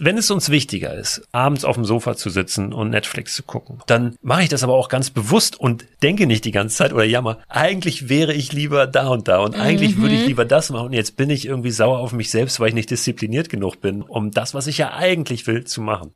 Wenn 0.00 0.16
es 0.16 0.30
uns 0.30 0.48
wichtiger 0.48 0.94
ist, 0.94 1.26
abends 1.32 1.64
auf 1.64 1.74
dem 1.74 1.84
Sofa 1.84 2.14
zu 2.14 2.30
sitzen 2.30 2.72
und 2.72 2.90
Netflix 2.90 3.34
zu 3.34 3.42
gucken, 3.42 3.80
dann 3.88 4.14
mache 4.22 4.44
ich 4.44 4.48
das 4.48 4.62
aber 4.62 4.74
auch 4.74 4.88
ganz 4.88 5.10
bewusst 5.10 5.58
und 5.58 5.86
denke 6.04 6.28
nicht 6.28 6.44
die 6.44 6.52
ganze 6.52 6.76
Zeit 6.76 6.92
oder 6.92 7.02
jammer, 7.02 7.38
eigentlich 7.48 8.08
wäre 8.08 8.32
ich 8.32 8.52
lieber 8.52 8.86
da 8.86 9.08
und 9.08 9.26
da 9.26 9.40
und 9.40 9.56
eigentlich 9.56 9.96
mhm. 9.96 10.02
würde 10.02 10.14
ich 10.14 10.26
lieber 10.26 10.44
das 10.44 10.70
machen 10.70 10.86
und 10.86 10.92
jetzt 10.92 11.16
bin 11.16 11.30
ich 11.30 11.46
irgendwie 11.46 11.72
sauer 11.72 11.98
auf 11.98 12.12
mich 12.12 12.30
selbst, 12.30 12.60
weil 12.60 12.68
ich 12.68 12.74
nicht 12.74 12.92
diszipliniert 12.92 13.48
genug 13.48 13.80
bin, 13.80 14.02
um 14.02 14.30
das, 14.30 14.54
was 14.54 14.68
ich 14.68 14.78
ja 14.78 14.92
eigentlich 14.92 15.48
will, 15.48 15.64
zu 15.64 15.80
machen. 15.80 16.12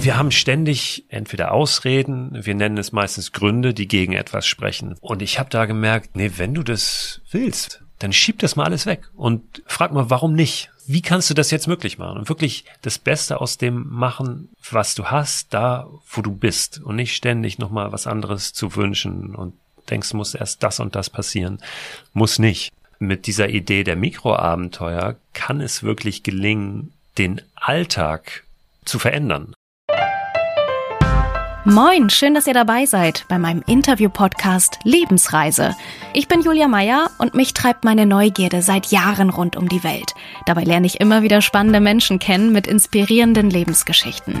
Wir 0.00 0.16
haben 0.16 0.30
ständig 0.30 1.04
entweder 1.10 1.52
Ausreden, 1.52 2.30
wir 2.32 2.54
nennen 2.54 2.78
es 2.78 2.92
meistens 2.92 3.32
Gründe, 3.32 3.74
die 3.74 3.88
gegen 3.88 4.14
etwas 4.14 4.46
sprechen. 4.46 4.94
Und 5.02 5.20
ich 5.20 5.38
habe 5.38 5.50
da 5.50 5.66
gemerkt, 5.66 6.16
nee, 6.16 6.32
wenn 6.38 6.54
du 6.54 6.62
das 6.62 7.20
willst, 7.30 7.82
dann 8.02 8.12
schieb 8.12 8.38
das 8.40 8.56
mal 8.56 8.64
alles 8.64 8.86
weg 8.86 9.10
und 9.14 9.62
frag 9.66 9.92
mal, 9.92 10.10
warum 10.10 10.32
nicht? 10.32 10.71
Wie 10.86 11.02
kannst 11.02 11.30
du 11.30 11.34
das 11.34 11.50
jetzt 11.50 11.68
möglich 11.68 11.98
machen 11.98 12.18
und 12.18 12.28
wirklich 12.28 12.64
das 12.82 12.98
Beste 12.98 13.40
aus 13.40 13.58
dem 13.58 13.88
machen, 13.88 14.48
was 14.70 14.94
du 14.94 15.06
hast, 15.06 15.54
da, 15.54 15.88
wo 16.10 16.22
du 16.22 16.32
bist 16.32 16.80
und 16.82 16.96
nicht 16.96 17.14
ständig 17.14 17.58
nochmal 17.58 17.92
was 17.92 18.06
anderes 18.06 18.52
zu 18.52 18.74
wünschen 18.76 19.34
und 19.34 19.54
denkst, 19.90 20.14
muss 20.14 20.34
erst 20.34 20.62
das 20.62 20.80
und 20.80 20.94
das 20.94 21.10
passieren. 21.10 21.58
Muss 22.12 22.38
nicht. 22.38 22.72
Mit 22.98 23.26
dieser 23.26 23.48
Idee 23.48 23.82
der 23.82 23.96
Mikroabenteuer 23.96 25.16
kann 25.32 25.60
es 25.60 25.82
wirklich 25.82 26.22
gelingen, 26.22 26.92
den 27.18 27.40
Alltag 27.56 28.44
zu 28.84 28.98
verändern. 28.98 29.54
Moin, 31.64 32.10
schön, 32.10 32.34
dass 32.34 32.48
ihr 32.48 32.54
dabei 32.54 32.86
seid 32.86 33.24
bei 33.28 33.38
meinem 33.38 33.62
Interview-Podcast 33.64 34.80
Lebensreise. 34.82 35.76
Ich 36.12 36.26
bin 36.26 36.42
Julia 36.42 36.66
Meyer 36.66 37.08
und 37.18 37.34
mich 37.34 37.54
treibt 37.54 37.84
meine 37.84 38.04
Neugierde 38.04 38.62
seit 38.62 38.86
Jahren 38.86 39.30
rund 39.30 39.56
um 39.56 39.68
die 39.68 39.84
Welt. 39.84 40.16
Dabei 40.44 40.64
lerne 40.64 40.88
ich 40.88 40.98
immer 41.00 41.22
wieder 41.22 41.40
spannende 41.40 41.78
Menschen 41.78 42.18
kennen 42.18 42.50
mit 42.50 42.66
inspirierenden 42.66 43.48
Lebensgeschichten. 43.48 44.40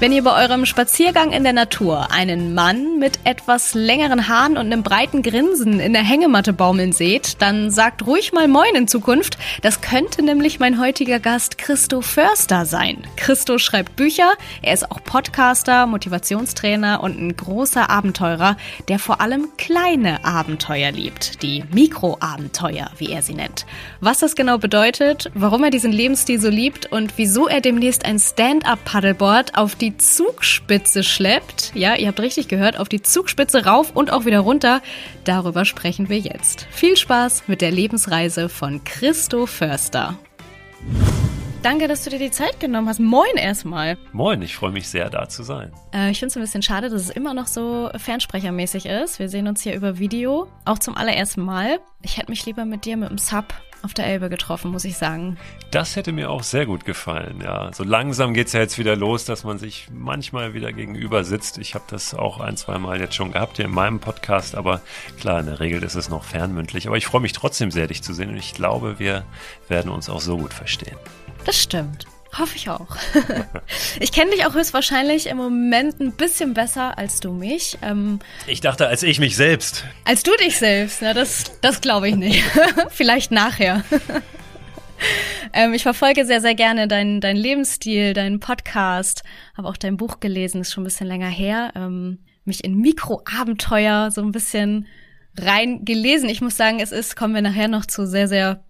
Wenn 0.00 0.12
ihr 0.12 0.24
bei 0.24 0.42
eurem 0.42 0.64
Spaziergang 0.64 1.30
in 1.30 1.42
der 1.44 1.52
Natur 1.52 2.10
einen 2.10 2.54
Mann 2.54 2.98
mit 2.98 3.18
etwas 3.24 3.74
längeren 3.74 4.28
Haaren 4.28 4.56
und 4.56 4.64
einem 4.64 4.82
breiten 4.82 5.20
Grinsen 5.20 5.78
in 5.78 5.92
der 5.92 6.02
Hängematte 6.02 6.54
baumeln 6.54 6.92
seht, 6.92 7.42
dann 7.42 7.70
sagt 7.70 8.06
ruhig 8.06 8.32
mal 8.32 8.48
Moin 8.48 8.74
in 8.74 8.88
Zukunft. 8.88 9.36
Das 9.60 9.82
könnte 9.82 10.22
nämlich 10.22 10.58
mein 10.58 10.80
heutiger 10.80 11.20
Gast 11.20 11.58
Christo 11.58 12.00
Förster 12.00 12.64
sein. 12.64 13.02
Christo 13.16 13.58
schreibt 13.58 13.96
Bücher, 13.96 14.32
er 14.62 14.72
ist 14.72 14.90
auch 14.90 15.04
Podcaster, 15.04 15.84
Motivationstrainer 15.84 17.02
und 17.02 17.20
ein 17.20 17.36
großer 17.36 17.90
Abenteurer, 17.90 18.56
der 18.88 18.98
vor 18.98 19.20
allem 19.20 19.48
kleine 19.58 20.24
Abenteuer 20.24 20.92
liebt, 20.92 21.42
die 21.42 21.62
Mikroabenteuer, 21.74 22.90
wie 22.96 23.12
er 23.12 23.20
sie 23.20 23.34
nennt. 23.34 23.66
Was 24.00 24.20
das 24.20 24.34
genau 24.34 24.56
bedeutet, 24.56 25.30
warum 25.34 25.62
er 25.62 25.70
diesen 25.70 25.92
Lebensstil 25.92 26.40
so 26.40 26.48
liebt 26.48 26.90
und 26.90 27.18
wieso 27.18 27.48
er 27.48 27.60
demnächst 27.60 28.06
ein 28.06 28.18
Stand-up-Paddleboard 28.18 29.58
auf 29.58 29.74
die 29.74 29.89
die 29.90 29.96
Zugspitze 29.96 31.02
schleppt. 31.02 31.72
Ja, 31.74 31.96
ihr 31.96 32.08
habt 32.08 32.20
richtig 32.20 32.46
gehört, 32.48 32.78
auf 32.78 32.88
die 32.88 33.02
Zugspitze 33.02 33.64
rauf 33.64 33.90
und 33.94 34.12
auch 34.12 34.24
wieder 34.24 34.40
runter. 34.40 34.82
Darüber 35.24 35.64
sprechen 35.64 36.08
wir 36.08 36.18
jetzt. 36.18 36.66
Viel 36.70 36.96
Spaß 36.96 37.44
mit 37.48 37.60
der 37.60 37.72
Lebensreise 37.72 38.48
von 38.48 38.84
Christo 38.84 39.46
Förster. 39.46 40.16
Danke, 41.62 41.88
dass 41.88 42.04
du 42.04 42.10
dir 42.10 42.20
die 42.20 42.30
Zeit 42.30 42.58
genommen 42.60 42.88
hast. 42.88 43.00
Moin 43.00 43.36
erstmal. 43.36 43.98
Moin, 44.12 44.40
ich 44.42 44.54
freue 44.54 44.70
mich 44.70 44.88
sehr, 44.88 45.10
da 45.10 45.28
zu 45.28 45.42
sein. 45.42 45.72
Äh, 45.92 46.10
ich 46.10 46.20
finde 46.20 46.30
es 46.30 46.36
ein 46.36 46.42
bisschen 46.42 46.62
schade, 46.62 46.88
dass 46.88 47.02
es 47.02 47.10
immer 47.10 47.34
noch 47.34 47.48
so 47.48 47.90
fernsprechermäßig 47.96 48.86
ist. 48.86 49.18
Wir 49.18 49.28
sehen 49.28 49.46
uns 49.46 49.62
hier 49.62 49.74
über 49.74 49.98
Video, 49.98 50.46
auch 50.64 50.78
zum 50.78 50.96
allerersten 50.96 51.42
Mal. 51.42 51.80
Ich 52.02 52.16
hätte 52.16 52.30
mich 52.30 52.46
lieber 52.46 52.64
mit 52.64 52.86
dir 52.86 52.96
mit 52.96 53.10
dem 53.10 53.18
Sub 53.18 53.52
auf 53.82 53.94
der 53.94 54.06
Elbe 54.06 54.28
getroffen, 54.28 54.70
muss 54.70 54.84
ich 54.84 54.96
sagen. 54.96 55.38
Das 55.70 55.96
hätte 55.96 56.12
mir 56.12 56.30
auch 56.30 56.42
sehr 56.42 56.66
gut 56.66 56.84
gefallen, 56.84 57.40
ja. 57.42 57.72
So 57.72 57.84
langsam 57.84 58.34
geht's 58.34 58.52
ja 58.52 58.60
jetzt 58.60 58.78
wieder 58.78 58.96
los, 58.96 59.24
dass 59.24 59.44
man 59.44 59.58
sich 59.58 59.88
manchmal 59.92 60.54
wieder 60.54 60.72
gegenüber 60.72 61.24
sitzt. 61.24 61.58
Ich 61.58 61.74
habe 61.74 61.84
das 61.88 62.14
auch 62.14 62.40
ein, 62.40 62.56
zwei 62.56 62.78
Mal 62.78 63.00
jetzt 63.00 63.14
schon 63.14 63.32
gehabt 63.32 63.56
hier 63.56 63.66
in 63.66 63.70
meinem 63.70 64.00
Podcast, 64.00 64.54
aber 64.54 64.80
klar, 65.18 65.40
in 65.40 65.46
der 65.46 65.60
Regel 65.60 65.82
ist 65.82 65.94
es 65.94 66.08
noch 66.08 66.24
fernmündlich. 66.24 66.86
Aber 66.86 66.96
ich 66.96 67.06
freue 67.06 67.20
mich 67.20 67.32
trotzdem 67.32 67.70
sehr, 67.70 67.86
dich 67.86 68.02
zu 68.02 68.12
sehen 68.12 68.30
und 68.30 68.36
ich 68.36 68.54
glaube, 68.54 68.98
wir 68.98 69.24
werden 69.68 69.90
uns 69.90 70.08
auch 70.10 70.20
so 70.20 70.36
gut 70.36 70.52
verstehen. 70.52 70.96
Das 71.44 71.60
stimmt. 71.60 72.06
Hoffe 72.38 72.56
ich 72.56 72.68
auch. 72.68 72.96
ich 74.00 74.12
kenne 74.12 74.30
dich 74.30 74.46
auch 74.46 74.54
höchstwahrscheinlich 74.54 75.26
im 75.26 75.36
Moment 75.36 76.00
ein 76.00 76.12
bisschen 76.12 76.54
besser 76.54 76.96
als 76.96 77.18
du 77.20 77.32
mich. 77.32 77.76
Ähm, 77.82 78.20
ich 78.46 78.60
dachte, 78.60 78.86
als 78.86 79.02
ich 79.02 79.18
mich 79.18 79.36
selbst. 79.36 79.84
Als 80.04 80.22
du 80.22 80.30
dich 80.36 80.56
selbst, 80.56 81.02
na, 81.02 81.12
das, 81.12 81.52
das 81.60 81.80
glaube 81.80 82.08
ich 82.08 82.14
nicht. 82.14 82.44
Vielleicht 82.90 83.32
nachher. 83.32 83.84
ähm, 85.52 85.74
ich 85.74 85.82
verfolge 85.82 86.24
sehr, 86.24 86.40
sehr 86.40 86.54
gerne 86.54 86.86
deinen 86.86 87.20
dein 87.20 87.36
Lebensstil, 87.36 88.12
deinen 88.12 88.38
Podcast, 88.38 89.24
habe 89.56 89.68
auch 89.68 89.76
dein 89.76 89.96
Buch 89.96 90.20
gelesen, 90.20 90.60
ist 90.60 90.72
schon 90.72 90.82
ein 90.82 90.84
bisschen 90.84 91.08
länger 91.08 91.28
her. 91.28 91.72
Ähm, 91.74 92.20
mich 92.44 92.62
in 92.62 92.76
Mikroabenteuer 92.76 94.10
so 94.12 94.22
ein 94.22 94.32
bisschen 94.32 94.86
rein 95.36 95.84
gelesen. 95.84 96.28
Ich 96.28 96.40
muss 96.40 96.56
sagen, 96.56 96.78
es 96.80 96.92
ist, 96.92 97.16
kommen 97.16 97.34
wir 97.34 97.42
nachher 97.42 97.68
noch 97.68 97.86
zu 97.86 98.06
sehr, 98.06 98.28
sehr 98.28 98.62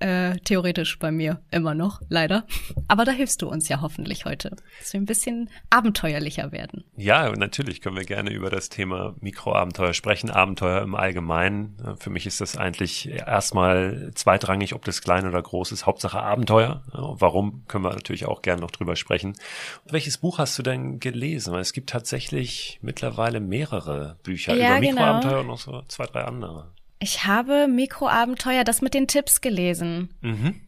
äh, 0.00 0.36
theoretisch 0.38 0.98
bei 0.98 1.10
mir 1.10 1.40
immer 1.50 1.74
noch, 1.74 2.00
leider. 2.08 2.46
Aber 2.88 3.04
da 3.04 3.12
hilfst 3.12 3.42
du 3.42 3.48
uns 3.48 3.68
ja 3.68 3.80
hoffentlich 3.80 4.24
heute, 4.24 4.56
dass 4.78 4.92
wir 4.92 5.00
ein 5.00 5.06
bisschen 5.06 5.50
abenteuerlicher 5.70 6.52
werden. 6.52 6.84
Ja, 6.96 7.30
natürlich 7.34 7.80
können 7.80 7.96
wir 7.96 8.04
gerne 8.04 8.30
über 8.30 8.50
das 8.50 8.68
Thema 8.68 9.14
Mikroabenteuer 9.20 9.94
sprechen, 9.94 10.30
Abenteuer 10.30 10.82
im 10.82 10.94
Allgemeinen. 10.94 11.76
Für 11.98 12.10
mich 12.10 12.26
ist 12.26 12.40
das 12.40 12.56
eigentlich 12.56 13.08
erstmal 13.08 14.10
zweitrangig, 14.14 14.74
ob 14.74 14.84
das 14.84 15.02
klein 15.02 15.26
oder 15.26 15.42
groß 15.42 15.72
ist. 15.72 15.86
Hauptsache 15.86 16.20
Abenteuer. 16.20 16.82
Warum, 16.92 17.64
können 17.68 17.84
wir 17.84 17.92
natürlich 17.92 18.26
auch 18.26 18.42
gerne 18.42 18.60
noch 18.60 18.70
drüber 18.70 18.96
sprechen. 18.96 19.34
Welches 19.84 20.18
Buch 20.18 20.38
hast 20.38 20.58
du 20.58 20.62
denn 20.62 21.00
gelesen? 21.00 21.52
Weil 21.52 21.60
es 21.60 21.72
gibt 21.72 21.90
tatsächlich 21.90 22.78
mittlerweile 22.82 23.40
mehrere 23.40 24.16
Bücher 24.22 24.54
ja, 24.54 24.78
über 24.78 24.80
genau. 24.80 24.92
Mikroabenteuer 24.92 25.30
genau. 25.30 25.40
und 25.40 25.46
noch 25.46 25.58
so 25.58 25.82
zwei, 25.88 26.06
drei 26.06 26.24
andere. 26.24 26.72
Ich 26.98 27.26
habe 27.26 27.68
Mikroabenteuer, 27.68 28.64
das 28.64 28.82
mit 28.82 28.94
den 28.94 29.06
Tipps 29.06 29.40
gelesen. 29.40 30.14
Mhm. 30.20 30.60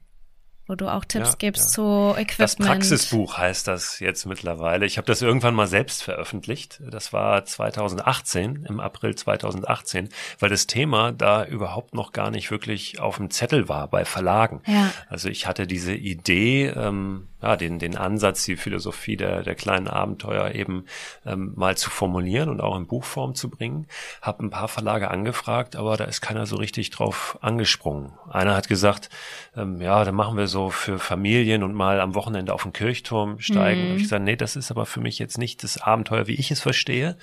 Wo 0.67 0.75
du 0.75 0.87
auch 0.87 1.07
Tipps 1.07 1.31
ja, 1.31 1.37
gibst 1.39 1.71
ja. 1.71 1.75
zu 1.77 2.11
Equipment. 2.11 2.39
Das 2.41 2.57
Praxisbuch 2.57 3.39
heißt 3.39 3.67
das 3.67 4.01
jetzt 4.01 4.27
mittlerweile. 4.27 4.85
Ich 4.85 4.99
habe 4.99 5.07
das 5.07 5.23
irgendwann 5.23 5.55
mal 5.55 5.67
selbst 5.67 6.03
veröffentlicht. 6.03 6.83
Das 6.87 7.15
war 7.15 7.43
2018, 7.47 8.67
im 8.69 8.79
April 8.79 9.15
2018, 9.15 10.11
weil 10.39 10.51
das 10.51 10.67
Thema 10.67 11.13
da 11.13 11.47
überhaupt 11.47 11.95
noch 11.95 12.13
gar 12.13 12.31
nicht 12.31 12.51
wirklich 12.51 13.01
auf 13.01 13.17
dem 13.17 13.31
Zettel 13.31 13.71
war 13.71 13.89
bei 13.89 14.05
Verlagen. 14.05 14.61
Ja. 14.67 14.93
Also 15.09 15.31
ich 15.31 15.47
hatte 15.47 15.67
diese 15.67 15.95
Idee, 15.95 16.67
ähm, 16.67 17.29
ja, 17.41 17.57
den, 17.57 17.79
den 17.79 17.97
Ansatz, 17.97 18.45
die 18.45 18.57
Philosophie 18.57 19.17
der, 19.17 19.43
der 19.43 19.55
kleinen 19.55 19.87
Abenteuer 19.87 20.55
eben 20.55 20.87
ähm, 21.25 21.53
mal 21.55 21.77
zu 21.77 21.89
formulieren 21.89 22.49
und 22.49 22.61
auch 22.61 22.77
in 22.77 22.87
Buchform 22.87 23.35
zu 23.35 23.49
bringen. 23.49 23.87
Hab 24.23 24.41
ein 24.41 24.51
paar 24.51 24.67
Verlage 24.67 25.11
angefragt, 25.11 25.77
aber 25.77 25.97
da 25.97 26.05
ist 26.05 26.21
keiner 26.21 26.47
so 26.47 26.57
richtig 26.57 26.91
drauf 26.91 27.39
angesprungen. 27.41 28.13
Einer 28.29 28.57
hat 28.57 28.69
gesagt, 28.69 29.09
ähm, 29.57 29.81
ja, 29.81 30.05
dann 30.05 30.17
machen 30.17 30.37
wir 30.37 30.49
so 30.49 30.71
für 30.71 30.99
Familien 30.99 31.63
und 31.63 31.75
mal 31.75 32.01
am 32.01 32.17
Wochenende 32.17 32.53
auf 32.53 32.65
den 32.65 32.73
Kirchturm 32.73 33.39
steigen. 33.39 33.85
Mhm. 33.85 33.91
Und 33.91 33.97
ich 33.99 34.03
gesagt, 34.03 34.25
nee, 34.25 34.37
das 34.37 34.57
ist 34.57 34.73
aber 34.73 34.85
für 34.85 35.01
mich 35.01 35.21
jetzt 35.21 35.39
nicht 35.39 35.63
das 35.63 35.81
Abenteuer, 35.81 36.27
wie 36.27 36.35
ich 36.35 36.51
es 36.51 36.61
verstehe. 36.61 37.17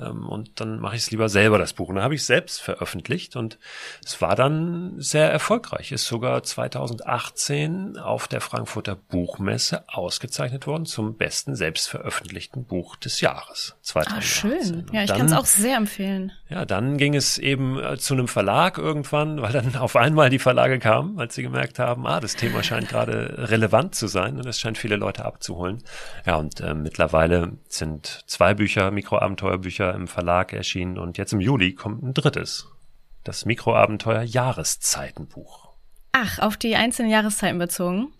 Ähm, 0.00 0.26
und 0.26 0.60
dann 0.60 0.80
mache 0.80 0.96
ich 0.96 1.02
es 1.02 1.10
lieber 1.10 1.28
selber, 1.28 1.58
das 1.58 1.74
Buch. 1.74 1.90
Und 1.90 1.96
dann 1.96 2.04
habe 2.04 2.14
ich 2.14 2.22
es 2.22 2.26
selbst 2.26 2.62
veröffentlicht 2.62 3.36
und 3.36 3.58
es 4.02 4.22
war 4.22 4.34
dann 4.34 4.94
sehr 4.96 5.30
erfolgreich. 5.30 5.92
Ist 5.92 6.06
sogar 6.06 6.42
2018 6.42 7.98
auf 7.98 8.28
der 8.28 8.40
Frankfurter 8.40 8.96
Buchmesse 8.96 9.57
Presse 9.58 9.82
ausgezeichnet 9.88 10.68
worden 10.68 10.86
zum 10.86 11.16
besten 11.16 11.56
selbstveröffentlichten 11.56 12.64
Buch 12.64 12.94
des 12.94 13.20
Jahres 13.20 13.76
2018. 13.82 14.16
Ah, 14.16 14.22
schön. 14.22 14.86
Ja, 14.92 15.02
ich 15.02 15.10
kann 15.10 15.26
es 15.26 15.32
auch 15.32 15.46
sehr 15.46 15.76
empfehlen. 15.76 16.30
Ja, 16.48 16.64
dann 16.64 16.96
ging 16.96 17.16
es 17.16 17.38
eben 17.38 17.76
äh, 17.82 17.98
zu 17.98 18.14
einem 18.14 18.28
Verlag 18.28 18.78
irgendwann, 18.78 19.42
weil 19.42 19.52
dann 19.52 19.74
auf 19.74 19.96
einmal 19.96 20.30
die 20.30 20.38
Verlage 20.38 20.78
kamen, 20.78 21.18
als 21.18 21.34
sie 21.34 21.42
gemerkt 21.42 21.80
haben, 21.80 22.06
ah, 22.06 22.20
das 22.20 22.36
Thema 22.36 22.62
scheint 22.62 22.88
gerade 22.88 23.48
relevant 23.50 23.96
zu 23.96 24.06
sein 24.06 24.36
und 24.36 24.46
es 24.46 24.60
scheint 24.60 24.78
viele 24.78 24.94
Leute 24.94 25.24
abzuholen. 25.24 25.82
Ja, 26.24 26.36
und 26.36 26.60
äh, 26.60 26.74
mittlerweile 26.74 27.58
sind 27.68 28.22
zwei 28.28 28.54
Bücher, 28.54 28.92
Mikroabenteuerbücher 28.92 29.92
im 29.92 30.06
Verlag 30.06 30.52
erschienen 30.52 30.98
und 30.98 31.18
jetzt 31.18 31.32
im 31.32 31.40
Juli 31.40 31.74
kommt 31.74 32.04
ein 32.04 32.14
drittes. 32.14 32.68
Das 33.24 33.44
Mikroabenteuer 33.44 34.22
Jahreszeitenbuch. 34.22 35.70
Ach, 36.12 36.38
auf 36.38 36.56
die 36.56 36.76
einzelnen 36.76 37.10
Jahreszeiten 37.10 37.58
bezogen? 37.58 38.12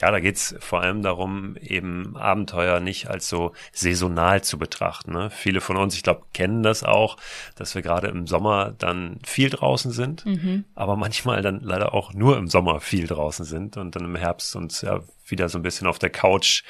Ja, 0.00 0.10
da 0.10 0.20
geht's 0.20 0.54
vor 0.60 0.82
allem 0.82 1.02
darum, 1.02 1.56
eben 1.56 2.16
Abenteuer 2.16 2.80
nicht 2.80 3.08
als 3.08 3.28
so 3.28 3.52
saisonal 3.72 4.42
zu 4.42 4.58
betrachten. 4.58 5.12
Ne? 5.12 5.30
Viele 5.30 5.60
von 5.60 5.76
uns, 5.76 5.94
ich 5.94 6.02
glaube, 6.02 6.22
kennen 6.32 6.62
das 6.62 6.84
auch, 6.84 7.16
dass 7.56 7.74
wir 7.74 7.82
gerade 7.82 8.08
im 8.08 8.26
Sommer 8.26 8.74
dann 8.78 9.18
viel 9.24 9.50
draußen 9.50 9.90
sind, 9.90 10.24
mhm. 10.26 10.64
aber 10.74 10.96
manchmal 10.96 11.42
dann 11.42 11.60
leider 11.60 11.94
auch 11.94 12.12
nur 12.12 12.36
im 12.36 12.48
Sommer 12.48 12.80
viel 12.80 13.06
draußen 13.06 13.44
sind 13.44 13.76
und 13.76 13.96
dann 13.96 14.04
im 14.04 14.16
Herbst 14.16 14.54
uns 14.56 14.82
ja 14.82 15.00
wieder 15.26 15.48
so 15.48 15.58
ein 15.58 15.62
bisschen 15.62 15.86
auf 15.86 15.98
der 15.98 16.10
Couch 16.10 16.62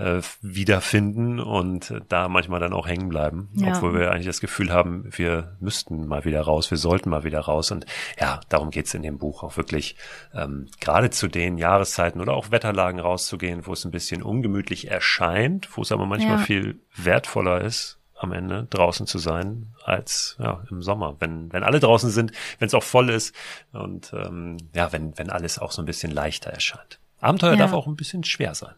äh, 0.00 0.22
wiederfinden 0.40 1.40
und 1.40 1.94
da 2.08 2.28
manchmal 2.28 2.58
dann 2.58 2.72
auch 2.72 2.88
hängen 2.88 3.08
bleiben, 3.08 3.50
ja. 3.54 3.68
obwohl 3.68 3.94
wir 3.94 4.10
eigentlich 4.10 4.26
das 4.26 4.40
Gefühl 4.40 4.72
haben, 4.72 5.08
wir 5.10 5.56
müssten 5.60 6.06
mal 6.06 6.24
wieder 6.24 6.40
raus, 6.40 6.70
wir 6.70 6.78
sollten 6.78 7.10
mal 7.10 7.24
wieder 7.24 7.40
raus. 7.40 7.70
Und 7.70 7.86
ja, 8.18 8.40
darum 8.48 8.70
geht's 8.70 8.94
in 8.94 9.02
dem 9.02 9.18
Buch 9.18 9.42
auch 9.42 9.56
wirklich, 9.56 9.96
ähm, 10.34 10.68
gerade 10.80 11.10
zu 11.10 11.28
den 11.28 11.58
Jahreszeiten 11.58 12.20
oder 12.20 12.32
auch 12.34 12.50
Wetterlagen 12.50 12.98
rauszugehen, 13.00 13.66
wo 13.66 13.74
es 13.74 13.84
ein 13.84 13.90
bisschen 13.90 14.22
ungemütlich 14.22 14.90
erscheint, 14.90 15.68
wo 15.76 15.82
es 15.82 15.92
aber 15.92 16.06
manchmal 16.06 16.38
ja. 16.38 16.44
viel 16.44 16.80
wertvoller 16.96 17.60
ist, 17.60 17.98
am 18.16 18.32
Ende 18.32 18.66
draußen 18.68 19.06
zu 19.06 19.18
sein 19.18 19.74
als 19.84 20.36
ja, 20.38 20.62
im 20.70 20.82
Sommer, 20.82 21.16
wenn 21.20 21.52
wenn 21.52 21.62
alle 21.62 21.80
draußen 21.80 22.10
sind, 22.10 22.32
wenn 22.58 22.66
es 22.66 22.74
auch 22.74 22.82
voll 22.82 23.08
ist 23.08 23.34
und 23.72 24.12
ähm, 24.12 24.58
ja, 24.74 24.92
wenn 24.92 25.16
wenn 25.16 25.30
alles 25.30 25.58
auch 25.58 25.72
so 25.72 25.80
ein 25.80 25.86
bisschen 25.86 26.10
leichter 26.10 26.50
erscheint. 26.50 27.00
Abenteuer 27.20 27.52
ja. 27.52 27.56
darf 27.56 27.72
auch 27.72 27.86
ein 27.86 27.96
bisschen 27.96 28.24
schwer 28.24 28.54
sein. 28.54 28.74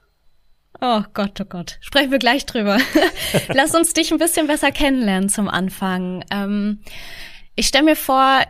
Oh 0.84 1.04
Gott, 1.14 1.40
oh 1.40 1.44
Gott. 1.44 1.78
Sprechen 1.80 2.10
wir 2.10 2.18
gleich 2.18 2.44
drüber. 2.44 2.76
Lass 3.54 3.72
uns 3.72 3.92
dich 3.92 4.10
ein 4.10 4.18
bisschen 4.18 4.48
besser 4.48 4.72
kennenlernen 4.72 5.28
zum 5.28 5.48
Anfang. 5.48 6.24
Ähm, 6.32 6.80
ich 7.54 7.68
stelle 7.68 7.84
mir 7.84 7.94
vor, 7.94 8.40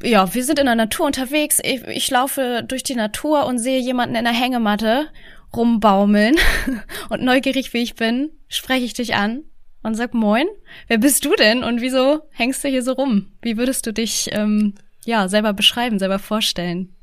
ja, 0.00 0.32
wir 0.32 0.44
sind 0.44 0.60
in 0.60 0.66
der 0.66 0.76
Natur 0.76 1.06
unterwegs. 1.06 1.58
Ich, 1.60 1.82
ich 1.88 2.08
laufe 2.08 2.62
durch 2.64 2.84
die 2.84 2.94
Natur 2.94 3.46
und 3.46 3.58
sehe 3.58 3.80
jemanden 3.80 4.14
in 4.14 4.22
der 4.22 4.32
Hängematte 4.32 5.08
rumbaumeln. 5.56 6.36
und 7.08 7.22
neugierig 7.22 7.72
wie 7.72 7.82
ich 7.82 7.96
bin, 7.96 8.30
spreche 8.46 8.84
ich 8.84 8.94
dich 8.94 9.16
an 9.16 9.42
und 9.82 9.96
sag 9.96 10.14
Moin. 10.14 10.46
Wer 10.86 10.98
bist 10.98 11.24
du 11.24 11.34
denn 11.34 11.64
und 11.64 11.80
wieso 11.80 12.20
hängst 12.30 12.62
du 12.62 12.68
hier 12.68 12.84
so 12.84 12.92
rum? 12.92 13.32
Wie 13.42 13.56
würdest 13.56 13.86
du 13.86 13.92
dich 13.92 14.28
ähm, 14.30 14.76
ja 15.04 15.26
selber 15.26 15.52
beschreiben, 15.52 15.98
selber 15.98 16.20
vorstellen? 16.20 16.94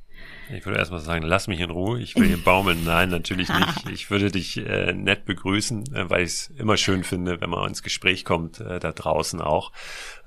Ich 0.52 0.66
würde 0.66 0.80
erstmal 0.80 1.00
sagen, 1.00 1.24
lass 1.24 1.48
mich 1.48 1.60
in 1.60 1.70
Ruhe. 1.70 2.00
Ich 2.00 2.16
will 2.16 2.28
hier 2.28 2.44
baumeln. 2.44 2.84
Nein, 2.84 3.10
natürlich 3.10 3.50
nicht. 3.50 3.90
Ich 3.92 4.12
würde 4.12 4.32
dich 4.32 4.58
äh, 4.58 4.94
nett 4.94 5.26
begrüßen, 5.26 5.96
äh, 5.96 6.10
weil 6.10 6.24
ich 6.24 6.30
es 6.30 6.48
immer 6.58 6.78
schön 6.78 7.04
finde, 7.04 7.42
wenn 7.42 7.50
man 7.50 7.68
ins 7.68 7.84
Gespräch 7.84 8.26
kommt, 8.26 8.60
äh, 8.60 8.80
da 8.80 8.92
draußen 8.92 9.42
auch. 9.42 9.72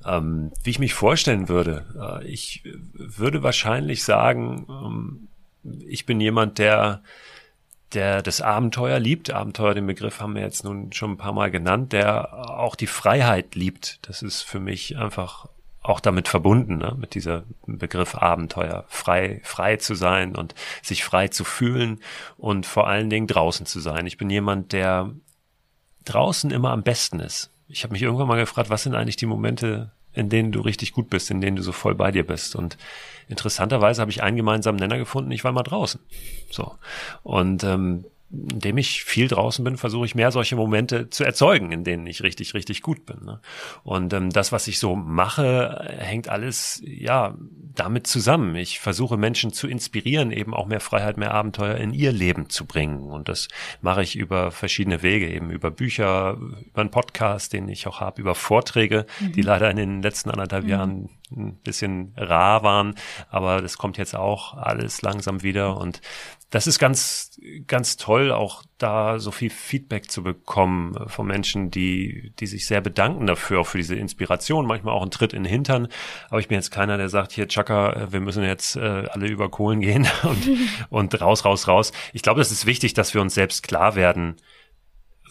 Ähm, 0.04 0.52
wie 0.62 0.70
ich 0.70 0.78
mich 0.78 0.94
vorstellen 0.94 1.48
würde, 1.48 2.20
äh, 2.22 2.26
ich 2.26 2.62
würde 2.94 3.42
wahrscheinlich 3.42 4.04
sagen, 4.04 4.66
ähm, 4.68 5.28
ich 5.86 6.06
bin 6.06 6.20
jemand, 6.20 6.58
der 6.58 7.02
der 7.94 8.22
das 8.22 8.40
Abenteuer 8.40 8.98
liebt. 8.98 9.30
Abenteuer, 9.30 9.74
den 9.74 9.86
Begriff 9.86 10.20
haben 10.20 10.34
wir 10.34 10.42
jetzt 10.42 10.64
nun 10.64 10.92
schon 10.92 11.12
ein 11.12 11.16
paar 11.18 11.32
Mal 11.34 11.50
genannt, 11.50 11.92
der 11.92 12.50
auch 12.50 12.74
die 12.74 12.86
Freiheit 12.86 13.54
liebt. 13.54 13.98
Das 14.08 14.22
ist 14.22 14.42
für 14.42 14.60
mich 14.60 14.96
einfach 14.96 15.48
auch 15.82 16.00
damit 16.00 16.28
verbunden, 16.28 16.78
ne? 16.78 16.94
mit 16.96 17.14
dieser 17.14 17.44
Begriff 17.66 18.14
Abenteuer, 18.14 18.84
frei, 18.88 19.40
frei 19.42 19.76
zu 19.76 19.94
sein 19.94 20.36
und 20.36 20.54
sich 20.80 21.04
frei 21.04 21.28
zu 21.28 21.44
fühlen 21.44 22.00
und 22.36 22.66
vor 22.66 22.86
allen 22.86 23.10
Dingen 23.10 23.26
draußen 23.26 23.66
zu 23.66 23.80
sein. 23.80 24.06
Ich 24.06 24.16
bin 24.16 24.30
jemand, 24.30 24.72
der 24.72 25.10
draußen 26.04 26.50
immer 26.50 26.70
am 26.70 26.82
besten 26.82 27.18
ist. 27.20 27.50
Ich 27.68 27.82
habe 27.82 27.92
mich 27.92 28.02
irgendwann 28.02 28.28
mal 28.28 28.38
gefragt, 28.38 28.70
was 28.70 28.84
sind 28.84 28.94
eigentlich 28.94 29.16
die 29.16 29.26
Momente, 29.26 29.90
in 30.12 30.28
denen 30.28 30.52
du 30.52 30.60
richtig 30.60 30.92
gut 30.92 31.10
bist, 31.10 31.30
in 31.30 31.40
denen 31.40 31.56
du 31.56 31.62
so 31.62 31.72
voll 31.72 31.94
bei 31.94 32.12
dir 32.12 32.26
bist. 32.26 32.54
Und 32.54 32.76
interessanterweise 33.28 34.00
habe 34.00 34.10
ich 34.10 34.22
einen 34.22 34.36
gemeinsamen 34.36 34.78
Nenner 34.78 34.98
gefunden, 34.98 35.32
ich 35.32 35.42
war 35.42 35.52
mal 35.52 35.62
draußen. 35.62 36.00
So. 36.50 36.76
Und 37.22 37.64
ähm, 37.64 38.04
indem 38.32 38.78
ich 38.78 39.04
viel 39.04 39.28
draußen 39.28 39.62
bin, 39.62 39.76
versuche 39.76 40.06
ich 40.06 40.14
mehr 40.14 40.32
solche 40.32 40.56
Momente 40.56 41.10
zu 41.10 41.22
erzeugen, 41.22 41.70
in 41.70 41.84
denen 41.84 42.06
ich 42.06 42.22
richtig, 42.22 42.54
richtig 42.54 42.80
gut 42.80 43.04
bin. 43.04 43.24
Ne? 43.24 43.40
Und 43.84 44.12
ähm, 44.14 44.30
das, 44.30 44.52
was 44.52 44.66
ich 44.68 44.78
so 44.78 44.96
mache, 44.96 45.84
hängt 45.98 46.28
alles 46.28 46.82
ja 46.84 47.34
damit 47.74 48.06
zusammen. 48.06 48.56
Ich 48.56 48.80
versuche 48.80 49.16
Menschen 49.16 49.52
zu 49.52 49.68
inspirieren, 49.68 50.30
eben 50.30 50.54
auch 50.54 50.66
mehr 50.66 50.80
Freiheit, 50.80 51.18
mehr 51.18 51.34
Abenteuer 51.34 51.76
in 51.76 51.92
ihr 51.92 52.12
Leben 52.12 52.48
zu 52.48 52.64
bringen. 52.64 53.10
Und 53.10 53.28
das 53.28 53.48
mache 53.82 54.02
ich 54.02 54.16
über 54.16 54.50
verschiedene 54.50 55.02
Wege, 55.02 55.28
eben 55.28 55.50
über 55.50 55.70
Bücher, 55.70 56.38
über 56.38 56.80
einen 56.80 56.90
Podcast, 56.90 57.52
den 57.52 57.68
ich 57.68 57.86
auch 57.86 58.00
habe, 58.00 58.20
über 58.20 58.34
Vorträge, 58.34 59.06
mhm. 59.20 59.32
die 59.32 59.42
leider 59.42 59.70
in 59.70 59.76
den 59.76 60.02
letzten 60.02 60.30
anderthalb 60.30 60.64
mhm. 60.64 60.70
Jahren 60.70 61.08
ein 61.36 61.56
bisschen 61.56 62.12
rar 62.16 62.62
waren, 62.62 62.94
aber 63.30 63.62
das 63.62 63.78
kommt 63.78 63.96
jetzt 63.96 64.14
auch 64.14 64.54
alles 64.54 65.00
langsam 65.02 65.42
wieder 65.42 65.78
und 65.78 66.02
das 66.52 66.66
ist 66.66 66.78
ganz, 66.78 67.40
ganz 67.66 67.96
toll, 67.96 68.30
auch 68.30 68.62
da 68.76 69.18
so 69.18 69.30
viel 69.30 69.48
Feedback 69.48 70.10
zu 70.10 70.22
bekommen 70.22 71.08
von 71.08 71.26
Menschen, 71.26 71.70
die, 71.70 72.34
die 72.38 72.46
sich 72.46 72.66
sehr 72.66 72.82
bedanken 72.82 73.26
dafür, 73.26 73.60
auch 73.60 73.66
für 73.66 73.78
diese 73.78 73.96
Inspiration, 73.96 74.66
manchmal 74.66 74.92
auch 74.92 75.02
ein 75.02 75.10
Tritt 75.10 75.32
in 75.32 75.44
den 75.44 75.50
Hintern. 75.50 75.88
Aber 76.28 76.40
ich 76.40 76.48
bin 76.48 76.56
jetzt 76.56 76.70
keiner, 76.70 76.98
der 76.98 77.08
sagt, 77.08 77.32
hier, 77.32 77.48
Chaka, 77.48 78.08
wir 78.12 78.20
müssen 78.20 78.44
jetzt 78.44 78.76
äh, 78.76 78.80
alle 78.80 79.28
über 79.28 79.48
Kohlen 79.48 79.80
gehen 79.80 80.06
und, 80.24 80.50
und 80.90 81.20
raus, 81.22 81.46
raus, 81.46 81.68
raus. 81.68 81.90
Ich 82.12 82.20
glaube, 82.20 82.40
das 82.40 82.52
ist 82.52 82.66
wichtig, 82.66 82.92
dass 82.92 83.14
wir 83.14 83.22
uns 83.22 83.32
selbst 83.32 83.62
klar 83.62 83.94
werden, 83.94 84.36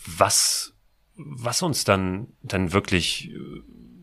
was, 0.04 0.74
was 1.16 1.62
uns 1.62 1.84
dann, 1.84 2.30
dann 2.42 2.74
wirklich 2.74 3.32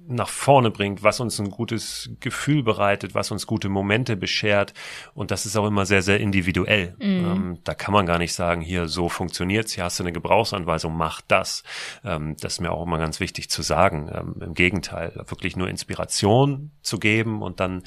nach 0.09 0.29
vorne 0.29 0.71
bringt, 0.71 1.03
was 1.03 1.21
uns 1.21 1.39
ein 1.39 1.51
gutes 1.51 2.11
Gefühl 2.21 2.63
bereitet, 2.63 3.15
was 3.15 3.31
uns 3.31 3.47
gute 3.47 3.69
Momente 3.69 4.17
beschert. 4.17 4.73
Und 5.15 5.31
das 5.31 5.47
ist 5.47 5.57
auch 5.57 5.67
immer 5.67 5.87
sehr, 5.87 6.03
sehr 6.03 6.19
individuell. 6.19 6.97
Mhm. 6.99 7.05
Ähm, 7.05 7.59
da 7.65 7.75
kann 7.75 7.93
man 7.93 8.07
gar 8.07 8.19
nicht 8.19 8.33
sagen, 8.33 8.63
hier, 8.63 8.89
so 8.89 9.09
funktioniert's, 9.09 9.75
hier 9.75 9.85
hast 9.85 9.99
du 9.99 10.05
eine 10.05 10.13
Gebrauchsanweisung, 10.13 10.97
mach 10.97 11.21
das. 11.21 11.63
Ähm, 12.05 12.37
das 12.41 12.55
ist 12.55 12.61
mir 12.61 12.73
auch 12.73 12.85
immer 12.85 12.99
ganz 12.99 13.21
wichtig 13.21 13.51
zu 13.51 13.63
sagen. 13.63 14.11
Ähm, 14.13 14.37
Im 14.41 14.55
Gegenteil, 14.55 15.13
wirklich 15.27 15.57
nur 15.57 15.69
Inspiration 15.69 16.71
zu 16.83 16.99
geben 16.99 17.43
und 17.43 17.61
dann 17.61 17.83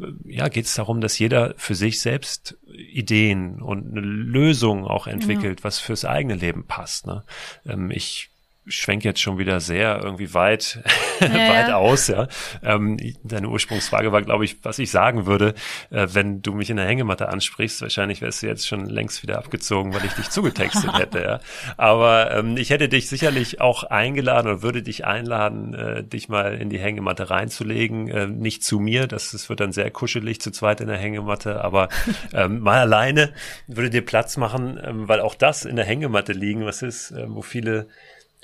äh, 0.00 0.06
ja, 0.24 0.48
geht 0.48 0.66
es 0.66 0.74
darum, 0.74 1.00
dass 1.00 1.18
jeder 1.18 1.54
für 1.56 1.74
sich 1.74 2.00
selbst 2.00 2.58
Ideen 2.72 3.60
und 3.60 3.90
eine 3.90 4.00
Lösung 4.00 4.86
auch 4.86 5.08
entwickelt, 5.08 5.60
ja. 5.60 5.64
was 5.64 5.80
fürs 5.80 6.04
eigene 6.04 6.34
Leben 6.34 6.64
passt. 6.66 7.06
Ne? 7.06 7.24
Ähm, 7.66 7.90
ich 7.90 8.30
schwenk 8.70 9.04
jetzt 9.04 9.20
schon 9.20 9.38
wieder 9.38 9.60
sehr 9.60 10.00
irgendwie 10.02 10.32
weit, 10.34 10.80
ja, 11.20 11.28
weit 11.28 11.68
ja. 11.68 11.76
aus, 11.76 12.08
ja. 12.08 12.28
Ähm, 12.62 12.96
deine 13.22 13.48
Ursprungsfrage 13.48 14.12
war, 14.12 14.22
glaube 14.22 14.44
ich, 14.44 14.64
was 14.64 14.78
ich 14.78 14.90
sagen 14.90 15.26
würde, 15.26 15.54
äh, 15.90 16.06
wenn 16.12 16.42
du 16.42 16.54
mich 16.54 16.70
in 16.70 16.76
der 16.76 16.86
Hängematte 16.86 17.28
ansprichst. 17.28 17.82
Wahrscheinlich 17.82 18.22
wärst 18.22 18.42
du 18.42 18.46
jetzt 18.46 18.66
schon 18.66 18.86
längst 18.86 19.22
wieder 19.22 19.38
abgezogen, 19.38 19.94
weil 19.94 20.04
ich 20.04 20.12
dich 20.12 20.30
zugetextet 20.30 20.92
hätte, 20.98 21.22
ja. 21.22 21.40
Aber 21.76 22.30
ähm, 22.32 22.56
ich 22.56 22.70
hätte 22.70 22.88
dich 22.88 23.08
sicherlich 23.08 23.60
auch 23.60 23.84
eingeladen 23.84 24.48
oder 24.48 24.62
würde 24.62 24.82
dich 24.82 25.04
einladen, 25.04 25.74
äh, 25.74 26.04
dich 26.04 26.28
mal 26.28 26.54
in 26.54 26.70
die 26.70 26.78
Hängematte 26.78 27.30
reinzulegen. 27.30 28.08
Äh, 28.08 28.26
nicht 28.26 28.64
zu 28.64 28.78
mir, 28.78 29.06
das, 29.06 29.32
das 29.32 29.48
wird 29.48 29.60
dann 29.60 29.72
sehr 29.72 29.90
kuschelig 29.90 30.40
zu 30.40 30.50
zweit 30.50 30.80
in 30.80 30.88
der 30.88 30.98
Hängematte, 30.98 31.62
aber 31.62 31.88
ähm, 32.32 32.60
mal 32.60 32.78
alleine 32.78 33.32
würde 33.66 33.90
dir 33.90 34.04
Platz 34.04 34.36
machen, 34.36 34.80
ähm, 34.82 35.08
weil 35.08 35.20
auch 35.20 35.34
das 35.34 35.64
in 35.64 35.76
der 35.76 35.84
Hängematte 35.84 36.32
liegen, 36.32 36.64
was 36.64 36.82
ist, 36.82 37.10
äh, 37.10 37.26
wo 37.28 37.42
viele 37.42 37.88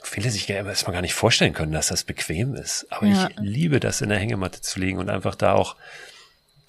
viele 0.02 0.30
sich 0.30 0.48
erstmal 0.48 0.94
gar 0.94 1.02
nicht 1.02 1.14
vorstellen 1.14 1.52
können, 1.52 1.72
dass 1.72 1.88
das 1.88 2.04
bequem 2.04 2.54
ist. 2.54 2.86
Aber 2.90 3.06
ja. 3.06 3.28
ich 3.28 3.36
liebe 3.38 3.80
das, 3.80 4.00
in 4.00 4.08
der 4.08 4.18
Hängematte 4.18 4.60
zu 4.60 4.78
liegen 4.78 4.98
und 4.98 5.10
einfach 5.10 5.34
da 5.34 5.54
auch 5.54 5.76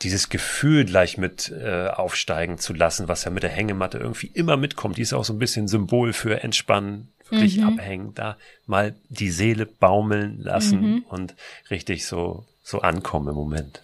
dieses 0.02 0.30
Gefühl 0.30 0.86
gleich 0.86 1.18
mit 1.18 1.50
äh, 1.50 1.88
aufsteigen 1.88 2.58
zu 2.58 2.74
lassen, 2.74 3.08
was 3.08 3.24
ja 3.24 3.32
mit 3.32 3.44
der 3.44 3.50
Hängematte 3.50 3.98
irgendwie 3.98 4.28
immer 4.28 4.58
mitkommt. 4.58 4.98
Die 4.98 5.02
ist 5.02 5.14
auch 5.14 5.26
so 5.26 5.34
ein 5.34 5.40
bisschen 5.40 5.68
Symbol 5.68 6.14
für 6.14 6.44
Entspannen, 6.44 7.12
wirklich 7.30 7.58
mhm. 7.58 7.68
abhängen, 7.68 8.14
da 8.14 8.38
mal 8.66 8.96
die 9.10 9.32
Seele 9.32 9.66
baumeln 9.66 10.40
lassen 10.40 10.82
mhm. 10.82 11.06
und 11.10 11.36
richtig 11.70 12.06
so, 12.06 12.46
so 12.64 12.82
ankommen 12.82 13.30
im 13.30 13.36
Moment. 13.36 13.82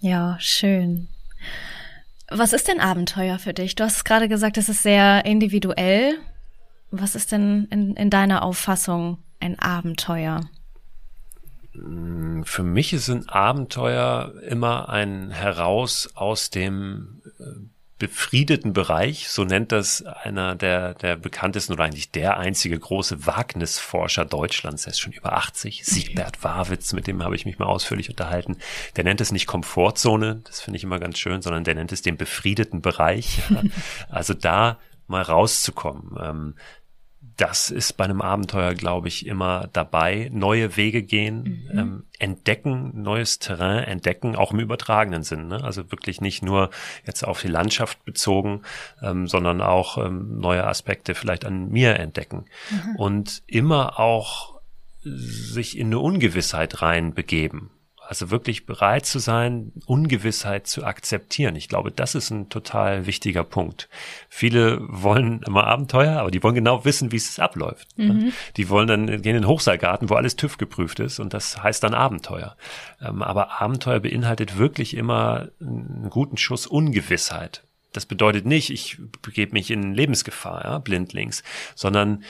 Ja, 0.00 0.36
schön. 0.40 1.08
Was 2.28 2.52
ist 2.52 2.68
denn 2.68 2.80
Abenteuer 2.80 3.38
für 3.38 3.54
dich? 3.54 3.76
Du 3.76 3.84
hast 3.84 4.04
gerade 4.04 4.28
gesagt, 4.28 4.58
es 4.58 4.68
ist 4.68 4.82
sehr 4.82 5.24
individuell. 5.24 6.18
Was 6.90 7.14
ist 7.14 7.32
denn 7.32 7.66
in, 7.70 7.94
in 7.94 8.10
deiner 8.10 8.42
Auffassung 8.42 9.18
ein 9.40 9.58
Abenteuer? 9.58 10.40
Mm, 11.74 12.42
für 12.42 12.62
mich 12.62 12.92
ist 12.92 13.08
ein 13.08 13.28
Abenteuer 13.28 14.32
immer 14.48 14.88
ein 14.88 15.30
Heraus 15.30 16.10
aus 16.14 16.50
dem 16.50 17.22
äh, 17.38 17.44
befriedeten 17.98 18.74
Bereich, 18.74 19.28
so 19.28 19.44
nennt 19.44 19.72
das 19.72 20.04
einer 20.04 20.54
der, 20.54 20.92
der 20.94 21.16
bekanntesten 21.16 21.72
oder 21.72 21.84
eigentlich 21.84 22.10
der 22.10 22.36
einzige 22.36 22.78
große 22.78 23.26
Wagnisforscher 23.26 24.26
Deutschlands, 24.26 24.82
der 24.82 24.90
ist 24.90 25.00
schon 25.00 25.14
über 25.14 25.32
80, 25.32 25.82
Siegbert 25.84 26.44
Warwitz, 26.44 26.92
mit 26.92 27.06
dem 27.06 27.24
habe 27.24 27.34
ich 27.36 27.46
mich 27.46 27.58
mal 27.58 27.66
ausführlich 27.66 28.10
unterhalten. 28.10 28.58
Der 28.96 29.04
nennt 29.04 29.22
es 29.22 29.32
nicht 29.32 29.46
Komfortzone, 29.46 30.42
das 30.44 30.60
finde 30.60 30.76
ich 30.76 30.84
immer 30.84 30.98
ganz 30.98 31.18
schön, 31.18 31.40
sondern 31.40 31.64
der 31.64 31.74
nennt 31.74 31.90
es 31.90 32.02
den 32.02 32.18
befriedeten 32.18 32.82
Bereich. 32.82 33.40
also 34.10 34.34
da 34.34 34.78
mal 35.06 35.22
rauszukommen. 35.22 36.16
Ähm, 36.20 36.54
das 37.36 37.70
ist 37.70 37.94
bei 37.96 38.04
einem 38.04 38.22
Abenteuer, 38.22 38.74
glaube 38.74 39.08
ich, 39.08 39.26
immer 39.26 39.68
dabei. 39.72 40.30
Neue 40.32 40.76
Wege 40.76 41.02
gehen, 41.02 41.66
mhm. 41.70 41.78
ähm, 41.78 42.04
entdecken, 42.18 43.02
neues 43.02 43.38
Terrain 43.38 43.84
entdecken, 43.84 44.36
auch 44.36 44.52
im 44.52 44.60
übertragenen 44.60 45.22
Sinn. 45.22 45.48
Ne? 45.48 45.62
Also 45.62 45.90
wirklich 45.90 46.20
nicht 46.20 46.42
nur 46.42 46.70
jetzt 47.04 47.24
auf 47.24 47.42
die 47.42 47.48
Landschaft 47.48 48.04
bezogen, 48.04 48.62
ähm, 49.02 49.26
sondern 49.26 49.60
auch 49.60 49.98
ähm, 49.98 50.38
neue 50.38 50.66
Aspekte 50.66 51.14
vielleicht 51.14 51.44
an 51.44 51.68
mir 51.68 51.98
entdecken. 51.98 52.46
Mhm. 52.70 52.96
Und 52.96 53.42
immer 53.46 53.98
auch 53.98 54.56
sich 55.02 55.78
in 55.78 55.88
eine 55.88 55.98
Ungewissheit 55.98 56.82
reinbegeben. 56.82 57.70
Also 58.08 58.30
wirklich 58.30 58.66
bereit 58.66 59.04
zu 59.04 59.18
sein, 59.18 59.72
Ungewissheit 59.86 60.66
zu 60.68 60.84
akzeptieren. 60.84 61.56
Ich 61.56 61.68
glaube, 61.68 61.90
das 61.90 62.14
ist 62.14 62.30
ein 62.30 62.48
total 62.48 63.06
wichtiger 63.06 63.42
Punkt. 63.42 63.88
Viele 64.28 64.78
wollen 64.88 65.42
immer 65.42 65.64
Abenteuer, 65.64 66.20
aber 66.20 66.30
die 66.30 66.42
wollen 66.42 66.54
genau 66.54 66.84
wissen, 66.84 67.10
wie 67.10 67.16
es 67.16 67.40
abläuft. 67.40 67.88
Mhm. 67.96 68.32
Die 68.56 68.68
wollen 68.68 68.86
dann 68.86 69.06
gehen 69.06 69.36
in 69.36 69.42
den 69.42 69.46
Hochseilgarten, 69.48 70.08
wo 70.08 70.14
alles 70.14 70.36
TÜV 70.36 70.56
geprüft 70.56 71.00
ist 71.00 71.18
und 71.18 71.34
das 71.34 71.62
heißt 71.62 71.82
dann 71.82 71.94
Abenteuer. 71.94 72.56
Ähm, 73.00 73.22
aber 73.22 73.60
Abenteuer 73.60 73.98
beinhaltet 73.98 74.56
wirklich 74.56 74.96
immer 74.96 75.48
einen 75.60 76.08
guten 76.08 76.36
Schuss 76.36 76.66
Ungewissheit. 76.66 77.64
Das 77.92 78.06
bedeutet 78.06 78.46
nicht, 78.46 78.70
ich 78.70 78.98
begebe 79.22 79.52
mich 79.52 79.70
in 79.70 79.94
Lebensgefahr, 79.94 80.64
ja, 80.64 80.78
blindlings, 80.78 81.42
sondern 81.74 82.22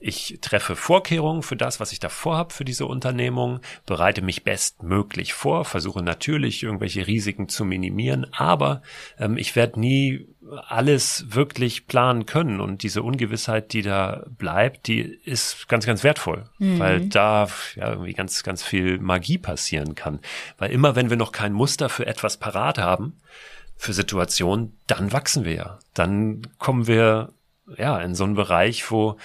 ich 0.00 0.38
treffe 0.40 0.76
Vorkehrungen 0.76 1.42
für 1.42 1.56
das, 1.56 1.78
was 1.78 1.92
ich 1.92 2.00
da 2.00 2.08
vorhabe 2.08 2.54
für 2.54 2.64
diese 2.64 2.86
Unternehmung, 2.86 3.60
bereite 3.84 4.22
mich 4.22 4.42
bestmöglich 4.42 5.34
vor, 5.34 5.64
versuche 5.64 6.02
natürlich 6.02 6.62
irgendwelche 6.62 7.06
Risiken 7.06 7.48
zu 7.48 7.64
minimieren, 7.64 8.26
aber 8.32 8.82
ähm, 9.18 9.36
ich 9.36 9.54
werde 9.56 9.78
nie 9.78 10.26
alles 10.66 11.26
wirklich 11.28 11.86
planen 11.86 12.24
können 12.24 12.60
und 12.60 12.82
diese 12.82 13.02
Ungewissheit, 13.02 13.72
die 13.74 13.82
da 13.82 14.24
bleibt, 14.38 14.86
die 14.86 15.00
ist 15.00 15.68
ganz, 15.68 15.84
ganz 15.84 16.02
wertvoll, 16.02 16.48
mhm. 16.58 16.78
weil 16.78 17.08
da 17.08 17.48
ja 17.76 17.90
irgendwie 17.90 18.14
ganz, 18.14 18.42
ganz 18.42 18.62
viel 18.62 18.98
Magie 18.98 19.38
passieren 19.38 19.94
kann. 19.94 20.20
Weil 20.58 20.70
immer, 20.70 20.96
wenn 20.96 21.10
wir 21.10 21.18
noch 21.18 21.32
kein 21.32 21.52
Muster 21.52 21.88
für 21.90 22.06
etwas 22.06 22.38
parat 22.38 22.78
haben, 22.78 23.20
für 23.76 23.92
Situationen, 23.92 24.78
dann 24.86 25.12
wachsen 25.12 25.44
wir 25.44 25.54
ja. 25.54 25.78
Dann 25.94 26.42
kommen 26.58 26.86
wir 26.86 27.32
ja 27.76 28.00
in 28.00 28.14
so 28.14 28.24
einen 28.24 28.34
Bereich, 28.34 28.90
wo 28.90 29.16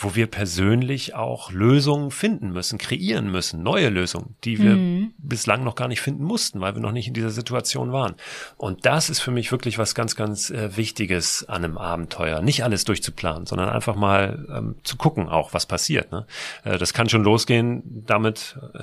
wo 0.00 0.14
wir 0.14 0.28
persönlich 0.28 1.16
auch 1.16 1.50
Lösungen 1.50 2.12
finden 2.12 2.52
müssen, 2.52 2.78
kreieren 2.78 3.32
müssen, 3.32 3.64
neue 3.64 3.88
Lösungen, 3.88 4.36
die 4.44 4.58
wir 4.58 4.76
mhm. 4.76 5.12
bislang 5.18 5.64
noch 5.64 5.74
gar 5.74 5.88
nicht 5.88 6.00
finden 6.00 6.22
mussten, 6.22 6.60
weil 6.60 6.74
wir 6.74 6.80
noch 6.80 6.92
nicht 6.92 7.08
in 7.08 7.14
dieser 7.14 7.30
Situation 7.30 7.90
waren. 7.90 8.14
Und 8.56 8.86
das 8.86 9.10
ist 9.10 9.18
für 9.18 9.32
mich 9.32 9.50
wirklich 9.50 9.76
was 9.76 9.96
ganz, 9.96 10.14
ganz 10.14 10.50
äh, 10.50 10.76
Wichtiges 10.76 11.48
an 11.48 11.64
einem 11.64 11.78
Abenteuer. 11.78 12.42
Nicht 12.42 12.62
alles 12.62 12.84
durchzuplanen, 12.84 13.46
sondern 13.46 13.70
einfach 13.70 13.96
mal 13.96 14.46
ähm, 14.54 14.76
zu 14.84 14.96
gucken 14.96 15.28
auch, 15.28 15.52
was 15.52 15.66
passiert. 15.66 16.12
Ne? 16.12 16.26
Äh, 16.62 16.78
das 16.78 16.94
kann 16.94 17.08
schon 17.08 17.24
losgehen 17.24 18.04
damit, 18.06 18.56
äh, 18.74 18.78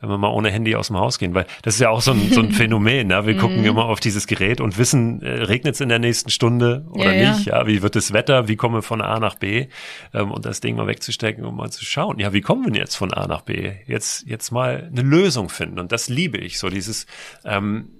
wenn 0.00 0.10
wir 0.10 0.18
mal 0.18 0.28
ohne 0.28 0.50
Handy 0.50 0.74
aus 0.74 0.88
dem 0.88 0.98
Haus 0.98 1.18
gehen, 1.18 1.34
weil 1.34 1.46
das 1.62 1.74
ist 1.74 1.80
ja 1.80 1.90
auch 1.90 2.02
so 2.02 2.12
ein, 2.12 2.30
so 2.30 2.40
ein 2.40 2.52
Phänomen. 2.52 3.08
Ne? 3.08 3.26
Wir 3.26 3.36
gucken 3.36 3.60
mhm. 3.60 3.66
immer 3.66 3.84
auf 3.86 4.00
dieses 4.00 4.26
Gerät 4.26 4.60
und 4.60 4.78
wissen, 4.78 5.22
äh, 5.22 5.44
regnet 5.44 5.74
es 5.74 5.80
in 5.80 5.88
der 5.88 5.98
nächsten 5.98 6.30
Stunde 6.30 6.86
oder 6.90 7.14
ja, 7.14 7.32
nicht? 7.32 7.46
Ja. 7.46 7.60
ja, 7.60 7.66
wie 7.66 7.82
wird 7.82 7.96
das 7.96 8.12
Wetter? 8.12 8.48
Wie 8.48 8.56
kommen 8.56 8.74
wir 8.74 8.82
von 8.82 9.00
A 9.00 9.18
nach 9.18 9.36
B? 9.36 9.68
Ähm, 10.12 10.30
und 10.30 10.44
das 10.44 10.60
Ding 10.60 10.76
mal 10.76 10.86
wegzustecken 10.86 11.44
und 11.44 11.56
mal 11.56 11.70
zu 11.70 11.84
schauen, 11.84 12.18
ja, 12.18 12.32
wie 12.32 12.40
kommen 12.40 12.72
wir 12.72 12.78
jetzt 12.78 12.96
von 12.96 13.12
A 13.12 13.26
nach 13.26 13.42
B? 13.42 13.72
Jetzt, 13.86 14.26
jetzt 14.26 14.50
mal 14.50 14.88
eine 14.90 15.02
Lösung 15.02 15.48
finden. 15.48 15.78
Und 15.78 15.92
das 15.92 16.08
liebe 16.08 16.38
ich, 16.38 16.58
so 16.58 16.68
dieses 16.68 17.06
ähm, 17.44 17.90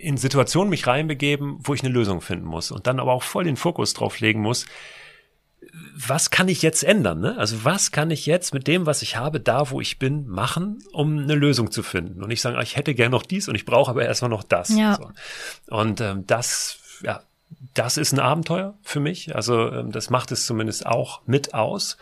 in 0.00 0.16
Situationen 0.16 0.70
mich 0.70 0.86
reinbegeben, 0.86 1.58
wo 1.62 1.74
ich 1.74 1.82
eine 1.82 1.92
Lösung 1.92 2.20
finden 2.20 2.46
muss 2.46 2.70
und 2.70 2.86
dann 2.86 3.00
aber 3.00 3.12
auch 3.12 3.22
voll 3.22 3.44
den 3.44 3.56
Fokus 3.56 3.94
drauf 3.94 4.20
legen 4.20 4.40
muss, 4.40 4.66
was 5.96 6.30
kann 6.30 6.48
ich 6.48 6.62
jetzt 6.62 6.84
ändern? 6.84 7.20
Ne? 7.20 7.36
Also 7.38 7.64
was 7.64 7.90
kann 7.90 8.10
ich 8.10 8.26
jetzt 8.26 8.54
mit 8.54 8.66
dem, 8.66 8.86
was 8.86 9.02
ich 9.02 9.16
habe, 9.16 9.40
da 9.40 9.70
wo 9.70 9.80
ich 9.80 9.98
bin, 9.98 10.26
machen, 10.26 10.78
um 10.92 11.18
eine 11.18 11.34
Lösung 11.34 11.70
zu 11.70 11.82
finden? 11.82 12.22
Und 12.22 12.30
ich 12.30 12.40
sage, 12.40 12.62
ich 12.62 12.76
hätte 12.76 12.94
gern 12.94 13.10
noch 13.10 13.22
dies 13.22 13.48
und 13.48 13.54
ich 13.54 13.64
brauche 13.64 13.90
aber 13.90 14.04
erstmal 14.04 14.30
noch 14.30 14.44
das. 14.44 14.68
Ja. 14.68 14.96
So. 14.96 15.10
Und 15.74 16.00
ähm, 16.00 16.26
das, 16.26 16.78
ja, 17.02 17.22
das 17.74 17.96
ist 17.96 18.12
ein 18.12 18.20
Abenteuer 18.20 18.74
für 18.82 19.00
mich. 19.00 19.34
Also 19.34 19.70
ähm, 19.70 19.92
das 19.92 20.10
macht 20.10 20.32
es 20.32 20.46
zumindest 20.46 20.86
auch 20.86 21.22
mit 21.26 21.54
aus. 21.54 21.96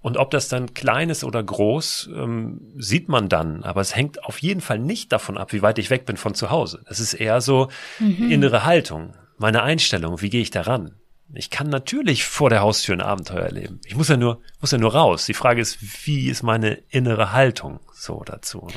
Und 0.00 0.16
ob 0.16 0.30
das 0.30 0.48
dann 0.48 0.74
klein 0.74 1.10
ist 1.10 1.24
oder 1.24 1.42
groß, 1.42 2.10
ähm, 2.14 2.60
sieht 2.76 3.08
man 3.08 3.28
dann. 3.28 3.64
Aber 3.64 3.80
es 3.80 3.96
hängt 3.96 4.24
auf 4.24 4.38
jeden 4.40 4.60
Fall 4.60 4.78
nicht 4.78 5.12
davon 5.12 5.38
ab, 5.38 5.52
wie 5.52 5.62
weit 5.62 5.78
ich 5.78 5.90
weg 5.90 6.06
bin 6.06 6.16
von 6.16 6.34
zu 6.34 6.50
Hause. 6.50 6.82
Das 6.88 7.00
ist 7.00 7.14
eher 7.14 7.40
so 7.40 7.68
mhm. 7.98 8.30
innere 8.30 8.64
Haltung, 8.64 9.14
meine 9.38 9.62
Einstellung. 9.62 10.20
Wie 10.20 10.30
gehe 10.30 10.42
ich 10.42 10.50
daran? 10.50 10.94
Ich 11.34 11.50
kann 11.50 11.68
natürlich 11.68 12.24
vor 12.24 12.50
der 12.50 12.60
Haustür 12.60 12.96
ein 12.96 13.00
Abenteuer 13.00 13.42
erleben. 13.42 13.80
Ich 13.84 13.94
muss 13.94 14.08
ja 14.08 14.16
nur, 14.16 14.40
muss 14.60 14.70
ja 14.70 14.78
nur 14.78 14.94
raus. 14.94 15.26
Die 15.26 15.34
Frage 15.34 15.60
ist, 15.60 16.06
wie 16.06 16.28
ist 16.28 16.42
meine 16.42 16.78
innere 16.88 17.32
Haltung 17.32 17.80
so 17.92 18.22
dazu? 18.24 18.68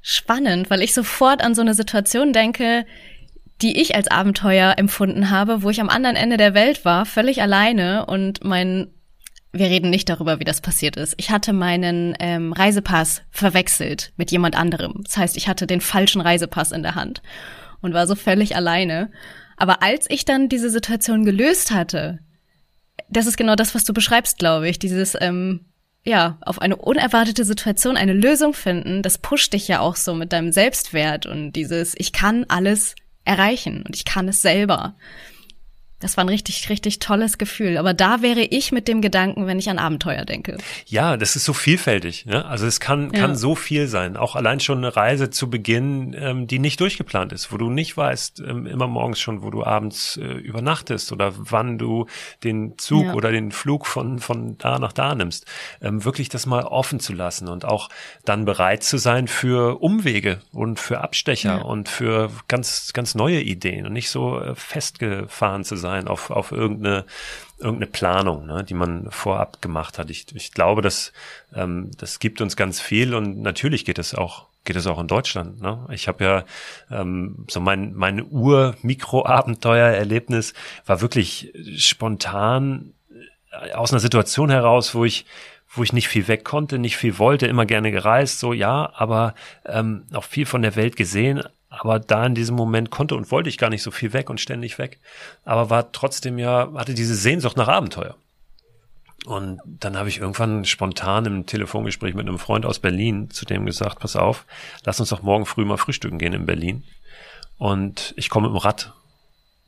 Spannend, 0.00 0.68
weil 0.68 0.82
ich 0.82 0.94
sofort 0.94 1.42
an 1.44 1.54
so 1.54 1.60
eine 1.60 1.74
Situation 1.74 2.32
denke, 2.32 2.84
die 3.60 3.80
ich 3.80 3.94
als 3.94 4.10
Abenteuer 4.10 4.74
empfunden 4.78 5.30
habe, 5.30 5.62
wo 5.62 5.70
ich 5.70 5.80
am 5.80 5.88
anderen 5.88 6.16
Ende 6.16 6.36
der 6.36 6.54
Welt 6.54 6.84
war, 6.84 7.06
völlig 7.06 7.40
alleine 7.40 8.06
und 8.06 8.42
mein 8.42 8.88
wir 9.52 9.66
reden 9.66 9.90
nicht 9.90 10.08
darüber, 10.08 10.40
wie 10.40 10.44
das 10.44 10.62
passiert 10.62 10.96
ist. 10.96 11.14
Ich 11.18 11.30
hatte 11.30 11.52
meinen 11.52 12.16
ähm, 12.18 12.54
Reisepass 12.54 13.22
verwechselt 13.30 14.12
mit 14.16 14.30
jemand 14.30 14.56
anderem. 14.56 15.02
Das 15.04 15.18
heißt, 15.18 15.36
ich 15.36 15.46
hatte 15.46 15.66
den 15.66 15.82
falschen 15.82 16.22
Reisepass 16.22 16.72
in 16.72 16.82
der 16.82 16.94
Hand 16.94 17.22
und 17.82 17.92
war 17.92 18.06
so 18.06 18.14
völlig 18.14 18.56
alleine. 18.56 19.10
Aber 19.62 19.80
als 19.80 20.10
ich 20.10 20.24
dann 20.24 20.48
diese 20.48 20.70
Situation 20.70 21.24
gelöst 21.24 21.70
hatte, 21.70 22.18
das 23.08 23.26
ist 23.26 23.36
genau 23.36 23.54
das, 23.54 23.76
was 23.76 23.84
du 23.84 23.92
beschreibst, 23.94 24.38
glaube 24.38 24.68
ich. 24.68 24.80
Dieses, 24.80 25.16
ähm, 25.20 25.66
ja, 26.02 26.38
auf 26.40 26.60
eine 26.60 26.74
unerwartete 26.74 27.44
Situation 27.44 27.96
eine 27.96 28.12
Lösung 28.12 28.54
finden, 28.54 29.02
das 29.02 29.18
pusht 29.18 29.52
dich 29.52 29.68
ja 29.68 29.78
auch 29.78 29.94
so 29.94 30.14
mit 30.14 30.32
deinem 30.32 30.50
Selbstwert 30.50 31.26
und 31.26 31.52
dieses, 31.52 31.94
ich 31.96 32.12
kann 32.12 32.44
alles 32.48 32.96
erreichen 33.24 33.84
und 33.86 33.94
ich 33.94 34.04
kann 34.04 34.26
es 34.26 34.42
selber. 34.42 34.96
Das 36.02 36.16
war 36.16 36.24
ein 36.24 36.28
richtig, 36.28 36.68
richtig 36.68 36.98
tolles 36.98 37.38
Gefühl. 37.38 37.78
Aber 37.78 37.94
da 37.94 38.22
wäre 38.22 38.40
ich 38.40 38.72
mit 38.72 38.88
dem 38.88 39.00
Gedanken, 39.00 39.46
wenn 39.46 39.58
ich 39.58 39.70
an 39.70 39.78
Abenteuer 39.78 40.24
denke. 40.24 40.58
Ja, 40.86 41.16
das 41.16 41.36
ist 41.36 41.44
so 41.44 41.52
vielfältig. 41.52 42.26
Ne? 42.26 42.44
Also 42.44 42.66
es 42.66 42.80
kann, 42.80 43.12
ja. 43.12 43.20
kann 43.20 43.36
so 43.36 43.54
viel 43.54 43.86
sein. 43.86 44.16
Auch 44.16 44.34
allein 44.34 44.58
schon 44.58 44.78
eine 44.78 44.96
Reise 44.96 45.30
zu 45.30 45.48
Beginn, 45.48 46.14
ähm, 46.18 46.46
die 46.48 46.58
nicht 46.58 46.80
durchgeplant 46.80 47.32
ist, 47.32 47.52
wo 47.52 47.56
du 47.56 47.70
nicht 47.70 47.96
weißt, 47.96 48.40
ähm, 48.40 48.66
immer 48.66 48.88
morgens 48.88 49.20
schon, 49.20 49.42
wo 49.42 49.50
du 49.50 49.64
abends 49.64 50.16
äh, 50.16 50.24
übernachtest 50.24 51.12
oder 51.12 51.32
wann 51.36 51.78
du 51.78 52.06
den 52.42 52.76
Zug 52.78 53.06
ja. 53.06 53.14
oder 53.14 53.30
den 53.30 53.52
Flug 53.52 53.86
von, 53.86 54.18
von 54.18 54.58
da 54.58 54.80
nach 54.80 54.92
da 54.92 55.14
nimmst. 55.14 55.46
Ähm, 55.80 56.04
wirklich 56.04 56.28
das 56.28 56.46
mal 56.46 56.64
offen 56.64 56.98
zu 56.98 57.12
lassen 57.12 57.46
und 57.46 57.64
auch 57.64 57.88
dann 58.24 58.44
bereit 58.44 58.82
zu 58.82 58.98
sein 58.98 59.28
für 59.28 59.80
Umwege 59.80 60.40
und 60.52 60.80
für 60.80 61.00
Abstecher 61.00 61.58
ja. 61.58 61.62
und 61.62 61.88
für 61.88 62.30
ganz, 62.48 62.92
ganz 62.92 63.14
neue 63.14 63.40
Ideen 63.40 63.86
und 63.86 63.92
nicht 63.92 64.10
so 64.10 64.40
äh, 64.40 64.56
festgefahren 64.56 65.62
zu 65.62 65.76
sein 65.76 65.91
sein 65.92 66.08
auf, 66.08 66.30
auf 66.30 66.50
irgendeine, 66.52 67.04
irgendeine 67.58 67.90
Planung, 67.90 68.46
ne, 68.46 68.64
die 68.64 68.72
man 68.74 69.10
vorab 69.10 69.60
gemacht 69.62 69.98
hat. 69.98 70.10
Ich, 70.10 70.26
ich 70.34 70.52
glaube, 70.52 70.82
dass 70.82 71.12
ähm, 71.54 71.90
das 71.98 72.18
gibt 72.18 72.40
uns 72.40 72.56
ganz 72.56 72.80
viel 72.80 73.14
und 73.14 73.42
natürlich 73.42 73.84
geht 73.84 73.98
es 73.98 74.14
auch 74.14 74.46
geht 74.64 74.76
es 74.76 74.86
auch 74.86 75.00
in 75.00 75.08
Deutschland. 75.08 75.60
Ne? 75.60 75.88
Ich 75.90 76.06
habe 76.06 76.24
ja 76.24 76.44
ähm, 76.90 77.46
so 77.50 77.58
mein 77.60 77.94
mein 77.94 78.24
Ur-Mikro-Abenteuer-Erlebnis 78.24 80.54
war 80.86 81.00
wirklich 81.00 81.52
spontan 81.76 82.94
äh, 83.50 83.72
aus 83.72 83.90
einer 83.92 83.98
Situation 83.98 84.50
heraus, 84.50 84.94
wo 84.94 85.04
ich 85.04 85.26
wo 85.74 85.82
ich 85.82 85.92
nicht 85.92 86.08
viel 86.08 86.28
weg 86.28 86.44
konnte, 86.44 86.78
nicht 86.78 86.96
viel 86.96 87.18
wollte, 87.18 87.46
immer 87.46 87.66
gerne 87.66 87.90
gereist, 87.90 88.38
so 88.38 88.52
ja, 88.52 88.92
aber 88.94 89.34
ähm, 89.64 90.04
auch 90.12 90.24
viel 90.24 90.46
von 90.46 90.62
der 90.62 90.76
Welt 90.76 90.94
gesehen, 90.96 91.42
aber 91.72 91.98
da 91.98 92.26
in 92.26 92.34
diesem 92.34 92.54
Moment 92.54 92.90
konnte 92.90 93.14
und 93.14 93.30
wollte 93.30 93.48
ich 93.48 93.56
gar 93.56 93.70
nicht 93.70 93.82
so 93.82 93.90
viel 93.90 94.12
weg 94.12 94.28
und 94.28 94.40
ständig 94.40 94.78
weg. 94.78 95.00
Aber 95.44 95.70
war 95.70 95.90
trotzdem 95.90 96.38
ja, 96.38 96.70
hatte 96.74 96.92
diese 96.92 97.14
Sehnsucht 97.14 97.56
nach 97.56 97.68
Abenteuer. 97.68 98.14
Und 99.24 99.58
dann 99.64 99.96
habe 99.96 100.10
ich 100.10 100.18
irgendwann 100.18 100.66
spontan 100.66 101.24
im 101.24 101.46
Telefongespräch 101.46 102.14
mit 102.14 102.28
einem 102.28 102.38
Freund 102.38 102.66
aus 102.66 102.78
Berlin 102.78 103.30
zu 103.30 103.46
dem 103.46 103.64
gesagt, 103.64 104.00
pass 104.00 104.16
auf, 104.16 104.44
lass 104.84 105.00
uns 105.00 105.08
doch 105.08 105.22
morgen 105.22 105.46
früh 105.46 105.64
mal 105.64 105.78
frühstücken 105.78 106.18
gehen 106.18 106.34
in 106.34 106.44
Berlin. 106.44 106.84
Und 107.56 108.12
ich 108.16 108.28
komme 108.28 108.48
mit 108.48 108.56
dem 108.56 108.64
Rad 108.64 108.92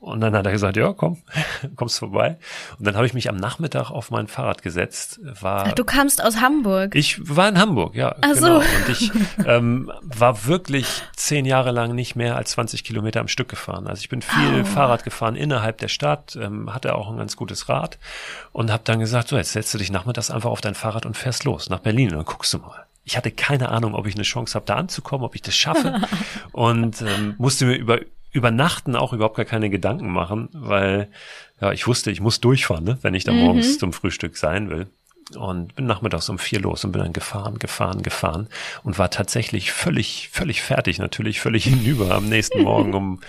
und 0.05 0.21
dann 0.21 0.37
hat 0.37 0.45
er 0.45 0.53
gesagt, 0.53 0.77
ja, 0.77 0.93
komm, 0.93 1.23
kommst 1.77 1.99
vorbei. 1.99 2.37
Und 2.79 2.87
dann 2.87 2.95
habe 2.95 3.07
ich 3.07 3.15
mich 3.15 3.31
am 3.31 3.37
Nachmittag 3.37 3.91
auf 3.91 4.11
mein 4.11 4.27
Fahrrad 4.27 4.63
gesetzt. 4.63 5.19
War, 5.41 5.69
Ach, 5.69 5.73
du 5.73 5.85
kamst 5.85 6.23
aus 6.23 6.41
Hamburg. 6.41 6.95
Ich 6.95 7.19
war 7.35 7.49
in 7.49 7.59
Hamburg, 7.59 7.95
ja. 7.95 8.15
Ach 8.21 8.35
genau. 8.35 8.41
so. 8.41 8.57
Und 8.59 8.89
ich 8.91 9.11
ähm, 9.47 9.91
war 10.03 10.45
wirklich 10.45 10.87
zehn 11.17 11.47
Jahre 11.47 11.71
lang 11.71 11.95
nicht 11.95 12.17
mehr 12.17 12.37
als 12.37 12.51
20 12.51 12.85
Kilometer 12.85 13.21
am 13.21 13.29
Stück 13.29 13.49
gefahren. 13.49 13.87
Also 13.87 14.01
ich 14.01 14.11
bin 14.11 14.21
viel 14.21 14.61
oh. 14.61 14.65
Fahrrad 14.65 15.05
gefahren 15.05 15.37
innerhalb 15.37 15.79
der 15.79 15.89
Stadt, 15.89 16.37
ähm, 16.37 16.75
hatte 16.75 16.95
auch 16.95 17.11
ein 17.11 17.17
ganz 17.17 17.37
gutes 17.37 17.71
Rad 17.71 17.99
und 18.53 18.71
habe 18.71 18.83
dann 18.85 19.01
gesagt, 19.01 19.29
so 19.29 19.37
jetzt 19.39 19.53
setzt 19.53 19.73
du 19.73 19.79
dich 19.79 19.91
nachmittags 19.91 20.31
einfach 20.31 20.51
auf 20.51 20.61
dein 20.61 20.75
Fahrrad 20.75 21.07
und 21.07 21.17
fährst 21.17 21.45
los 21.45 21.71
nach 21.71 21.81
Berlin 21.81 22.11
und 22.11 22.17
dann 22.17 22.27
guckst 22.27 22.53
du 22.53 22.59
mal. 22.59 22.85
Ich 23.07 23.17
hatte 23.17 23.31
keine 23.31 23.71
Ahnung, 23.71 23.95
ob 23.95 24.07
ich 24.07 24.15
eine 24.15 24.23
Chance 24.23 24.55
habe, 24.55 24.67
da 24.67 24.77
anzukommen, 24.77 25.25
ob 25.25 25.35
ich 25.35 25.43
das 25.43 25.55
schaffe 25.55 26.03
und 26.53 27.01
ähm, 27.03 27.35
musste 27.39 27.67
mir 27.67 27.77
über 27.77 28.01
Übernachten 28.35 28.97
auch 28.97 29.13
überhaupt 29.13 29.37
gar 29.37 29.45
keine 29.45 29.71
Gedanken 29.71 30.11
machen, 30.11 30.49
weil 30.53 31.09
ja, 31.61 31.73
ich 31.73 31.87
wusste, 31.87 32.11
ich 32.11 32.21
muss 32.21 32.41
durchfahren, 32.41 32.85
ne, 32.85 32.99
wenn 33.01 33.15
ich 33.15 33.25
da 33.25 33.33
morgens 33.33 33.75
mhm. 33.75 33.79
zum 33.79 33.93
Frühstück 33.93 34.37
sein 34.37 34.71
will 34.71 34.89
und 35.37 35.77
bin 35.77 35.87
nachmittags 35.87 36.29
um 36.29 36.39
vier 36.39 36.61
los 36.61 36.85
und 36.85 36.91
bin 36.91 37.01
dann 37.01 37.13
gefahren, 37.13 37.61
gefahren, 37.61 38.03
gefahren 38.03 38.49
und 38.83 38.99
war 38.99 39.09
tatsächlich 39.11 39.71
völlig, 39.71 40.31
völlig 40.33 40.63
fertig, 40.63 40.99
natürlich 40.99 41.41
völlig 41.41 41.65
hinüber 41.73 42.11
am 42.11 42.29
nächsten 42.29 42.63
Morgen 42.63 42.93
um, 42.93 43.21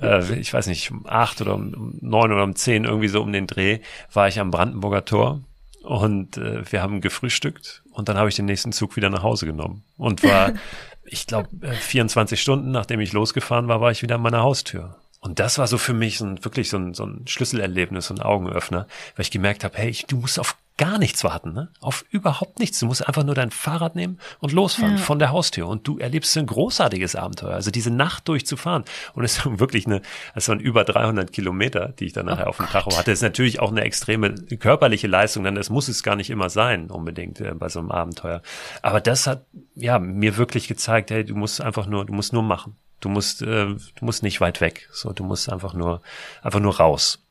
äh, 0.00 0.40
ich 0.40 0.54
weiß 0.54 0.68
nicht, 0.68 0.90
um 0.90 1.06
acht 1.06 1.42
oder 1.42 1.54
um 1.54 1.98
neun 2.00 2.32
oder 2.32 2.42
um 2.42 2.56
zehn, 2.56 2.84
irgendwie 2.84 3.08
so 3.08 3.22
um 3.22 3.32
den 3.32 3.46
Dreh, 3.46 3.80
war 4.10 4.26
ich 4.26 4.40
am 4.40 4.50
Brandenburger 4.50 5.04
Tor 5.04 5.42
und 5.86 6.36
äh, 6.36 6.70
wir 6.70 6.82
haben 6.82 7.00
gefrühstückt 7.00 7.84
und 7.92 8.08
dann 8.08 8.16
habe 8.16 8.28
ich 8.28 8.34
den 8.34 8.44
nächsten 8.44 8.72
Zug 8.72 8.96
wieder 8.96 9.08
nach 9.08 9.22
Hause 9.22 9.46
genommen 9.46 9.84
und 9.96 10.22
war, 10.24 10.52
ich 11.04 11.26
glaube, 11.26 11.48
24 11.62 12.40
Stunden, 12.40 12.72
nachdem 12.72 13.00
ich 13.00 13.12
losgefahren 13.12 13.68
war, 13.68 13.80
war 13.80 13.92
ich 13.92 14.02
wieder 14.02 14.16
an 14.16 14.22
meiner 14.22 14.42
Haustür. 14.42 14.96
Und 15.20 15.38
das 15.38 15.58
war 15.58 15.66
so 15.66 15.78
für 15.78 15.94
mich 15.94 16.18
so 16.18 16.26
ein, 16.26 16.44
wirklich 16.44 16.70
so 16.70 16.76
ein, 16.76 16.92
so 16.92 17.04
ein 17.04 17.26
Schlüsselerlebnis, 17.26 18.08
so 18.08 18.14
ein 18.14 18.20
Augenöffner, 18.20 18.86
weil 19.14 19.22
ich 19.22 19.30
gemerkt 19.30 19.64
habe, 19.64 19.78
hey, 19.78 19.88
ich, 19.88 20.06
du 20.06 20.16
musst 20.16 20.38
auf 20.38 20.56
gar 20.78 20.98
nichts 20.98 21.24
warten, 21.24 21.52
ne? 21.52 21.68
Auf 21.80 22.04
überhaupt 22.10 22.58
nichts. 22.58 22.78
Du 22.78 22.86
musst 22.86 23.06
einfach 23.06 23.24
nur 23.24 23.34
dein 23.34 23.50
Fahrrad 23.50 23.96
nehmen 23.96 24.18
und 24.40 24.52
losfahren 24.52 24.96
ja. 24.96 25.02
von 25.02 25.18
der 25.18 25.30
Haustür 25.30 25.68
und 25.68 25.86
du 25.88 25.98
erlebst 25.98 26.36
ein 26.36 26.46
großartiges 26.46 27.16
Abenteuer. 27.16 27.54
Also 27.54 27.70
diese 27.70 27.90
Nacht 27.90 28.28
durchzufahren 28.28 28.84
und 29.14 29.24
es 29.24 29.38
ist 29.38 29.46
wirklich 29.58 29.86
eine, 29.86 30.02
es 30.34 30.48
waren 30.48 30.60
über 30.60 30.84
300 30.84 31.32
Kilometer, 31.32 31.94
die 31.98 32.06
ich 32.06 32.12
dann 32.12 32.26
nachher 32.26 32.46
oh 32.46 32.50
auf 32.50 32.56
dem 32.58 32.66
Tacho 32.66 32.90
hatte. 32.92 33.10
Das 33.10 33.18
ist 33.18 33.22
natürlich 33.22 33.60
auch 33.60 33.70
eine 33.70 33.82
extreme 33.82 34.34
körperliche 34.34 35.06
Leistung, 35.06 35.44
denn 35.44 35.54
das 35.54 35.70
muss 35.70 35.88
es 35.88 36.02
gar 36.02 36.16
nicht 36.16 36.30
immer 36.30 36.50
sein, 36.50 36.90
unbedingt 36.90 37.40
äh, 37.40 37.54
bei 37.54 37.68
so 37.68 37.78
einem 37.78 37.90
Abenteuer. 37.90 38.42
Aber 38.82 39.00
das 39.00 39.26
hat 39.26 39.46
ja 39.74 39.98
mir 39.98 40.36
wirklich 40.36 40.68
gezeigt, 40.68 41.10
hey, 41.10 41.24
du 41.24 41.34
musst 41.34 41.60
einfach 41.60 41.86
nur, 41.86 42.04
du 42.04 42.12
musst 42.12 42.32
nur 42.32 42.42
machen. 42.42 42.76
Du 43.00 43.08
musst, 43.08 43.42
äh, 43.42 43.66
du 43.66 43.78
musst 44.00 44.22
nicht 44.22 44.40
weit 44.40 44.60
weg. 44.60 44.88
So, 44.92 45.12
du 45.12 45.24
musst 45.24 45.50
einfach 45.50 45.74
nur, 45.74 46.02
einfach 46.42 46.60
nur 46.60 46.76
raus. 46.76 47.22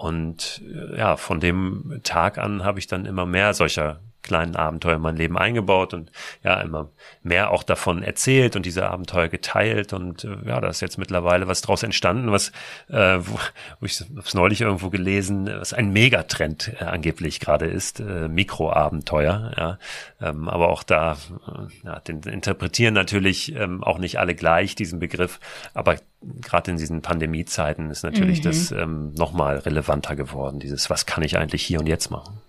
Und 0.00 0.62
äh, 0.64 0.96
ja, 0.96 1.18
von 1.18 1.40
dem 1.40 2.00
Tag 2.04 2.38
an 2.38 2.64
habe 2.64 2.78
ich 2.78 2.86
dann 2.86 3.04
immer 3.04 3.26
mehr 3.26 3.52
solcher 3.52 4.00
kleinen 4.22 4.56
Abenteuer 4.56 4.96
in 4.96 5.02
mein 5.02 5.16
Leben 5.16 5.38
eingebaut 5.38 5.94
und 5.94 6.10
ja, 6.42 6.60
immer 6.60 6.90
mehr 7.22 7.50
auch 7.50 7.62
davon 7.62 8.02
erzählt 8.02 8.56
und 8.56 8.66
diese 8.66 8.88
Abenteuer 8.88 9.28
geteilt 9.28 9.92
und 9.92 10.24
äh, 10.24 10.36
ja, 10.46 10.60
da 10.60 10.68
ist 10.68 10.80
jetzt 10.80 10.98
mittlerweile 10.98 11.48
was 11.48 11.62
draus 11.62 11.82
entstanden, 11.82 12.30
was, 12.30 12.52
äh, 12.88 13.18
wo, 13.18 13.38
wo 13.80 13.86
ich 13.86 14.02
hab's 14.16 14.34
neulich 14.34 14.60
irgendwo 14.60 14.90
gelesen, 14.90 15.46
was 15.46 15.72
ein 15.72 15.92
Megatrend 15.92 16.72
äh, 16.80 16.84
angeblich 16.84 17.40
gerade 17.40 17.66
ist, 17.66 18.00
äh, 18.00 18.28
Mikroabenteuer, 18.28 19.52
ja, 19.56 19.78
ähm, 20.20 20.48
aber 20.48 20.68
auch 20.68 20.82
da, 20.82 21.12
äh, 21.12 21.86
ja, 21.86 22.00
den 22.00 22.20
interpretieren 22.22 22.94
natürlich 22.94 23.54
ähm, 23.54 23.82
auch 23.82 23.98
nicht 23.98 24.18
alle 24.18 24.34
gleich 24.34 24.74
diesen 24.74 24.98
Begriff, 24.98 25.40
aber 25.74 25.96
gerade 26.42 26.70
in 26.70 26.76
diesen 26.76 27.02
Pandemiezeiten 27.02 27.90
ist 27.90 28.02
natürlich 28.02 28.40
mhm. 28.40 28.44
das 28.44 28.72
ähm, 28.72 29.12
nochmal 29.14 29.58
relevanter 29.58 30.16
geworden, 30.16 30.60
dieses, 30.60 30.90
was 30.90 31.06
kann 31.06 31.22
ich 31.22 31.38
eigentlich 31.38 31.62
hier 31.62 31.80
und 31.80 31.86
jetzt 31.86 32.10
machen? 32.10 32.40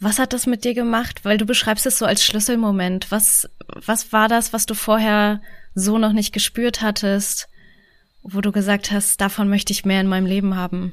Was 0.00 0.18
hat 0.18 0.32
das 0.32 0.46
mit 0.46 0.64
dir 0.64 0.74
gemacht? 0.74 1.24
Weil 1.24 1.38
du 1.38 1.44
beschreibst 1.44 1.86
es 1.86 1.98
so 1.98 2.06
als 2.06 2.24
Schlüsselmoment. 2.24 3.10
Was, 3.10 3.48
was 3.84 4.12
war 4.12 4.28
das, 4.28 4.52
was 4.52 4.66
du 4.66 4.74
vorher 4.74 5.40
so 5.74 5.98
noch 5.98 6.12
nicht 6.12 6.32
gespürt 6.32 6.82
hattest, 6.82 7.48
wo 8.22 8.40
du 8.40 8.52
gesagt 8.52 8.90
hast, 8.90 9.20
davon 9.20 9.48
möchte 9.48 9.72
ich 9.72 9.84
mehr 9.84 10.00
in 10.00 10.06
meinem 10.06 10.26
Leben 10.26 10.56
haben? 10.56 10.92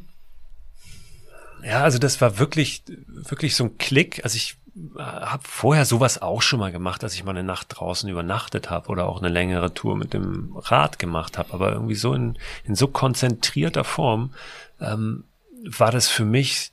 Ja, 1.64 1.84
also 1.84 1.98
das 1.98 2.22
war 2.22 2.38
wirklich, 2.40 2.84
wirklich 3.08 3.56
so 3.56 3.66
ein 3.66 3.78
Klick. 3.78 4.24
Also 4.24 4.38
ich 4.38 4.58
habe 4.98 5.44
vorher 5.48 5.86
sowas 5.86 6.22
auch 6.22 6.42
schon 6.42 6.60
mal 6.60 6.72
gemacht, 6.72 7.02
dass 7.02 7.14
ich 7.14 7.24
mal 7.24 7.32
eine 7.32 7.44
Nacht 7.44 7.68
draußen 7.70 8.10
übernachtet 8.10 8.70
habe 8.70 8.90
oder 8.90 9.08
auch 9.08 9.20
eine 9.20 9.30
längere 9.30 9.74
Tour 9.74 9.96
mit 9.96 10.14
dem 10.14 10.56
Rad 10.56 11.00
gemacht 11.00 11.38
habe. 11.38 11.54
Aber 11.54 11.72
irgendwie 11.72 11.96
so 11.96 12.14
in, 12.14 12.38
in 12.66 12.76
so 12.76 12.88
konzentrierter 12.88 13.84
Form 13.84 14.34
ähm, 14.82 15.24
war 15.64 15.92
das 15.92 16.10
für 16.10 16.26
mich 16.26 16.72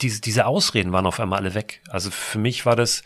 diese, 0.00 0.20
diese 0.20 0.46
Ausreden 0.46 0.92
waren 0.92 1.06
auf 1.06 1.20
einmal 1.20 1.40
alle 1.40 1.54
weg. 1.54 1.82
Also 1.88 2.10
für 2.10 2.38
mich 2.38 2.66
war 2.66 2.76
das, 2.76 3.02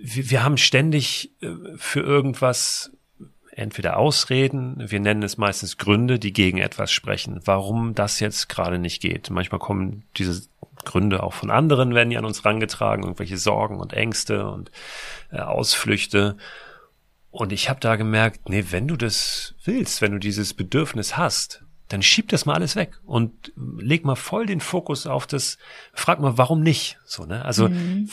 wir, 0.00 0.30
wir 0.30 0.44
haben 0.44 0.56
ständig 0.56 1.32
äh, 1.40 1.48
für 1.76 2.00
irgendwas 2.00 2.90
entweder 3.50 3.96
Ausreden, 3.96 4.84
wir 4.90 5.00
nennen 5.00 5.22
es 5.22 5.38
meistens 5.38 5.78
Gründe, 5.78 6.18
die 6.18 6.34
gegen 6.34 6.58
etwas 6.58 6.92
sprechen, 6.92 7.40
warum 7.46 7.94
das 7.94 8.20
jetzt 8.20 8.50
gerade 8.50 8.78
nicht 8.78 9.00
geht. 9.00 9.30
Manchmal 9.30 9.60
kommen 9.60 10.04
diese 10.16 10.46
Gründe 10.84 11.22
auch 11.22 11.32
von 11.32 11.50
anderen, 11.50 11.94
werden 11.94 12.10
die 12.10 12.18
an 12.18 12.26
uns 12.26 12.44
rangetragen, 12.44 13.04
irgendwelche 13.04 13.38
Sorgen 13.38 13.80
und 13.80 13.94
Ängste 13.94 14.46
und 14.48 14.70
äh, 15.32 15.38
Ausflüchte. 15.38 16.36
Und 17.30 17.52
ich 17.52 17.68
habe 17.70 17.80
da 17.80 17.96
gemerkt, 17.96 18.48
nee, 18.48 18.66
wenn 18.70 18.88
du 18.88 18.96
das 18.96 19.54
willst, 19.64 20.02
wenn 20.02 20.12
du 20.12 20.18
dieses 20.18 20.52
Bedürfnis 20.52 21.16
hast, 21.16 21.65
dann 21.88 22.02
schieb 22.02 22.28
das 22.28 22.46
mal 22.46 22.54
alles 22.54 22.76
weg 22.76 22.98
und 23.04 23.52
leg 23.56 24.04
mal 24.04 24.16
voll 24.16 24.46
den 24.46 24.60
Fokus 24.60 25.06
auf 25.06 25.26
das, 25.26 25.58
frag 25.92 26.20
mal, 26.20 26.36
warum 26.36 26.62
nicht? 26.62 26.98
So, 27.04 27.24
ne? 27.24 27.44
Also 27.44 27.68
mhm. 27.68 28.08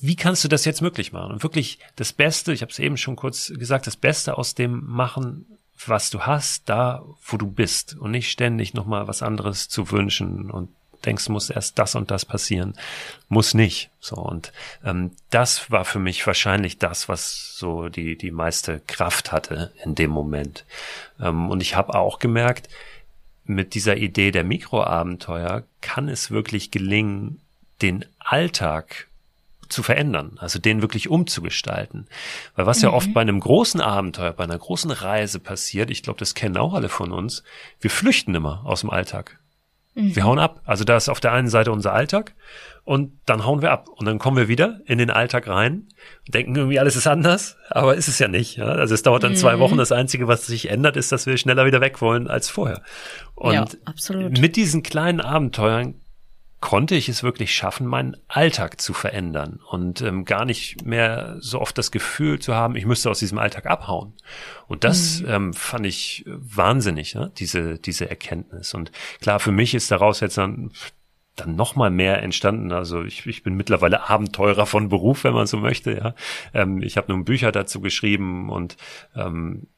wie 0.00 0.16
kannst 0.16 0.42
du 0.44 0.48
das 0.48 0.64
jetzt 0.64 0.82
möglich 0.82 1.12
machen? 1.12 1.32
Und 1.32 1.42
wirklich 1.42 1.78
das 1.94 2.12
Beste, 2.12 2.52
ich 2.52 2.62
habe 2.62 2.72
es 2.72 2.78
eben 2.78 2.96
schon 2.96 3.16
kurz 3.16 3.52
gesagt, 3.56 3.86
das 3.86 3.96
Beste 3.96 4.36
aus 4.36 4.54
dem 4.54 4.84
machen, 4.84 5.46
was 5.86 6.10
du 6.10 6.20
hast, 6.20 6.68
da 6.68 7.04
wo 7.24 7.36
du 7.36 7.46
bist 7.46 7.96
und 7.96 8.10
nicht 8.10 8.30
ständig 8.30 8.74
nochmal 8.74 9.06
was 9.06 9.22
anderes 9.22 9.68
zu 9.68 9.90
wünschen 9.90 10.50
und 10.50 10.70
denkst, 11.06 11.28
muss 11.28 11.50
erst 11.50 11.78
das 11.78 11.94
und 11.94 12.10
das 12.10 12.24
passieren. 12.24 12.74
Muss 13.28 13.54
nicht. 13.54 13.90
So, 14.00 14.16
und 14.16 14.52
ähm, 14.84 15.12
das 15.30 15.70
war 15.70 15.84
für 15.84 15.98
mich 15.98 16.26
wahrscheinlich 16.26 16.78
das, 16.78 17.08
was 17.08 17.56
so 17.56 17.88
die, 17.88 18.16
die 18.16 18.30
meiste 18.30 18.80
Kraft 18.86 19.32
hatte 19.32 19.72
in 19.84 19.94
dem 19.94 20.10
Moment. 20.10 20.64
Ähm, 21.20 21.50
und 21.50 21.62
ich 21.62 21.76
habe 21.76 21.94
auch 21.94 22.18
gemerkt, 22.18 22.68
mit 23.44 23.74
dieser 23.74 23.96
Idee 23.96 24.32
der 24.32 24.44
Mikroabenteuer 24.44 25.62
kann 25.80 26.08
es 26.08 26.30
wirklich 26.30 26.70
gelingen, 26.70 27.40
den 27.80 28.04
Alltag 28.18 29.06
zu 29.68 29.82
verändern, 29.82 30.38
also 30.40 30.58
den 30.58 30.82
wirklich 30.82 31.08
umzugestalten. 31.08 32.06
Weil 32.54 32.66
was 32.66 32.78
mhm. 32.78 32.84
ja 32.84 32.92
oft 32.92 33.12
bei 33.12 33.20
einem 33.20 33.40
großen 33.40 33.80
Abenteuer, 33.80 34.32
bei 34.32 34.44
einer 34.44 34.58
großen 34.58 34.90
Reise 34.90 35.40
passiert, 35.40 35.90
ich 35.90 36.02
glaube, 36.02 36.18
das 36.18 36.34
kennen 36.34 36.56
auch 36.56 36.74
alle 36.74 36.88
von 36.88 37.12
uns, 37.12 37.42
wir 37.80 37.90
flüchten 37.90 38.34
immer 38.34 38.62
aus 38.64 38.80
dem 38.80 38.90
Alltag. 38.90 39.38
Mhm. 39.96 40.14
Wir 40.14 40.24
hauen 40.24 40.38
ab. 40.38 40.60
Also 40.64 40.84
da 40.84 40.96
ist 40.96 41.08
auf 41.08 41.20
der 41.20 41.32
einen 41.32 41.48
Seite 41.48 41.72
unser 41.72 41.92
Alltag 41.92 42.34
und 42.84 43.18
dann 43.24 43.44
hauen 43.44 43.62
wir 43.62 43.72
ab 43.72 43.88
und 43.88 44.06
dann 44.06 44.18
kommen 44.18 44.36
wir 44.36 44.46
wieder 44.46 44.80
in 44.84 44.98
den 44.98 45.10
Alltag 45.10 45.48
rein 45.48 45.88
und 46.26 46.34
denken 46.34 46.54
irgendwie 46.54 46.78
alles 46.78 46.96
ist 46.96 47.06
anders, 47.06 47.56
aber 47.70 47.96
ist 47.96 48.06
es 48.06 48.18
ja 48.18 48.28
nicht. 48.28 48.56
Ja? 48.56 48.66
Also 48.66 48.94
es 48.94 49.02
dauert 49.02 49.24
dann 49.24 49.32
mhm. 49.32 49.36
zwei 49.36 49.58
Wochen. 49.58 49.78
Das 49.78 49.90
Einzige, 49.90 50.28
was 50.28 50.46
sich 50.46 50.70
ändert, 50.70 50.96
ist, 50.96 51.10
dass 51.12 51.26
wir 51.26 51.36
schneller 51.38 51.66
wieder 51.66 51.80
weg 51.80 52.00
wollen 52.00 52.28
als 52.28 52.50
vorher. 52.50 52.82
Und 53.34 53.54
ja, 53.54 53.66
mit 54.28 54.56
diesen 54.56 54.82
kleinen 54.82 55.20
Abenteuern 55.20 55.94
konnte 56.66 56.96
ich 56.96 57.08
es 57.08 57.22
wirklich 57.22 57.54
schaffen, 57.54 57.86
meinen 57.86 58.16
Alltag 58.26 58.80
zu 58.80 58.92
verändern 58.92 59.60
und 59.70 60.02
ähm, 60.02 60.24
gar 60.24 60.44
nicht 60.44 60.84
mehr 60.84 61.36
so 61.38 61.60
oft 61.60 61.78
das 61.78 61.92
Gefühl 61.92 62.40
zu 62.40 62.56
haben, 62.56 62.74
ich 62.74 62.86
müsste 62.86 63.08
aus 63.08 63.20
diesem 63.20 63.38
Alltag 63.38 63.66
abhauen. 63.66 64.14
Und 64.66 64.82
das 64.82 65.20
mhm. 65.20 65.28
ähm, 65.28 65.54
fand 65.54 65.86
ich 65.86 66.24
wahnsinnig, 66.26 67.14
ne? 67.14 67.30
diese, 67.38 67.78
diese 67.78 68.10
Erkenntnis. 68.10 68.74
Und 68.74 68.90
klar, 69.20 69.38
für 69.38 69.52
mich 69.52 69.76
ist 69.76 69.92
daraus 69.92 70.18
jetzt 70.18 70.38
dann 70.38 70.72
dann 71.36 71.54
noch 71.54 71.76
mal 71.76 71.90
mehr 71.90 72.20
entstanden. 72.22 72.72
Also 72.72 73.04
ich, 73.04 73.26
ich 73.26 73.44
bin 73.44 73.54
mittlerweile 73.54 74.08
Abenteurer 74.08 74.66
von 74.66 74.88
Beruf, 74.88 75.22
wenn 75.22 75.34
man 75.34 75.46
so 75.46 75.58
möchte. 75.58 75.92
Ja, 75.92 76.14
ähm, 76.52 76.82
ich 76.82 76.96
habe 76.96 77.12
nun 77.12 77.24
Bücher 77.24 77.52
dazu 77.52 77.80
geschrieben 77.80 78.50
und 78.50 78.76
ähm, 79.14 79.68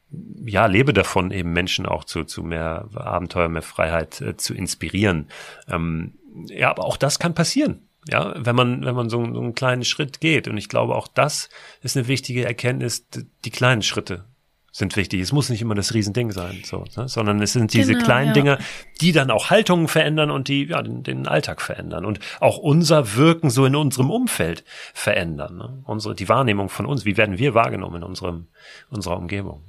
ja 0.43 0.65
lebe 0.65 0.93
davon, 0.93 1.29
eben 1.29 1.53
Menschen 1.53 1.85
auch 1.85 2.03
zu 2.03 2.23
zu 2.23 2.41
mehr 2.41 2.89
Abenteuer, 2.95 3.47
mehr 3.47 3.61
Freiheit 3.61 4.21
äh, 4.21 4.37
zu 4.37 4.55
inspirieren. 4.55 5.27
Ähm, 5.67 6.13
ja, 6.47 6.69
aber 6.69 6.85
auch 6.85 6.97
das 6.97 7.19
kann 7.19 7.33
passieren. 7.33 7.87
Ja, 8.07 8.33
wenn 8.37 8.55
man, 8.55 8.85
wenn 8.85 8.95
man 8.95 9.09
so, 9.09 9.17
so 9.17 9.39
einen 9.39 9.53
kleinen 9.53 9.83
Schritt 9.83 10.21
geht. 10.21 10.47
Und 10.47 10.57
ich 10.57 10.69
glaube, 10.69 10.95
auch 10.95 11.07
das 11.07 11.49
ist 11.81 11.97
eine 11.97 12.07
wichtige 12.07 12.45
Erkenntnis. 12.45 13.07
Die 13.43 13.51
kleinen 13.51 13.81
Schritte 13.81 14.25
sind 14.71 14.95
wichtig. 14.95 15.21
Es 15.21 15.31
muss 15.31 15.49
nicht 15.49 15.61
immer 15.61 15.75
das 15.75 15.93
Riesending 15.93 16.31
sein, 16.31 16.61
so, 16.63 16.85
ne? 16.95 17.07
sondern 17.07 17.41
es 17.41 17.53
sind 17.53 17.73
diese 17.73 17.93
genau, 17.93 18.05
kleinen 18.05 18.27
ja. 18.27 18.33
Dinge, 18.33 18.57
die 19.01 19.11
dann 19.11 19.31
auch 19.31 19.49
Haltungen 19.49 19.87
verändern 19.87 20.31
und 20.31 20.47
die 20.47 20.65
ja 20.65 20.81
den, 20.81 21.03
den, 21.03 21.27
Alltag 21.27 21.61
verändern 21.61 22.05
und 22.05 22.19
auch 22.39 22.57
unser 22.57 23.15
Wirken 23.15 23.49
so 23.49 23.65
in 23.65 23.75
unserem 23.75 24.09
Umfeld 24.09 24.63
verändern. 24.93 25.57
Ne? 25.57 25.83
Unsere 25.85 26.15
die 26.15 26.29
Wahrnehmung 26.29 26.69
von 26.69 26.85
uns, 26.85 27.05
wie 27.05 27.17
werden 27.17 27.37
wir 27.37 27.53
wahrgenommen 27.53 27.97
in 27.97 28.03
unserem 28.03 28.47
unserer 28.89 29.17
Umgebung. 29.17 29.63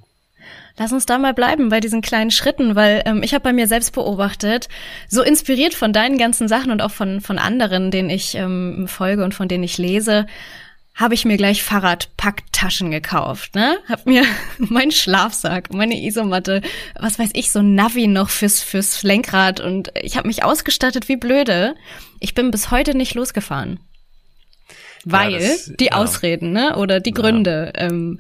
Lass 0.81 0.93
uns 0.93 1.05
da 1.05 1.19
mal 1.19 1.35
bleiben 1.35 1.69
bei 1.69 1.79
diesen 1.79 2.01
kleinen 2.01 2.31
Schritten, 2.31 2.75
weil 2.75 3.03
ähm, 3.05 3.23
ich 3.23 3.35
habe 3.35 3.43
bei 3.43 3.53
mir 3.53 3.69
selbst 3.69 3.93
beobachtet, 3.93 4.71
so 5.09 5.23
inspiriert 5.23 5.75
von 5.75 5.93
deinen 5.93 6.17
ganzen 6.17 6.49
Sachen 6.49 6.71
und 6.71 6.81
auch 6.81 6.91
von, 6.91 7.21
von 7.21 7.39
anderen, 7.39 7.91
denen 7.91 8.09
ich 8.09 8.35
ähm, 8.35 8.89
folge 8.89 9.23
und 9.23 9.35
von 9.35 9.47
denen 9.47 9.63
ich 9.63 9.77
lese, 9.77 10.27
habe 10.95 11.13
ich 11.13 11.27
mir 11.27 11.37
gleich 11.37 11.63
Fahrradpacktaschen 11.63 12.91
gekauft, 12.91 13.55
ne? 13.55 13.77
Hab 13.91 14.07
mir 14.07 14.25
meinen 14.59 14.91
Schlafsack, 14.91 15.71
meine 15.71 16.03
Isomatte, 16.03 16.63
was 16.99 17.19
weiß 17.19 17.33
ich, 17.35 17.53
so 17.53 17.59
ein 17.59 17.75
Navi 17.75 18.07
noch 18.07 18.31
fürs 18.31 18.63
fürs 18.63 19.03
Lenkrad 19.03 19.61
und 19.61 19.93
ich 20.01 20.17
habe 20.17 20.29
mich 20.29 20.45
ausgestattet 20.45 21.11
wie 21.11 21.17
blöde. 21.17 21.75
Ich 22.21 22.33
bin 22.33 22.51
bis 22.51 22.71
heute 22.71 22.97
nicht 22.97 23.15
losgefahren. 23.15 23.81
Weil 25.05 25.33
ja, 25.33 25.39
das, 25.41 25.73
die 25.79 25.87
ja. 25.87 25.93
Ausreden, 25.93 26.53
ne? 26.53 26.77
Oder 26.77 27.01
die 27.01 27.13
Gründe. 27.13 27.71
Ja. 27.77 27.83
Ähm, 27.83 28.19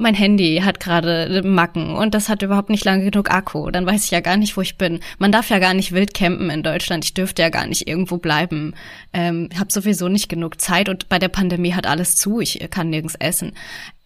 mein 0.00 0.14
Handy 0.14 0.62
hat 0.64 0.80
gerade 0.80 1.42
Macken 1.44 1.94
und 1.94 2.14
das 2.14 2.28
hat 2.28 2.42
überhaupt 2.42 2.70
nicht 2.70 2.84
lange 2.84 3.10
genug 3.10 3.30
Akku. 3.30 3.70
Dann 3.70 3.86
weiß 3.86 4.04
ich 4.04 4.10
ja 4.10 4.20
gar 4.20 4.36
nicht, 4.36 4.56
wo 4.56 4.60
ich 4.60 4.78
bin. 4.78 5.00
Man 5.18 5.32
darf 5.32 5.50
ja 5.50 5.58
gar 5.58 5.74
nicht 5.74 5.92
wild 5.92 6.14
campen 6.14 6.50
in 6.50 6.62
Deutschland. 6.62 7.04
Ich 7.04 7.14
dürfte 7.14 7.42
ja 7.42 7.50
gar 7.50 7.66
nicht 7.66 7.86
irgendwo 7.86 8.18
bleiben. 8.18 8.74
Ähm, 9.12 9.48
habe 9.58 9.72
sowieso 9.72 10.08
nicht 10.08 10.28
genug 10.28 10.60
Zeit 10.60 10.88
und 10.88 11.08
bei 11.08 11.18
der 11.18 11.28
Pandemie 11.28 11.74
hat 11.74 11.86
alles 11.86 12.16
zu. 12.16 12.40
Ich 12.40 12.58
kann 12.70 12.90
nirgends 12.90 13.14
essen. 13.14 13.52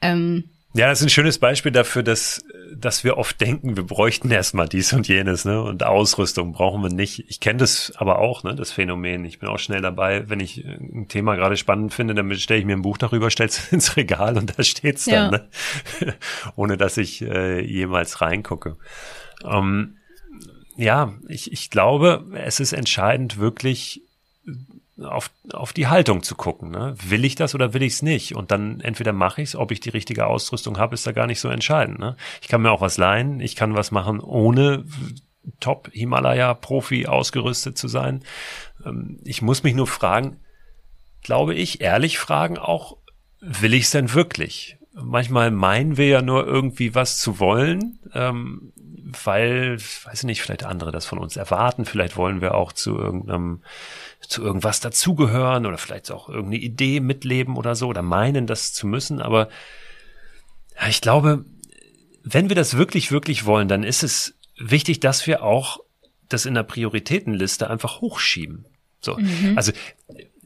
Ähm, 0.01 0.45
ja, 0.77 0.89
das 0.89 1.01
ist 1.01 1.07
ein 1.07 1.11
schönes 1.11 1.39
Beispiel 1.39 1.71
dafür, 1.71 2.03
dass, 2.03 2.45
dass 2.75 3.05
wir 3.05 3.17
oft 3.17 3.41
denken, 3.41 3.77
wir 3.77 3.85
bräuchten 3.85 4.29
erstmal 4.31 4.69
dies 4.69 4.93
und 4.93 5.07
jenes, 5.07 5.45
ne? 5.45 5.63
Und 5.63 5.85
Ausrüstung 5.85 6.53
brauchen 6.53 6.83
wir 6.83 6.91
nicht. 6.91 7.25
Ich 7.29 7.39
kenne 7.39 7.59
das 7.59 7.93
aber 7.97 8.19
auch, 8.19 8.43
ne, 8.43 8.57
das 8.57 8.73
Phänomen. 8.73 9.25
Ich 9.25 9.39
bin 9.39 9.49
auch 9.49 9.61
schnell 9.61 9.81
dabei, 9.83 10.29
wenn 10.29 10.41
ich 10.41 10.65
ein 10.65 11.07
Thema 11.07 11.37
gerade 11.37 11.57
spannend 11.57 11.95
finde, 11.95 12.15
dann 12.15 12.35
stelle 12.35 12.59
ich 12.59 12.67
mir 12.67 12.77
ein 12.77 12.83
Buch 12.83 12.99
darüber, 12.99 13.31
stelle 13.31 13.51
es 13.51 13.69
ins 13.73 13.97
Regal 13.97 14.37
und 14.37 14.59
da 14.59 14.65
steht's 14.65 15.05
dann, 15.05 15.15
ja. 15.15 15.31
ne? 15.31 15.49
ohne 16.57 16.77
dass 16.77 16.97
ich 16.97 17.23
äh, 17.23 17.61
jemals 17.65 18.21
reingucke. 18.21 18.77
Ähm, 19.45 19.99
ja, 20.77 21.15
ich, 21.29 21.53
ich 21.53 21.71
glaube, 21.71 22.25
es 22.35 22.59
ist 22.59 22.73
entscheidend, 22.73 23.39
wirklich 23.39 24.03
auf, 25.01 25.31
auf 25.53 25.73
die 25.73 25.89
Haltung 25.89 26.23
zu 26.23 26.35
gucken. 26.35 26.71
Ne? 26.71 26.95
Will 27.03 27.25
ich 27.25 27.35
das 27.35 27.55
oder 27.55 27.75
will 27.75 27.83
ich 27.83 27.95
es 27.95 28.03
nicht? 28.03 28.35
Und 28.35 28.51
dann 28.51 28.81
entweder 28.81 29.13
mache 29.13 29.43
ich 29.43 29.51
es, 29.51 29.57
ob 29.57 29.71
ich 29.71 29.81
die 29.81 29.91
richtige 29.91 30.27
Ausrüstung 30.27 30.79
habe, 30.79 30.95
ist 30.95 31.07
da 31.07 31.13
gar 31.13 31.27
nicht 31.27 31.41
so 31.41 31.49
entscheidend. 31.49 31.99
Ne? 31.99 32.17
Ich 32.41 32.49
kann 32.49 32.63
mir 32.63 32.71
auch 32.71 32.81
was 32.81 32.99
leihen, 32.99 33.41
ich 33.41 33.57
kann 33.57 33.75
was 33.75 33.91
machen, 33.91 34.21
ohne 34.21 34.85
Top 35.61 35.91
Himalaya 35.93 36.55
Profi 36.55 37.07
ausgerüstet 37.07 37.77
zu 37.77 37.89
sein. 37.89 38.23
Ähm, 38.85 39.19
ich 39.25 39.43
muss 39.43 39.63
mich 39.63 39.75
nur 39.75 39.87
fragen, 39.87 40.39
glaube 41.23 41.55
ich, 41.55 41.81
ehrlich 41.81 42.19
fragen 42.19 42.59
auch, 42.59 42.97
will 43.41 43.75
ich 43.75 43.85
es 43.85 43.91
denn 43.91 44.15
wirklich? 44.15 44.79
Manchmal 44.95 45.51
meinen 45.51 45.97
wir 45.97 46.07
ja 46.07 46.23
nur 46.23 46.47
irgendwie 46.47 46.95
was 46.95 47.19
zu 47.19 47.41
wollen, 47.41 47.99
ähm, 48.15 48.73
weil, 49.25 49.79
weiß 49.79 50.21
ich 50.21 50.25
nicht, 50.25 50.43
vielleicht 50.43 50.65
andere 50.65 50.93
das 50.93 51.07
von 51.07 51.19
uns 51.19 51.37
erwarten. 51.37 51.85
Vielleicht 51.85 52.17
wollen 52.17 52.41
wir 52.41 52.55
auch 52.55 52.73
zu 52.73 52.97
irgendeinem 52.97 53.63
zu 54.29 54.43
irgendwas 54.43 54.81
dazugehören 54.81 55.67
oder 55.67 55.79
vielleicht 55.79 56.11
auch 56.11 56.29
irgendeine 56.29 56.63
Idee 56.63 57.01
mitleben 57.01 57.57
oder 57.57 57.75
so 57.75 57.89
oder 57.89 58.03
meinen, 58.03 58.47
das 58.47 58.73
zu 58.73 58.87
müssen. 58.87 59.21
Aber 59.21 59.49
ja, 60.81 60.89
ich 60.89 61.01
glaube, 61.01 61.45
wenn 62.23 62.49
wir 62.49 62.57
das 62.57 62.77
wirklich, 62.77 63.13
wirklich 63.13 63.45
wollen, 63.45 63.69
dann 63.69 63.85
ist 63.85 64.03
es 64.03 64.35
wichtig, 64.57 65.01
dass 65.01 65.27
wir 65.27 65.43
auch 65.43 65.81
das 66.29 66.47
in 66.47 66.55
der 66.55 66.63
Prioritätenliste 66.63 67.69
einfach 67.69 68.01
hochschieben. 68.01 68.67
So, 69.01 69.17
mhm. 69.17 69.53
also 69.57 69.73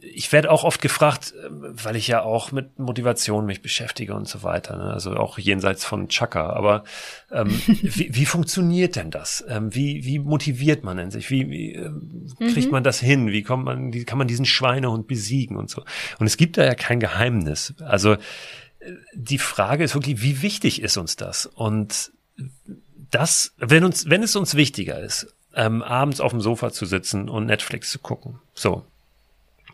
ich 0.00 0.32
werde 0.32 0.50
auch 0.50 0.64
oft 0.64 0.80
gefragt, 0.80 1.34
weil 1.48 1.96
ich 1.96 2.08
ja 2.08 2.22
auch 2.22 2.52
mit 2.52 2.78
Motivation 2.78 3.46
mich 3.46 3.62
beschäftige 3.62 4.14
und 4.14 4.28
so 4.28 4.42
weiter, 4.42 4.76
ne? 4.76 4.92
also 4.92 5.14
auch 5.14 5.38
jenseits 5.38 5.84
von 5.84 6.08
Chaka. 6.08 6.50
Aber 6.50 6.84
ähm, 7.30 7.50
wie, 7.66 8.14
wie 8.14 8.26
funktioniert 8.26 8.96
denn 8.96 9.10
das? 9.10 9.44
Ähm, 9.48 9.74
wie, 9.74 10.04
wie 10.04 10.18
motiviert 10.18 10.84
man 10.84 10.96
denn 10.96 11.10
sich? 11.10 11.30
Wie, 11.30 11.48
wie 11.50 11.74
äh, 11.74 11.90
kriegt 12.52 12.66
mhm. 12.66 12.72
man 12.72 12.84
das 12.84 13.00
hin? 13.00 13.28
Wie 13.28 13.42
kommt 13.42 13.64
man, 13.64 13.92
wie 13.92 14.04
kann 14.04 14.18
man 14.18 14.28
diesen 14.28 14.46
Schweinehund 14.46 15.06
besiegen 15.06 15.56
und 15.56 15.70
so? 15.70 15.84
Und 16.18 16.26
es 16.26 16.36
gibt 16.36 16.58
da 16.58 16.64
ja 16.64 16.74
kein 16.74 17.00
Geheimnis. 17.00 17.74
Also 17.80 18.12
äh, 18.12 18.18
die 19.14 19.38
Frage 19.38 19.84
ist 19.84 19.94
wirklich, 19.94 20.22
wie 20.22 20.42
wichtig 20.42 20.82
ist 20.82 20.96
uns 20.96 21.16
das? 21.16 21.46
Und 21.46 22.12
das, 23.10 23.54
wenn 23.58 23.84
uns, 23.84 24.08
wenn 24.08 24.22
es 24.22 24.36
uns 24.36 24.54
wichtiger 24.54 25.00
ist, 25.00 25.34
ähm, 25.54 25.82
abends 25.82 26.20
auf 26.20 26.30
dem 26.30 26.40
Sofa 26.40 26.70
zu 26.70 26.86
sitzen 26.86 27.28
und 27.28 27.46
Netflix 27.46 27.90
zu 27.90 27.98
gucken, 27.98 28.38
so, 28.54 28.84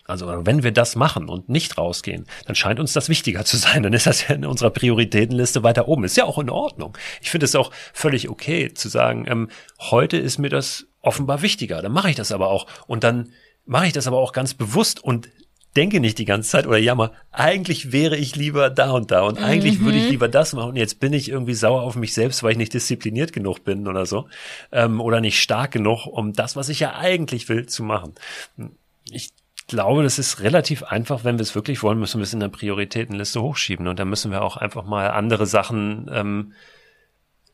also 0.07 0.27
wenn 0.45 0.63
wir 0.63 0.73
das 0.73 0.97
machen 0.97 1.29
und 1.29 1.49
nicht 1.49 1.79
rausgehen, 1.79 2.27
dann 2.47 2.55
scheint 2.55 2.79
uns 2.79 2.93
das 2.93 3.09
wichtiger 3.09 3.45
zu 3.45 3.57
sein. 3.57 3.83
Dann 3.83 3.95
ist 3.95 4.07
das 4.07 4.29
ja 4.29 4.35
in 4.35 4.45
unserer 4.45 4.71
Prioritätenliste 4.71 5.63
weiter 5.63 5.89
oben. 5.89 6.05
Ist 6.05 6.17
ja 6.17 6.25
auch 6.25 6.39
in 6.39 6.51
Ordnung. 6.51 6.97
Ich 7.23 7.31
finde 7.31 7.47
es 7.47 7.55
auch 7.55 7.71
völlig 7.93 8.29
okay 8.29 8.73
zu 8.75 8.89
sagen, 8.89 9.25
ähm, 9.29 9.49
heute 9.81 10.19
ist 10.19 10.39
mir 10.39 10.51
das 10.51 10.87
offenbar 11.01 11.43
wichtiger. 11.43 11.81
Dann 11.81 11.93
mache 11.93 12.11
ich 12.11 12.17
das 12.17 12.33
aber 12.33 12.49
auch. 12.49 12.67
Und 12.87 13.03
dann 13.03 13.33
mache 13.65 13.87
ich 13.87 13.93
das 13.93 14.07
aber 14.07 14.19
auch 14.19 14.33
ganz 14.33 14.53
bewusst 14.53 15.03
und 15.03 15.29
denke 15.77 16.01
nicht 16.01 16.19
die 16.19 16.25
ganze 16.25 16.51
Zeit 16.51 16.67
oder 16.67 16.79
jammer, 16.79 17.13
eigentlich 17.33 17.91
wäre 17.91 18.17
ich 18.17 18.37
lieber 18.37 18.71
da 18.71 18.93
und 18.93 19.11
da 19.11 19.23
und 19.23 19.39
eigentlich 19.39 19.81
mhm. 19.81 19.87
würde 19.87 19.99
ich 19.99 20.05
mhm. 20.05 20.11
lieber 20.11 20.29
das 20.29 20.53
machen 20.53 20.71
und 20.71 20.77
jetzt 20.77 21.01
bin 21.01 21.13
ich 21.13 21.29
irgendwie 21.29 21.55
sauer 21.55 21.83
auf 21.83 21.97
mich 21.97 22.15
selbst, 22.15 22.43
weil 22.43 22.53
ich 22.53 22.59
nicht 22.59 22.75
diszipliniert 22.75 23.33
genug 23.33 23.65
bin 23.65 23.89
oder 23.89 24.07
so 24.07 24.29
ähm, 24.71 25.01
oder 25.01 25.21
nicht 25.21 25.41
stark 25.41 25.73
genug, 25.73 26.07
um 26.07 26.33
das, 26.33 26.55
was 26.55 26.69
ich 26.69 26.79
ja 26.79 26.95
eigentlich 26.95 27.49
will, 27.49 27.67
zu 27.67 27.83
machen. 27.83 28.15
Ich 29.11 29.33
glaube, 29.67 30.03
das 30.03 30.19
ist 30.19 30.41
relativ 30.41 30.83
einfach. 30.83 31.25
Wenn 31.25 31.39
wir 31.39 31.43
es 31.43 31.55
wirklich 31.55 31.83
wollen, 31.83 31.99
müssen 31.99 32.19
wir 32.19 32.25
es 32.25 32.33
in 32.33 32.41
der 32.41 32.49
Prioritätenliste 32.49 33.41
hochschieben. 33.41 33.89
Und 33.89 33.99
dann 33.99 34.09
müssen 34.09 34.31
wir 34.31 34.43
auch 34.43 34.57
einfach 34.57 34.85
mal 34.85 35.11
andere 35.11 35.47
Sachen 35.47 36.11
ähm, 36.13 36.53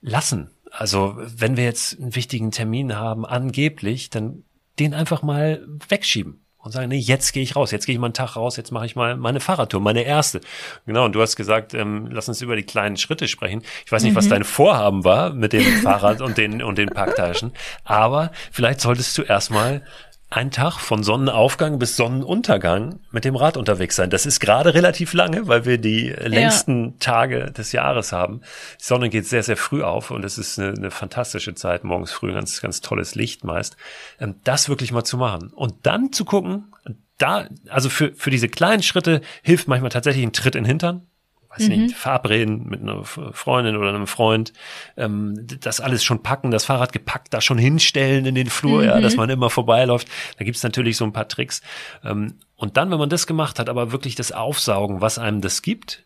lassen. 0.01 0.51
Also 0.71 1.17
wenn 1.19 1.57
wir 1.57 1.65
jetzt 1.65 2.01
einen 2.01 2.15
wichtigen 2.15 2.51
Termin 2.51 2.97
haben, 2.97 3.27
angeblich, 3.27 4.11
dann 4.11 4.45
den 4.79 4.95
einfach 4.95 5.23
mal 5.23 5.67
wegschieben 5.89 6.41
und 6.63 6.73
sagen, 6.73 6.89
nee, 6.89 6.99
jetzt 6.99 7.33
gehe 7.33 7.43
ich 7.43 7.57
raus, 7.57 7.71
jetzt 7.71 7.87
gehe 7.87 7.95
ich 7.95 7.99
mal 7.99 8.09
einen 8.09 8.15
Tag 8.15 8.37
raus, 8.37 8.57
jetzt 8.57 8.71
mache 8.71 8.87
ich 8.87 8.95
mal 8.95 9.17
meine 9.17 9.41
Fahrradtour, 9.41 9.81
meine 9.81 10.03
erste. 10.03 10.41
Genau, 10.87 11.07
und 11.07 11.13
du 11.13 11.23
hast 11.23 11.37
gesagt, 11.37 11.75
ähm, 11.75 12.09
lass 12.11 12.29
uns 12.29 12.43
über 12.43 12.55
die 12.55 12.63
kleinen 12.63 12.97
Schritte 12.97 13.29
sprechen. 13.29 13.63
Ich 13.85 13.93
weiß 13.93 14.03
nicht, 14.03 14.13
mhm. 14.13 14.17
was 14.17 14.29
dein 14.29 14.45
Vorhaben 14.45 15.05
war 15.05 15.33
mit 15.33 15.53
dem 15.53 15.65
Fahrrad 15.83 16.21
und 16.21 16.39
den 16.39 16.63
und 16.63 16.79
den 16.79 16.91
Packtaschen, 16.91 17.53
aber 17.85 18.31
vielleicht 18.53 18.81
solltest 18.81 19.17
du 19.17 19.23
erstmal 19.23 19.83
ein 20.31 20.53
Tag 20.53 20.79
von 20.79 21.03
Sonnenaufgang 21.03 21.81
bis 21.81 21.97
Sonnenuntergang 21.97 23.01
mit 23.11 23.25
dem 23.25 23.35
Rad 23.35 23.57
unterwegs 23.57 23.97
sein. 23.97 24.11
Das 24.11 24.27
ist 24.27 24.39
gerade 24.39 24.75
relativ 24.75 25.13
lange, 25.13 25.49
weil 25.49 25.65
wir 25.65 25.77
die 25.77 26.09
längsten 26.09 26.85
ja. 26.85 26.93
Tage 27.01 27.51
des 27.51 27.73
Jahres 27.73 28.13
haben. 28.13 28.41
Die 28.81 28.85
Sonne 28.85 29.11
geht 29.11 29.27
sehr, 29.27 29.43
sehr 29.43 29.57
früh 29.57 29.83
auf 29.83 30.13
und 30.13 30.25
es 30.25 30.39
ist 30.39 30.59
eine, 30.59 30.69
eine 30.71 30.91
fantastische 30.93 31.55
Zeit, 31.57 31.83
morgens 31.83 32.13
früh, 32.13 32.33
ganz, 32.33 32.61
ganz 32.61 32.81
tolles 32.81 33.17
Licht 33.17 33.43
meist. 33.43 33.77
Ähm, 34.21 34.37
das 34.45 34.69
wirklich 34.69 34.93
mal 34.93 35.05
zu 35.05 35.17
machen 35.17 35.49
und 35.49 35.75
dann 35.83 36.13
zu 36.13 36.25
gucken, 36.25 36.73
da, 37.19 37.49
also 37.69 37.91
für, 37.91 38.13
für 38.15 38.31
diese 38.31 38.49
kleinen 38.49 38.85
Schritte 38.85 39.21
hilft 39.43 39.67
manchmal 39.67 39.91
tatsächlich 39.91 40.25
ein 40.25 40.33
Tritt 40.33 40.55
in 40.55 40.63
den 40.63 40.69
Hintern 40.69 41.10
weiß 41.51 41.69
mhm. 41.69 41.83
nicht, 41.83 41.97
verabreden 41.97 42.67
mit 42.69 42.81
einer 42.81 43.05
Freundin 43.05 43.77
oder 43.77 43.89
einem 43.89 44.07
Freund, 44.07 44.53
ähm, 44.97 45.47
das 45.61 45.81
alles 45.81 46.05
schon 46.05 46.23
packen, 46.23 46.51
das 46.51 46.65
Fahrrad 46.65 46.93
gepackt, 46.93 47.35
da 47.35 47.41
schon 47.41 47.59
hinstellen 47.59 48.25
in 48.25 48.35
den 48.35 48.49
Flur, 48.49 48.83
mhm. 48.83 48.89
ja, 48.89 49.01
dass 49.01 49.17
man 49.17 49.31
immer 49.31 49.51
vorbeiläuft. 49.51 50.09
Da 50.39 50.45
gibt's 50.45 50.63
natürlich 50.63 50.97
so 50.97 51.05
ein 51.05 51.13
paar 51.13 51.29
Tricks. 51.29 51.61
Ähm, 52.05 52.35
und 52.57 52.77
dann, 52.77 52.91
wenn 52.91 52.99
man 52.99 53.09
das 53.09 53.27
gemacht 53.27 53.59
hat, 53.59 53.69
aber 53.69 53.91
wirklich 53.91 54.15
das 54.15 54.33
Aufsaugen, 54.33 55.01
was 55.01 55.19
einem 55.19 55.41
das 55.41 55.63
gibt 55.63 56.05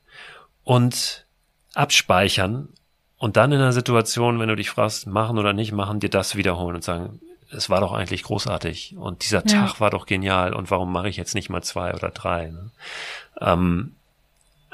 und 0.63 1.27
abspeichern 1.75 2.69
und 3.19 3.37
dann 3.37 3.53
in 3.53 3.61
einer 3.61 3.73
Situation, 3.73 4.39
wenn 4.39 4.49
du 4.49 4.57
dich 4.57 4.71
fragst, 4.71 5.07
machen 5.07 5.39
oder 5.39 5.53
nicht 5.53 5.73
machen, 5.73 6.01
dir 6.01 6.11
das 6.11 6.37
wiederholen 6.37 6.77
und 6.77 6.85
sagen, 6.85 7.21
es 7.51 7.69
war 7.71 7.81
doch 7.81 7.93
eigentlich 7.93 8.23
großartig 8.23 8.97
und 8.97 9.25
dieser 9.25 9.47
ja. 9.47 9.67
Tag 9.67 9.81
war 9.81 9.91
doch 9.91 10.07
genial 10.07 10.55
und 10.55 10.71
warum 10.71 10.91
mache 10.91 11.09
ich 11.09 11.17
jetzt 11.17 11.35
nicht 11.35 11.51
mal 11.51 11.63
zwei 11.63 11.95
oder 11.95 12.11
drei? 12.11 12.51
Ne? 12.51 12.71
Ähm, 13.41 13.95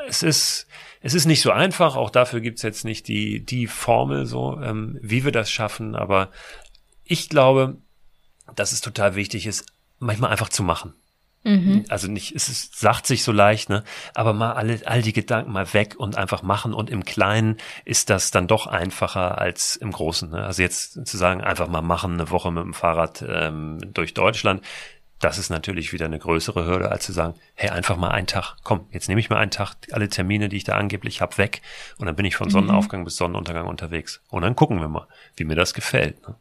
es 0.07 0.23
ist, 0.23 0.67
es 1.01 1.15
ist 1.15 1.27
nicht 1.27 1.43
so 1.43 1.51
einfach, 1.51 1.97
auch 1.97 2.11
dafür 2.11 2.41
gibt's 2.41 2.63
jetzt 2.63 2.85
nicht 2.85 3.09
die, 3.09 3.45
die 3.45 3.67
Formel 3.67 4.27
so, 4.27 4.61
ähm, 4.61 4.99
wie 5.03 5.25
wir 5.25 5.33
das 5.33 5.51
schaffen, 5.51 5.95
aber 5.95 6.31
ich 7.05 7.29
glaube, 7.29 7.79
dass 8.55 8.73
es 8.73 8.81
total 8.81 9.15
wichtig 9.15 9.47
ist, 9.47 9.67
manchmal 9.99 10.31
einfach 10.31 10.49
zu 10.49 10.63
machen. 10.63 10.95
Mhm. 11.43 11.87
Also 11.89 12.09
nicht, 12.09 12.35
es 12.37 12.49
ist, 12.49 12.79
sagt 12.79 13.07
sich 13.07 13.25
so 13.25 13.33
leicht, 13.33 13.71
ne? 13.71 13.83
Aber 14.15 14.35
mal 14.35 14.53
alle, 14.53 14.81
all 14.85 15.01
die 15.01 15.15
Gedanken 15.15 15.53
mal 15.53 15.73
weg 15.73 15.95
und 15.97 16.17
einfach 16.17 16.43
machen. 16.43 16.75
Und 16.75 16.91
im 16.91 17.05
Kleinen 17.05 17.57
ist 17.87 18.11
das 18.11 18.31
dann 18.31 18.47
doch 18.47 18.67
einfacher 18.67 19.39
als 19.39 19.77
im 19.77 19.91
Großen. 19.91 20.31
Ne? 20.31 20.45
Also 20.45 20.61
jetzt 20.61 21.07
zu 21.07 21.17
sagen, 21.17 21.41
einfach 21.41 21.69
mal 21.69 21.81
machen, 21.81 22.15
eine 22.15 22.31
Woche 22.31 22.51
mit 22.53 22.63
dem 22.63 22.75
Fahrrad 22.75 23.25
ähm, 23.27 23.79
durch 23.95 24.13
Deutschland 24.13 24.63
das 25.21 25.37
ist 25.39 25.51
natürlich 25.51 25.93
wieder 25.93 26.07
eine 26.07 26.19
größere 26.19 26.67
Hürde, 26.67 26.91
als 26.91 27.05
zu 27.05 27.13
sagen, 27.13 27.35
hey, 27.55 27.71
einfach 27.71 27.97
mal 27.97 28.09
einen 28.09 28.27
Tag, 28.27 28.57
komm, 28.65 28.87
jetzt 28.91 29.09
nehme 29.09 29.21
ich 29.21 29.29
mal 29.29 29.37
einen 29.37 29.51
Tag, 29.51 29.77
alle 29.93 30.09
Termine, 30.09 30.49
die 30.49 30.57
ich 30.57 30.65
da 30.65 30.77
angeblich 30.77 31.21
habe, 31.21 31.37
weg 31.39 31.61
und 31.99 32.07
dann 32.07 32.17
bin 32.17 32.25
ich 32.25 32.37
von 32.37 32.49
mhm. 32.49 32.53
Sonnenaufgang 32.53 33.05
bis 33.05 33.17
Sonnenuntergang 33.17 33.67
unterwegs. 33.67 34.23
Und 34.31 34.43
dann 34.43 34.57
gucken 34.57 34.81
wir 34.81 34.89
mal, 34.89 35.07
wie 35.37 35.45
mir 35.45 35.57
das 35.57 35.75
gefällt. 35.75 36.27
Ne? 36.27 36.35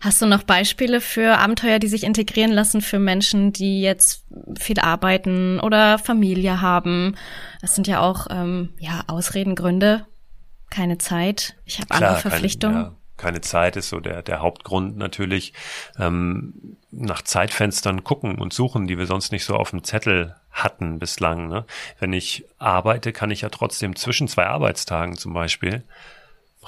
Hast 0.00 0.20
du 0.20 0.26
noch 0.26 0.42
Beispiele 0.42 1.00
für 1.00 1.38
Abenteuer, 1.38 1.78
die 1.78 1.88
sich 1.88 2.02
integrieren 2.02 2.52
lassen 2.52 2.80
für 2.80 2.98
Menschen, 2.98 3.52
die 3.52 3.80
jetzt 3.80 4.24
viel 4.58 4.80
arbeiten 4.80 5.60
oder 5.60 5.98
Familie 5.98 6.60
haben? 6.60 7.16
Das 7.60 7.74
sind 7.74 7.86
ja 7.86 8.00
auch 8.00 8.26
ähm, 8.30 8.70
ja 8.78 9.04
Ausreden, 9.06 9.54
Gründe, 9.54 10.06
keine 10.70 10.98
Zeit. 10.98 11.56
Ich 11.64 11.80
habe 11.80 11.94
andere 11.94 12.16
Verpflichtungen. 12.16 12.74
Keine, 12.74 12.88
ja 12.88 12.97
keine 13.18 13.42
Zeit 13.42 13.76
ist 13.76 13.90
so 13.90 14.00
der, 14.00 14.22
der 14.22 14.40
Hauptgrund 14.40 14.96
natürlich. 14.96 15.52
Ähm, 15.98 16.76
nach 16.90 17.22
Zeitfenstern 17.22 18.02
gucken 18.02 18.38
und 18.38 18.52
suchen, 18.52 18.86
die 18.86 18.96
wir 18.96 19.06
sonst 19.06 19.30
nicht 19.30 19.44
so 19.44 19.54
auf 19.54 19.70
dem 19.70 19.84
Zettel 19.84 20.34
hatten 20.50 20.98
bislang. 20.98 21.48
Ne? 21.48 21.66
Wenn 21.98 22.12
ich 22.12 22.44
arbeite, 22.58 23.12
kann 23.12 23.30
ich 23.30 23.42
ja 23.42 23.50
trotzdem 23.50 23.94
zwischen 23.94 24.28
zwei 24.28 24.46
Arbeitstagen 24.46 25.16
zum 25.16 25.34
Beispiel 25.34 25.82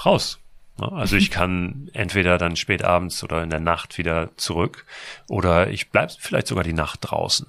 raus. 0.04 0.38
Ne? 0.78 0.92
Also 0.92 1.16
ich 1.16 1.30
kann 1.30 1.88
entweder 1.94 2.36
dann 2.36 2.56
spät 2.56 2.84
abends 2.84 3.24
oder 3.24 3.42
in 3.42 3.50
der 3.50 3.60
Nacht 3.60 3.96
wieder 3.96 4.36
zurück 4.36 4.84
oder 5.28 5.70
ich 5.70 5.90
bleibe 5.90 6.12
vielleicht 6.18 6.48
sogar 6.48 6.64
die 6.64 6.74
Nacht 6.74 7.00
draußen 7.02 7.46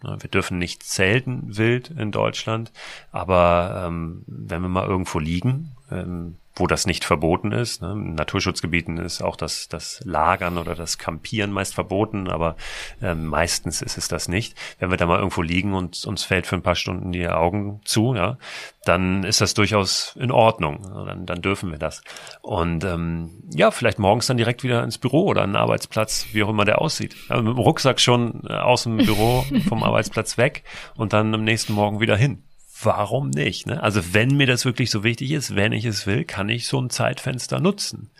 Wir 0.00 0.30
dürfen 0.30 0.58
nicht 0.58 0.82
zelten 0.82 1.56
wild 1.56 1.90
in 1.90 2.10
Deutschland, 2.10 2.72
aber 3.12 3.84
ähm, 3.86 4.22
wenn 4.26 4.62
wir 4.62 4.68
mal 4.68 4.86
irgendwo 4.86 5.18
liegen, 5.18 5.76
ähm, 5.90 6.36
wo 6.56 6.66
das 6.66 6.86
nicht 6.86 7.04
verboten 7.04 7.52
ist. 7.52 7.82
Ne? 7.82 7.92
In 7.92 8.14
Naturschutzgebieten 8.14 8.98
ist 8.98 9.22
auch 9.22 9.36
das, 9.36 9.68
das 9.68 10.00
Lagern 10.04 10.56
oder 10.58 10.74
das 10.74 10.98
Campieren 10.98 11.50
meist 11.50 11.74
verboten, 11.74 12.28
aber 12.28 12.56
äh, 13.02 13.14
meistens 13.14 13.82
ist 13.82 13.98
es 13.98 14.08
das 14.08 14.28
nicht. 14.28 14.56
Wenn 14.78 14.90
wir 14.90 14.96
da 14.96 15.06
mal 15.06 15.18
irgendwo 15.18 15.42
liegen 15.42 15.74
und 15.74 16.04
uns 16.04 16.22
fällt 16.22 16.46
für 16.46 16.54
ein 16.54 16.62
paar 16.62 16.76
Stunden 16.76 17.12
die 17.12 17.28
Augen 17.28 17.80
zu, 17.84 18.14
ja, 18.14 18.38
dann 18.84 19.24
ist 19.24 19.40
das 19.40 19.54
durchaus 19.54 20.14
in 20.16 20.30
Ordnung. 20.30 20.82
Dann, 21.06 21.26
dann 21.26 21.42
dürfen 21.42 21.70
wir 21.70 21.78
das. 21.78 22.02
Und 22.42 22.84
ähm, 22.84 23.42
ja, 23.52 23.70
vielleicht 23.70 23.98
morgens 23.98 24.26
dann 24.26 24.36
direkt 24.36 24.62
wieder 24.62 24.84
ins 24.84 24.98
Büro 24.98 25.24
oder 25.24 25.42
an 25.42 25.50
den 25.50 25.56
Arbeitsplatz, 25.56 26.26
wie 26.32 26.44
auch 26.44 26.50
immer 26.50 26.64
der 26.64 26.80
aussieht. 26.80 27.16
Also 27.28 27.42
mit 27.42 27.56
dem 27.56 27.58
Rucksack 27.58 28.00
schon 28.00 28.42
äh, 28.48 28.52
aus 28.52 28.84
dem 28.84 28.98
Büro 28.98 29.44
vom 29.68 29.82
Arbeitsplatz 29.82 30.38
weg 30.38 30.62
und 30.94 31.12
dann 31.12 31.34
am 31.34 31.42
nächsten 31.42 31.72
Morgen 31.72 32.00
wieder 32.00 32.16
hin 32.16 32.44
warum 32.82 33.30
nicht? 33.30 33.66
Ne? 33.66 33.82
Also 33.82 34.12
wenn 34.12 34.36
mir 34.36 34.46
das 34.46 34.64
wirklich 34.64 34.90
so 34.90 35.04
wichtig 35.04 35.30
ist, 35.30 35.54
wenn 35.54 35.72
ich 35.72 35.84
es 35.84 36.06
will, 36.06 36.24
kann 36.24 36.48
ich 36.48 36.66
so 36.66 36.80
ein 36.80 36.90
Zeitfenster 36.90 37.60
nutzen. 37.60 38.10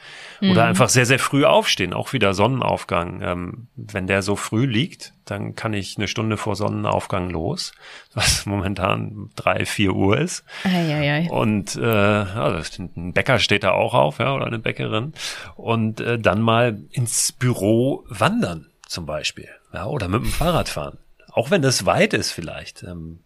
Mhm. 0.40 0.52
Oder 0.52 0.64
einfach 0.64 0.88
sehr, 0.88 1.06
sehr 1.06 1.18
früh 1.18 1.44
aufstehen, 1.44 1.92
auch 1.92 2.12
wieder 2.12 2.34
Sonnenaufgang. 2.34 3.20
Ähm, 3.22 3.66
wenn 3.74 4.06
der 4.06 4.22
so 4.22 4.36
früh 4.36 4.66
liegt, 4.66 5.12
dann 5.24 5.54
kann 5.56 5.72
ich 5.72 5.96
eine 5.96 6.08
Stunde 6.08 6.36
vor 6.36 6.54
Sonnenaufgang 6.56 7.30
los, 7.30 7.72
was 8.14 8.46
momentan 8.46 9.30
drei, 9.34 9.64
vier 9.64 9.94
Uhr 9.94 10.18
ist. 10.18 10.44
Ei, 10.64 11.28
Und 11.30 11.76
äh, 11.76 11.84
also 11.84 12.82
ein 12.96 13.12
Bäcker 13.12 13.38
steht 13.38 13.64
da 13.64 13.72
auch 13.72 13.94
auf, 13.94 14.18
ja, 14.18 14.34
oder 14.34 14.46
eine 14.46 14.58
Bäckerin. 14.58 15.14
Und 15.56 16.00
äh, 16.00 16.18
dann 16.18 16.40
mal 16.40 16.78
ins 16.90 17.32
Büro 17.32 18.04
wandern 18.08 18.66
zum 18.86 19.06
Beispiel. 19.06 19.48
Ja, 19.72 19.86
oder 19.86 20.06
mit 20.08 20.22
dem 20.22 20.30
Fahrrad 20.30 20.68
fahren. 20.68 20.98
Auch 21.32 21.50
wenn 21.50 21.62
das 21.62 21.84
weit 21.84 22.14
ist 22.14 22.30
vielleicht. 22.30 22.84
Ähm, 22.84 23.18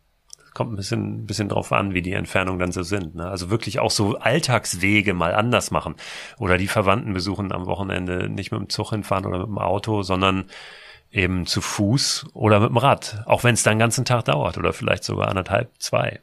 kommt 0.59 0.73
ein 0.73 0.77
bisschen, 0.77 1.23
ein 1.23 1.27
bisschen 1.27 1.49
drauf 1.49 1.71
an, 1.73 1.95
wie 1.95 2.03
die 2.03 2.15
Entfernungen 2.15 2.59
dann 2.59 2.73
so 2.73 2.83
sind. 2.83 3.15
Ne? 3.15 3.29
Also 3.29 3.49
wirklich 3.49 3.79
auch 3.79 3.93
so 3.93 4.19
Alltagswege 4.19 5.15
mal 5.15 5.33
anders 5.33 5.71
machen. 5.71 5.95
Oder 6.37 6.59
die 6.59 6.67
Verwandten 6.67 7.13
besuchen 7.13 7.53
am 7.53 7.67
Wochenende 7.67 8.29
nicht 8.29 8.51
mit 8.51 8.61
dem 8.61 8.69
Zug 8.69 8.91
hinfahren 8.91 9.25
oder 9.25 9.39
mit 9.39 9.47
dem 9.47 9.59
Auto, 9.59 10.03
sondern 10.03 10.47
eben 11.13 11.47
zu 11.47 11.61
Fuß 11.61 12.27
oder 12.35 12.59
mit 12.59 12.71
dem 12.71 12.77
Rad. 12.77 13.23
Auch 13.27 13.45
wenn 13.45 13.55
es 13.55 13.63
dann 13.63 13.75
den 13.75 13.79
ganzen 13.79 14.05
Tag 14.05 14.25
dauert 14.25 14.59
oder 14.59 14.73
vielleicht 14.73 15.05
sogar 15.05 15.29
anderthalb, 15.29 15.71
zwei. 15.79 16.19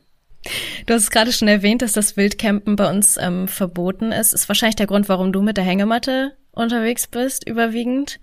Du 0.85 0.93
hast 0.93 1.03
es 1.03 1.11
gerade 1.11 1.31
schon 1.31 1.47
erwähnt, 1.47 1.81
dass 1.81 1.93
das 1.93 2.17
Wildcampen 2.17 2.75
bei 2.75 2.89
uns 2.89 3.15
ähm, 3.15 3.47
verboten 3.47 4.11
ist. 4.11 4.33
Ist 4.33 4.49
wahrscheinlich 4.49 4.75
der 4.75 4.87
Grund, 4.87 5.07
warum 5.07 5.31
du 5.31 5.41
mit 5.41 5.55
der 5.55 5.63
Hängematte 5.63 6.33
unterwegs 6.51 7.07
bist, 7.07 7.47
überwiegend. 7.47 8.19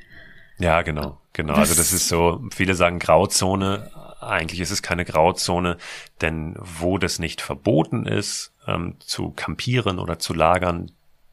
Ja, 0.59 0.83
genau, 0.83 1.19
genau. 1.33 1.55
Was? 1.55 1.71
Also 1.71 1.77
das 1.77 1.95
ist 1.95 2.07
so, 2.07 2.45
viele 2.55 2.75
sagen 2.75 2.99
Grauzone, 2.99 3.91
eigentlich 4.23 4.61
ist 4.61 4.71
es 4.71 4.83
keine 4.83 5.05
Grauzone, 5.05 5.77
denn 6.21 6.55
wo 6.59 6.99
das 6.99 7.19
nicht 7.19 7.41
verboten 7.41 8.07
ist, 8.07 8.53
ähm, 8.67 8.97
zu 9.01 9.31
campieren 9.31 9.99
oder 9.99 10.19
zu 10.19 10.35
lagern, 10.35 10.91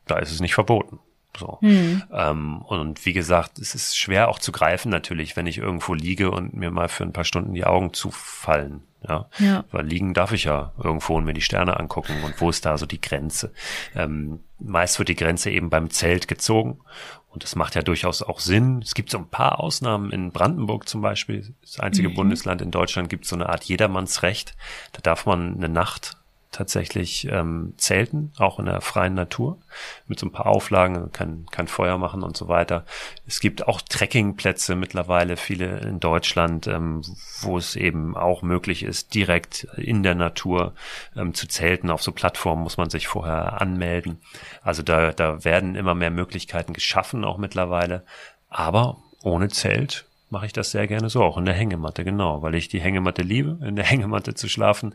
da 0.08 0.18
ist 0.18 0.32
es 0.32 0.40
nicht 0.40 0.56
verboten. 0.56 1.00
So. 1.38 1.60
Mhm. 1.62 2.04
Ähm, 2.12 2.62
und 2.64 3.06
wie 3.06 3.14
gesagt, 3.14 3.60
es 3.60 3.76
ist 3.76 3.98
schwer 3.98 4.30
auch 4.30 4.40
zu 4.40 4.52
greifen 4.52 4.90
natürlich, 4.90 5.38
wenn 5.38 5.48
ich 5.48 5.60
irgendwo 5.60 5.94
liege 5.94 6.32
und 6.32 6.54
mir 6.54 6.72
mal 6.72 6.90
für 6.90 7.04
ein 7.04 7.14
paar 7.14 7.24
Stunden 7.24 7.54
die 7.54 7.66
Augen 7.66 7.94
zufallen. 7.94 8.84
Ja? 9.08 9.30
ja. 9.38 9.64
Weil 9.72 9.86
liegen 9.86 10.14
darf 10.14 10.34
ich 10.34 10.46
ja 10.46 10.74
irgendwo 10.84 11.16
und 11.16 11.26
mir 11.26 11.34
die 11.34 11.42
Sterne 11.42 11.80
angucken 11.80 12.24
und 12.26 12.42
wo 12.42 12.50
ist 12.50 12.66
da 12.66 12.78
so 12.78 12.86
die 12.86 13.00
Grenze? 13.00 13.54
Ähm, 13.96 14.40
meist 14.60 15.00
wird 15.00 15.10
die 15.10 15.16
Grenze 15.16 15.52
eben 15.52 15.70
beim 15.70 15.90
Zelt 15.90 16.28
gezogen 16.28 16.80
und 17.30 17.44
das 17.44 17.56
macht 17.56 17.76
ja 17.76 17.84
durchaus 17.84 18.24
auch 18.24 18.40
Sinn. 18.40 18.82
Es 18.82 18.96
gibt 18.96 19.12
so 19.12 19.20
ein 19.20 19.30
paar 19.30 19.60
Ausnahmen. 19.60 20.12
In 20.12 20.32
Brandenburg 20.32 20.90
zum 20.90 21.02
Beispiel, 21.02 21.54
das 21.62 21.80
einzige 21.80 22.10
mhm. 22.10 22.16
Bundesland 22.16 22.62
in 22.62 22.72
Deutschland, 22.72 23.10
gibt 23.10 23.26
so 23.26 23.36
eine 23.36 23.50
Art 23.50 23.64
Jedermannsrecht. 23.66 24.56
Da 24.94 25.02
darf 25.02 25.26
man 25.26 25.56
eine 25.56 25.70
Nacht 25.70 26.18
tatsächlich 26.52 27.28
ähm, 27.30 27.74
zelten, 27.78 28.34
auch 28.38 28.60
in 28.60 28.66
der 28.66 28.82
freien 28.82 29.14
Natur, 29.14 29.60
mit 30.08 30.20
so 30.20 30.26
ein 30.26 30.32
paar 30.32 30.48
Auflagen, 30.48 31.12
kann, 31.12 31.46
kann 31.52 31.68
Feuer 31.68 31.98
machen 32.00 32.24
und 32.24 32.36
so 32.36 32.48
weiter. 32.48 32.86
Es 33.28 33.40
gibt 33.40 33.68
auch 33.68 33.82
Trekkingplätze 33.82 34.76
mittlerweile, 34.76 35.38
viele 35.38 35.80
in 35.80 36.00
Deutschland, 36.00 36.66
ähm, 36.66 37.04
wo 37.42 37.58
es 37.58 37.76
eben 37.76 38.18
auch 38.18 38.42
möglich 38.42 38.82
ist, 38.84 39.14
direkt 39.14 39.66
in 39.78 40.02
der 40.02 40.16
Natur 40.16 40.74
ähm, 41.16 41.36
zu 41.36 41.48
zelten. 41.48 41.92
Auf 41.92 42.02
so 42.02 42.12
Plattformen 42.12 42.64
muss 42.64 42.78
man 42.78 42.90
sich 42.90 43.08
vorher 43.08 43.62
anmelden. 43.62 44.20
Also 44.64 44.82
da, 44.82 45.12
da 45.12 45.44
werden 45.44 45.76
immer 45.76 45.94
mehr 45.94 46.12
Möglichkeiten 46.12 46.74
geschaffen, 46.74 47.26
auch 47.26 47.38
mittlerweile. 47.38 48.04
Aber 48.50 48.98
ohne 49.22 49.50
Zelt 49.50 50.09
mache 50.30 50.46
ich 50.46 50.54
das 50.54 50.72
sehr 50.72 50.88
gerne 50.88 51.10
so, 51.10 51.24
auch 51.24 51.38
in 51.38 51.46
der 51.46 51.54
Hängematte, 51.54 52.04
genau, 52.04 52.42
weil 52.42 52.56
ich 52.56 52.68
die 52.68 52.80
Hängematte 52.80 53.22
liebe, 53.22 53.60
in 53.66 53.76
der 53.76 53.86
Hängematte 53.90 54.34
zu 54.34 54.48
schlafen. 54.48 54.94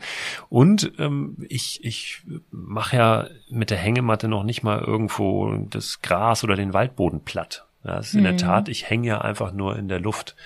Und 0.48 0.92
ähm, 0.98 1.36
ich, 1.48 1.84
ich 1.84 2.22
mache 2.50 2.96
ja 2.96 3.26
mit 3.50 3.70
der 3.70 3.78
Hängematte 3.78 4.28
noch 4.28 4.44
nicht 4.44 4.62
mal 4.62 4.80
irgendwo 4.80 5.54
das 5.70 6.02
Gras 6.02 6.44
oder 6.44 6.56
den 6.56 6.72
Waldboden 6.72 7.24
platt. 7.24 7.66
Das 7.82 8.08
ist 8.08 8.14
in 8.14 8.24
der 8.24 8.32
mhm. 8.32 8.38
Tat, 8.38 8.68
ich 8.68 8.88
hänge 8.88 9.08
ja 9.08 9.20
einfach 9.20 9.52
nur 9.52 9.76
in 9.76 9.88
der 9.88 10.00
Luft. 10.00 10.36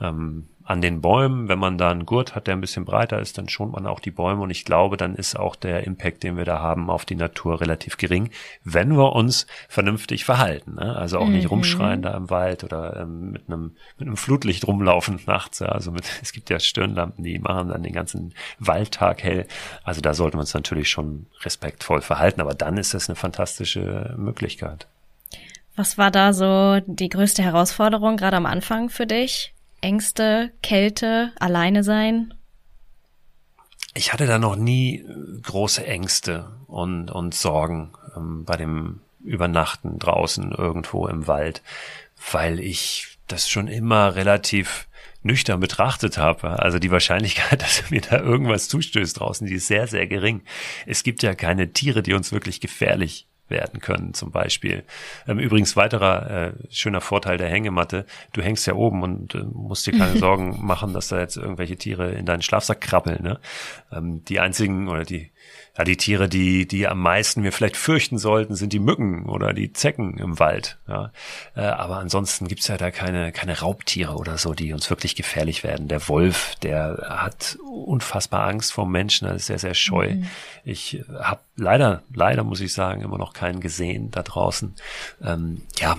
Ähm, 0.00 0.48
an 0.70 0.80
den 0.80 1.00
Bäumen. 1.00 1.48
Wenn 1.48 1.58
man 1.58 1.78
da 1.78 1.90
einen 1.90 2.06
Gurt 2.06 2.36
hat, 2.36 2.46
der 2.46 2.54
ein 2.54 2.60
bisschen 2.60 2.84
breiter 2.84 3.18
ist, 3.18 3.36
dann 3.36 3.48
schont 3.48 3.72
man 3.72 3.86
auch 3.86 3.98
die 3.98 4.12
Bäume. 4.12 4.42
Und 4.42 4.50
ich 4.50 4.64
glaube, 4.64 4.96
dann 4.96 5.16
ist 5.16 5.36
auch 5.36 5.56
der 5.56 5.84
Impact, 5.84 6.22
den 6.22 6.36
wir 6.36 6.44
da 6.44 6.60
haben, 6.60 6.90
auf 6.90 7.04
die 7.04 7.16
Natur 7.16 7.60
relativ 7.60 7.96
gering, 7.96 8.30
wenn 8.62 8.96
wir 8.96 9.12
uns 9.12 9.48
vernünftig 9.68 10.24
verhalten. 10.24 10.76
Ne? 10.76 10.94
Also 10.94 11.18
auch 11.18 11.26
mhm. 11.26 11.32
nicht 11.32 11.50
rumschreien 11.50 12.02
da 12.02 12.16
im 12.16 12.30
Wald 12.30 12.62
oder 12.62 13.00
ähm, 13.00 13.32
mit 13.32 13.48
einem 13.48 13.74
mit 13.98 14.06
einem 14.06 14.16
Flutlicht 14.16 14.64
rumlaufen 14.64 15.18
nachts. 15.26 15.58
Ja? 15.58 15.70
Also 15.70 15.90
mit, 15.90 16.04
es 16.22 16.32
gibt 16.32 16.50
ja 16.50 16.60
Stirnlampen, 16.60 17.24
die 17.24 17.40
machen 17.40 17.68
dann 17.68 17.82
den 17.82 17.92
ganzen 17.92 18.32
Waldtag 18.60 19.24
hell. 19.24 19.48
Also 19.82 20.00
da 20.00 20.14
sollten 20.14 20.36
wir 20.36 20.42
uns 20.42 20.54
natürlich 20.54 20.88
schon 20.88 21.26
respektvoll 21.42 22.00
verhalten. 22.00 22.40
Aber 22.40 22.54
dann 22.54 22.76
ist 22.76 22.94
das 22.94 23.08
eine 23.08 23.16
fantastische 23.16 24.14
Möglichkeit. 24.16 24.86
Was 25.74 25.98
war 25.98 26.12
da 26.12 26.32
so 26.32 26.80
die 26.86 27.08
größte 27.08 27.42
Herausforderung 27.42 28.16
gerade 28.16 28.36
am 28.36 28.46
Anfang 28.46 28.88
für 28.88 29.06
dich? 29.08 29.52
Ängste, 29.80 30.52
Kälte, 30.62 31.32
alleine 31.38 31.82
sein? 31.82 32.34
Ich 33.94 34.12
hatte 34.12 34.26
da 34.26 34.38
noch 34.38 34.56
nie 34.56 35.00
äh, 35.00 35.40
große 35.42 35.84
Ängste 35.84 36.50
und, 36.66 37.10
und 37.10 37.34
Sorgen 37.34 37.92
ähm, 38.16 38.44
bei 38.44 38.56
dem 38.56 39.00
Übernachten 39.22 39.98
draußen 39.98 40.52
irgendwo 40.52 41.06
im 41.06 41.26
Wald, 41.26 41.62
weil 42.32 42.60
ich 42.60 43.18
das 43.26 43.48
schon 43.48 43.68
immer 43.68 44.14
relativ 44.14 44.88
nüchtern 45.22 45.60
betrachtet 45.60 46.18
habe. 46.18 46.60
Also 46.60 46.78
die 46.78 46.90
Wahrscheinlichkeit, 46.90 47.62
dass 47.62 47.90
mir 47.90 48.00
da 48.00 48.20
irgendwas 48.20 48.68
zustößt 48.68 49.18
draußen, 49.18 49.46
die 49.46 49.54
ist 49.54 49.66
sehr, 49.66 49.86
sehr 49.86 50.06
gering. 50.06 50.42
Es 50.86 51.02
gibt 51.02 51.22
ja 51.22 51.34
keine 51.34 51.72
Tiere, 51.72 52.02
die 52.02 52.14
uns 52.14 52.32
wirklich 52.32 52.60
gefährlich 52.60 53.26
werden 53.50 53.80
können, 53.80 54.14
zum 54.14 54.30
Beispiel. 54.30 54.84
Ähm, 55.26 55.38
übrigens 55.38 55.76
weiterer 55.76 56.30
äh, 56.30 56.52
schöner 56.70 57.00
Vorteil 57.00 57.36
der 57.36 57.48
Hängematte, 57.48 58.06
du 58.32 58.42
hängst 58.42 58.66
ja 58.66 58.74
oben 58.74 59.02
und 59.02 59.34
äh, 59.34 59.42
musst 59.52 59.86
dir 59.86 59.96
keine 59.96 60.16
Sorgen 60.18 60.64
machen, 60.64 60.92
dass 60.92 61.08
da 61.08 61.18
jetzt 61.20 61.36
irgendwelche 61.36 61.76
Tiere 61.76 62.12
in 62.12 62.26
deinen 62.26 62.42
Schlafsack 62.42 62.80
krabbeln. 62.80 63.22
Ne? 63.22 63.40
Ähm, 63.92 64.24
die 64.24 64.40
einzigen 64.40 64.88
oder 64.88 65.04
die 65.04 65.30
ja, 65.78 65.84
die 65.84 65.96
Tiere, 65.96 66.28
die, 66.28 66.66
die 66.66 66.88
am 66.88 67.00
meisten 67.00 67.42
wir 67.42 67.52
vielleicht 67.52 67.76
fürchten 67.76 68.18
sollten, 68.18 68.54
sind 68.54 68.72
die 68.72 68.78
Mücken 68.78 69.28
oder 69.28 69.52
die 69.52 69.72
Zecken 69.72 70.18
im 70.18 70.38
Wald. 70.38 70.78
Ja. 70.88 71.12
Äh, 71.54 71.62
aber 71.62 71.98
ansonsten 71.98 72.48
gibt's 72.48 72.68
ja 72.68 72.76
da 72.76 72.90
keine, 72.90 73.32
keine 73.32 73.60
Raubtiere 73.60 74.16
oder 74.16 74.36
so, 74.36 74.52
die 74.52 74.72
uns 74.72 74.90
wirklich 74.90 75.14
gefährlich 75.14 75.62
werden. 75.62 75.88
Der 75.88 76.08
Wolf, 76.08 76.56
der 76.62 77.06
hat 77.08 77.58
unfassbar 77.62 78.46
Angst 78.46 78.72
vor 78.72 78.86
Menschen, 78.86 79.28
er 79.28 79.34
ist 79.34 79.46
sehr, 79.46 79.58
sehr 79.58 79.74
scheu. 79.74 80.16
Mhm. 80.16 80.26
Ich 80.64 81.02
habe 81.18 81.40
leider, 81.56 82.02
leider 82.12 82.44
muss 82.44 82.60
ich 82.60 82.72
sagen, 82.72 83.02
immer 83.02 83.18
noch 83.18 83.32
keinen 83.32 83.60
gesehen 83.60 84.10
da 84.10 84.22
draußen. 84.22 84.74
Ähm, 85.22 85.62
ja, 85.78 85.98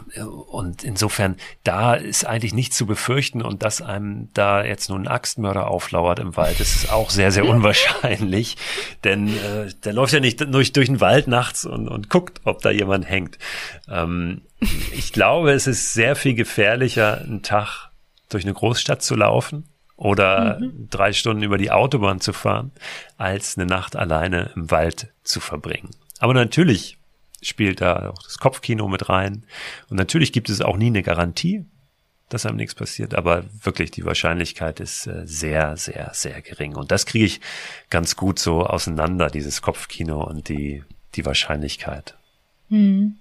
und 0.51 0.83
insofern, 0.83 1.37
da 1.63 1.93
ist 1.93 2.25
eigentlich 2.25 2.53
nichts 2.53 2.77
zu 2.77 2.85
befürchten 2.85 3.41
und 3.41 3.63
dass 3.63 3.81
einem 3.81 4.29
da 4.33 4.63
jetzt 4.63 4.89
nun 4.89 5.03
ein 5.03 5.07
Axtmörder 5.07 5.67
auflauert 5.67 6.19
im 6.19 6.35
Wald, 6.35 6.59
das 6.59 6.75
ist 6.75 6.91
auch 6.91 7.09
sehr, 7.09 7.31
sehr 7.31 7.45
unwahrscheinlich. 7.49 8.57
Denn 9.03 9.29
äh, 9.29 9.60
der 9.65 9.93
läuft 9.93 10.13
ja 10.13 10.19
nicht 10.19 10.41
durch, 10.53 10.73
durch 10.73 10.87
den 10.87 11.01
Wald 11.01 11.27
nachts 11.27 11.65
und, 11.65 11.87
und 11.87 12.09
guckt, 12.09 12.41
ob 12.43 12.61
da 12.61 12.71
jemand 12.71 13.07
hängt. 13.09 13.37
Ähm, 13.89 14.41
ich 14.93 15.13
glaube, 15.13 15.51
es 15.51 15.67
ist 15.67 15.93
sehr 15.93 16.15
viel 16.15 16.33
gefährlicher, 16.33 17.19
einen 17.21 17.41
Tag 17.41 17.89
durch 18.29 18.43
eine 18.43 18.53
Großstadt 18.53 19.01
zu 19.01 19.15
laufen 19.15 19.65
oder 19.95 20.59
mhm. 20.59 20.87
drei 20.89 21.13
Stunden 21.13 21.43
über 21.43 21.57
die 21.57 21.71
Autobahn 21.71 22.19
zu 22.19 22.33
fahren, 22.33 22.71
als 23.17 23.57
eine 23.57 23.67
Nacht 23.67 23.95
alleine 23.95 24.51
im 24.55 24.71
Wald 24.71 25.13
zu 25.23 25.39
verbringen. 25.39 25.91
Aber 26.19 26.33
natürlich 26.33 26.97
spielt 27.41 27.81
da 27.81 28.09
auch 28.09 28.23
das 28.23 28.37
Kopfkino 28.37 28.87
mit 28.87 29.09
rein. 29.09 29.45
Und 29.89 29.97
natürlich 29.97 30.31
gibt 30.31 30.49
es 30.49 30.61
auch 30.61 30.77
nie 30.77 30.87
eine 30.87 31.03
Garantie, 31.03 31.65
dass 32.33 32.45
einem 32.45 32.57
nichts 32.57 32.75
passiert, 32.75 33.13
aber 33.13 33.43
wirklich 33.63 33.91
die 33.91 34.05
Wahrscheinlichkeit 34.05 34.79
ist 34.79 35.07
äh, 35.07 35.23
sehr, 35.25 35.77
sehr, 35.77 36.11
sehr 36.13 36.41
gering. 36.41 36.75
Und 36.75 36.91
das 36.91 37.05
kriege 37.05 37.25
ich 37.25 37.41
ganz 37.89 38.15
gut 38.15 38.39
so 38.39 38.65
auseinander, 38.65 39.29
dieses 39.29 39.61
Kopfkino 39.61 40.23
und 40.23 40.49
die, 40.49 40.83
die 41.15 41.25
Wahrscheinlichkeit. 41.25 42.15
Hm. 42.69 43.17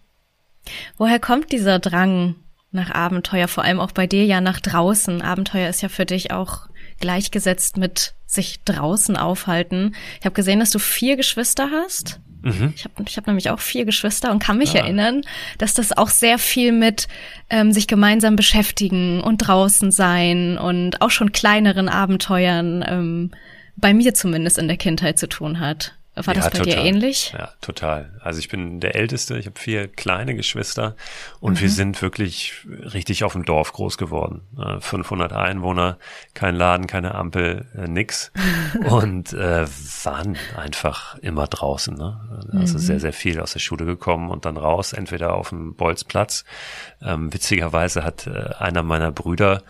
Woher 0.96 1.18
kommt 1.18 1.52
dieser 1.52 1.78
Drang 1.78 2.36
nach 2.70 2.90
Abenteuer, 2.90 3.48
vor 3.48 3.64
allem 3.64 3.80
auch 3.80 3.92
bei 3.92 4.06
dir 4.06 4.24
ja 4.24 4.40
nach 4.40 4.60
draußen? 4.60 5.22
Abenteuer 5.22 5.68
ist 5.68 5.82
ja 5.82 5.88
für 5.88 6.06
dich 6.06 6.30
auch 6.30 6.68
gleichgesetzt 7.00 7.76
mit 7.76 8.14
sich 8.26 8.62
draußen 8.64 9.16
aufhalten. 9.16 9.96
Ich 10.20 10.26
habe 10.26 10.34
gesehen, 10.34 10.60
dass 10.60 10.70
du 10.70 10.78
vier 10.78 11.16
Geschwister 11.16 11.70
hast. 11.72 12.20
Mhm. 12.42 12.72
Ich 12.74 12.84
habe 12.84 12.94
ich 13.06 13.16
hab 13.16 13.26
nämlich 13.26 13.50
auch 13.50 13.60
vier 13.60 13.84
Geschwister 13.84 14.30
und 14.30 14.38
kann 14.38 14.58
mich 14.58 14.74
ah. 14.74 14.78
erinnern, 14.78 15.22
dass 15.58 15.74
das 15.74 15.96
auch 15.96 16.08
sehr 16.08 16.38
viel 16.38 16.72
mit 16.72 17.08
ähm, 17.50 17.72
sich 17.72 17.86
gemeinsam 17.86 18.36
beschäftigen 18.36 19.20
und 19.20 19.38
draußen 19.38 19.90
sein 19.90 20.58
und 20.58 21.02
auch 21.02 21.10
schon 21.10 21.32
kleineren 21.32 21.88
Abenteuern 21.88 22.84
ähm, 22.86 23.30
bei 23.76 23.94
mir 23.94 24.14
zumindest 24.14 24.58
in 24.58 24.68
der 24.68 24.76
Kindheit 24.76 25.18
zu 25.18 25.28
tun 25.28 25.60
hat. 25.60 25.94
War 26.16 26.34
das 26.34 26.50
bei 26.50 26.58
total. 26.58 26.74
dir 26.74 26.76
ähnlich? 26.82 27.32
Ja, 27.32 27.50
total. 27.60 28.10
Also 28.20 28.40
ich 28.40 28.48
bin 28.48 28.80
der 28.80 28.96
Älteste, 28.96 29.38
ich 29.38 29.46
habe 29.46 29.58
vier 29.58 29.86
kleine 29.86 30.34
Geschwister 30.34 30.96
und 31.38 31.54
mhm. 31.54 31.60
wir 31.60 31.70
sind 31.70 32.02
wirklich 32.02 32.66
richtig 32.68 33.22
auf 33.22 33.32
dem 33.32 33.44
Dorf 33.44 33.72
groß 33.72 33.96
geworden. 33.96 34.42
500 34.80 35.32
Einwohner, 35.32 35.98
kein 36.34 36.56
Laden, 36.56 36.88
keine 36.88 37.14
Ampel, 37.14 37.66
äh, 37.76 37.86
nix. 37.86 38.32
und 38.90 39.32
äh, 39.32 39.66
waren 40.02 40.36
einfach 40.56 41.16
immer 41.18 41.46
draußen. 41.46 41.94
Ne? 41.96 42.20
Also 42.52 42.74
mhm. 42.74 42.82
sehr, 42.82 43.00
sehr 43.00 43.12
viel 43.12 43.40
aus 43.40 43.52
der 43.52 43.60
Schule 43.60 43.84
gekommen 43.84 44.30
und 44.30 44.44
dann 44.44 44.56
raus, 44.56 44.92
entweder 44.92 45.34
auf 45.34 45.50
dem 45.50 45.74
Bolzplatz. 45.74 46.44
Ähm, 47.02 47.32
witzigerweise 47.32 48.04
hat 48.04 48.26
äh, 48.26 48.54
einer 48.58 48.82
meiner 48.82 49.12
Brüder 49.12 49.62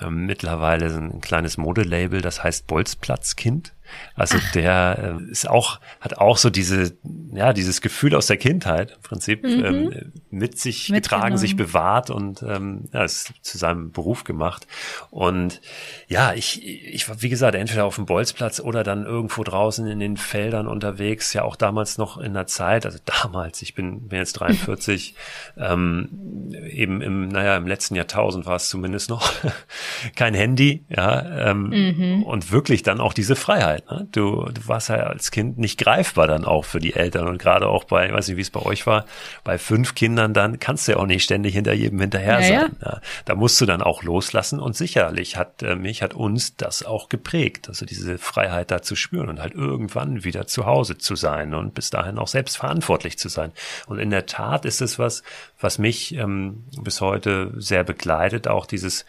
ähm, 0.00 0.26
mittlerweile 0.26 0.86
ein 0.86 1.20
kleines 1.20 1.56
Modelabel, 1.56 2.20
das 2.20 2.42
heißt 2.42 2.66
Bolzplatzkind. 2.66 3.72
Also 4.14 4.38
Ach. 4.40 4.52
der 4.52 5.18
äh, 5.20 5.30
ist 5.30 5.48
auch, 5.48 5.80
hat 6.00 6.18
auch 6.18 6.36
so 6.36 6.50
diese, 6.50 6.96
ja, 7.32 7.52
dieses 7.52 7.80
Gefühl 7.80 8.14
aus 8.14 8.26
der 8.26 8.36
Kindheit 8.36 8.92
im 8.92 9.02
Prinzip 9.02 9.44
mhm. 9.44 9.64
ähm, 9.64 10.12
mit 10.30 10.58
sich 10.58 10.88
getragen, 10.88 11.38
sich 11.38 11.56
bewahrt 11.56 12.10
und 12.10 12.42
ähm, 12.42 12.88
ja, 12.92 13.04
ist 13.04 13.32
zu 13.42 13.58
seinem 13.58 13.92
Beruf 13.92 14.24
gemacht. 14.24 14.66
Und 15.10 15.60
ja, 16.08 16.34
ich, 16.34 16.66
ich 16.66 17.08
war, 17.08 17.22
wie 17.22 17.28
gesagt, 17.28 17.54
entweder 17.54 17.84
auf 17.84 17.96
dem 17.96 18.06
Bolzplatz 18.06 18.60
oder 18.60 18.82
dann 18.82 19.04
irgendwo 19.04 19.44
draußen 19.44 19.86
in 19.86 20.00
den 20.00 20.16
Feldern 20.16 20.66
unterwegs, 20.66 21.32
ja 21.32 21.42
auch 21.44 21.56
damals 21.56 21.98
noch 21.98 22.18
in 22.18 22.34
der 22.34 22.46
Zeit, 22.46 22.86
also 22.86 22.98
damals, 23.22 23.62
ich 23.62 23.74
bin, 23.74 24.08
bin 24.08 24.18
jetzt 24.18 24.34
43, 24.34 25.14
ähm, 25.56 26.52
eben 26.68 27.00
im, 27.00 27.28
naja, 27.28 27.56
im 27.56 27.66
letzten 27.66 27.94
Jahrtausend 27.94 28.46
war 28.46 28.56
es 28.56 28.68
zumindest 28.68 29.10
noch 29.10 29.32
kein 30.16 30.34
Handy, 30.34 30.84
ja, 30.88 31.50
ähm, 31.50 31.68
mhm. 31.68 32.22
und 32.24 32.50
wirklich 32.50 32.82
dann 32.82 33.00
auch 33.00 33.12
diese 33.12 33.36
Freiheit. 33.36 33.77
Zeit. 33.78 33.90
Ne? 33.90 34.08
Du, 34.12 34.44
du 34.52 34.68
warst 34.68 34.88
ja 34.88 34.96
als 34.96 35.30
Kind 35.30 35.58
nicht 35.58 35.78
greifbar 35.78 36.26
dann 36.26 36.44
auch 36.44 36.64
für 36.64 36.78
die 36.78 36.94
Eltern 36.94 37.28
und 37.28 37.38
gerade 37.38 37.66
auch 37.66 37.84
bei, 37.84 38.06
ich 38.06 38.12
weiß 38.12 38.28
nicht, 38.28 38.36
wie 38.36 38.42
es 38.42 38.50
bei 38.50 38.60
euch 38.60 38.86
war, 38.86 39.04
bei 39.44 39.58
fünf 39.58 39.94
Kindern 39.94 40.34
dann 40.34 40.58
kannst 40.58 40.88
du 40.88 40.92
ja 40.92 40.98
auch 40.98 41.06
nicht 41.06 41.24
ständig 41.24 41.54
hinter 41.54 41.72
jedem 41.72 42.00
hinterher 42.00 42.40
ja, 42.40 42.42
sein. 42.42 42.76
Ja. 42.80 42.88
Ja, 42.88 43.00
da 43.24 43.34
musst 43.34 43.60
du 43.60 43.66
dann 43.66 43.82
auch 43.82 44.02
loslassen 44.02 44.60
und 44.60 44.76
sicherlich 44.76 45.36
hat 45.36 45.62
äh, 45.62 45.76
mich, 45.76 46.02
hat 46.02 46.14
uns 46.14 46.56
das 46.56 46.84
auch 46.84 47.08
geprägt, 47.08 47.68
also 47.68 47.86
diese 47.86 48.18
Freiheit 48.18 48.70
da 48.70 48.82
zu 48.82 48.96
spüren 48.96 49.28
und 49.28 49.40
halt 49.40 49.54
irgendwann 49.54 50.24
wieder 50.24 50.46
zu 50.46 50.66
Hause 50.66 50.98
zu 50.98 51.16
sein 51.16 51.54
und 51.54 51.74
bis 51.74 51.90
dahin 51.90 52.18
auch 52.18 52.28
selbst 52.28 52.56
verantwortlich 52.56 53.18
zu 53.18 53.28
sein. 53.28 53.52
Und 53.86 53.98
in 53.98 54.10
der 54.10 54.26
Tat 54.26 54.64
ist 54.64 54.80
es 54.80 54.98
was, 54.98 55.22
was 55.60 55.78
mich 55.78 56.14
ähm, 56.14 56.64
bis 56.82 57.00
heute 57.00 57.52
sehr 57.56 57.84
begleitet, 57.84 58.48
auch 58.48 58.66
dieses 58.66 59.04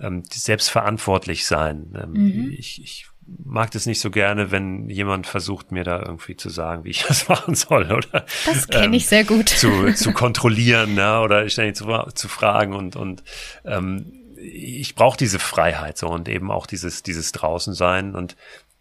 ähm, 0.00 0.22
selbstverantwortlich 0.30 1.46
sein. 1.46 1.94
Ähm, 2.02 2.12
mhm. 2.12 2.50
ich, 2.56 2.82
ich 2.82 3.06
mag 3.26 3.70
das 3.70 3.86
nicht 3.86 4.00
so 4.00 4.10
gerne, 4.10 4.50
wenn 4.50 4.88
jemand 4.88 5.26
versucht, 5.26 5.72
mir 5.72 5.84
da 5.84 6.00
irgendwie 6.00 6.36
zu 6.36 6.50
sagen, 6.50 6.84
wie 6.84 6.90
ich 6.90 7.04
das 7.08 7.28
machen 7.28 7.54
soll, 7.54 7.90
oder? 7.92 8.24
Das 8.46 8.68
kenne 8.68 8.86
ähm, 8.86 8.92
ich 8.94 9.06
sehr 9.06 9.24
gut. 9.24 9.48
Zu, 9.48 9.92
zu 9.94 10.12
kontrollieren, 10.12 10.96
ja, 10.96 11.22
oder 11.22 11.48
ständig 11.48 11.76
zu, 11.76 11.86
zu 12.14 12.28
fragen 12.28 12.74
und, 12.74 12.96
und 12.96 13.22
ähm, 13.64 14.12
ich 14.36 14.94
brauche 14.94 15.16
diese 15.16 15.38
Freiheit 15.38 15.96
so 15.96 16.08
und 16.08 16.28
eben 16.28 16.50
auch 16.50 16.66
dieses, 16.66 17.02
dieses 17.02 17.32
Draußensein. 17.32 18.14
Und 18.14 18.36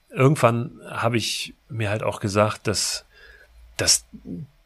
irgendwann 0.09 0.71
habe 0.89 1.17
ich 1.17 1.53
mir 1.69 1.89
halt 1.89 2.03
auch 2.03 2.19
gesagt, 2.19 2.67
dass, 2.67 3.05
dass 3.77 4.05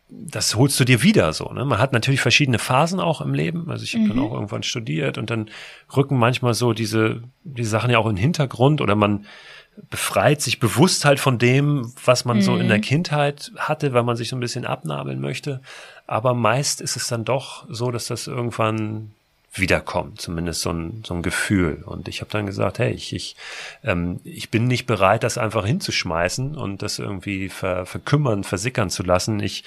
das 0.09 0.55
holst 0.55 0.79
du 0.79 0.85
dir 0.85 1.03
wieder 1.03 1.33
so. 1.33 1.51
Ne? 1.51 1.65
Man 1.65 1.79
hat 1.79 1.91
natürlich 1.91 2.21
verschiedene 2.21 2.59
Phasen 2.59 2.99
auch 2.99 3.19
im 3.19 3.33
Leben. 3.33 3.69
Also 3.69 3.83
ich 3.83 3.93
habe 3.93 4.05
mhm. 4.05 4.09
dann 4.09 4.19
auch 4.19 4.33
irgendwann 4.33 4.63
studiert 4.63 5.17
und 5.17 5.29
dann 5.29 5.49
rücken 5.95 6.17
manchmal 6.17 6.53
so 6.53 6.73
diese, 6.73 7.21
diese 7.43 7.69
Sachen 7.69 7.89
ja 7.91 7.97
auch 7.97 8.07
in 8.07 8.15
den 8.15 8.21
Hintergrund 8.21 8.79
oder 8.79 8.95
man 8.95 9.25
befreit 9.89 10.41
sich 10.41 10.59
bewusst 10.59 11.05
halt 11.05 11.19
von 11.19 11.37
dem, 11.37 11.93
was 12.03 12.25
man 12.25 12.37
mhm. 12.37 12.41
so 12.41 12.57
in 12.57 12.67
der 12.67 12.77
mhm. 12.77 12.81
Kindheit 12.81 13.51
hatte, 13.57 13.93
weil 13.93 14.03
man 14.03 14.15
sich 14.15 14.29
so 14.29 14.35
ein 14.35 14.41
bisschen 14.41 14.65
abnabeln 14.65 15.21
möchte. 15.21 15.61
Aber 16.07 16.33
meist 16.33 16.81
ist 16.81 16.95
es 16.95 17.07
dann 17.07 17.25
doch 17.25 17.65
so, 17.69 17.91
dass 17.91 18.07
das 18.07 18.27
irgendwann 18.27 19.11
wiederkommt, 19.53 20.21
zumindest 20.21 20.61
so 20.61 20.71
ein, 20.71 21.03
so 21.05 21.13
ein 21.13 21.21
Gefühl. 21.21 21.83
Und 21.85 22.07
ich 22.07 22.21
habe 22.21 22.31
dann 22.31 22.45
gesagt, 22.45 22.79
hey, 22.79 22.91
ich, 22.91 23.13
ich, 23.13 23.35
ähm, 23.83 24.19
ich 24.23 24.49
bin 24.49 24.67
nicht 24.67 24.85
bereit, 24.85 25.23
das 25.23 25.37
einfach 25.37 25.65
hinzuschmeißen 25.65 26.55
und 26.55 26.81
das 26.81 26.99
irgendwie 26.99 27.49
ver, 27.49 27.85
verkümmern, 27.85 28.43
versickern 28.43 28.89
zu 28.89 29.03
lassen. 29.03 29.39
Ich, 29.39 29.63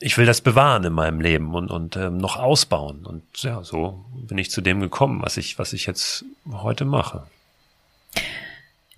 ich 0.00 0.16
will 0.18 0.26
das 0.26 0.40
bewahren 0.40 0.84
in 0.84 0.92
meinem 0.92 1.20
Leben 1.20 1.54
und, 1.54 1.70
und 1.70 1.96
ähm, 1.96 2.16
noch 2.16 2.36
ausbauen. 2.36 3.04
Und 3.04 3.22
ja, 3.42 3.62
so 3.62 4.04
bin 4.14 4.38
ich 4.38 4.50
zu 4.50 4.60
dem 4.60 4.80
gekommen, 4.80 5.22
was 5.22 5.36
ich, 5.36 5.58
was 5.58 5.72
ich 5.72 5.86
jetzt 5.86 6.24
heute 6.50 6.84
mache. 6.84 7.26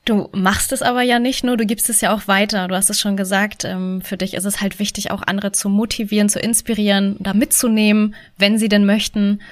Du 0.07 0.29
machst 0.33 0.71
es 0.71 0.83
aber 0.83 1.03
ja 1.03 1.19
nicht 1.19 1.42
nur, 1.42 1.57
du 1.57 1.66
gibst 1.66 1.90
es 1.90 2.01
ja 2.01 2.14
auch 2.14 2.29
weiter. 2.29 2.69
Du 2.69 2.77
hast 2.77 2.88
es 2.90 3.01
schon 3.01 3.16
gesagt, 3.16 3.64
ähm, 3.64 4.01
für 4.03 4.16
dich 4.16 4.35
ist 4.35 4.45
es 4.45 4.61
halt 4.61 4.79
wichtig, 4.79 5.11
auch 5.11 5.21
andere 5.27 5.51
zu 5.51 5.69
motivieren, 5.69 6.29
zu 6.29 6.38
inspirieren, 6.38 7.16
da 7.19 7.35
mitzunehmen, 7.35 8.14
wenn 8.38 8.57
sie 8.57 8.69
denn 8.69 8.87
möchten. 8.87 9.42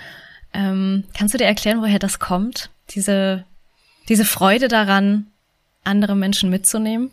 Ähm, 0.53 1.03
kannst 1.13 1.35
du 1.35 1.39
dir 1.39 1.47
erklären, 1.47 1.81
woher 1.83 1.99
das 1.99 2.21
kommt? 2.21 2.71
Diese, 2.91 3.45
diese 4.09 4.25
Freude 4.25 4.69
daran, 4.69 5.27
andere 5.83 6.15
Menschen 6.15 6.51
mitzunehmen? 6.51 7.11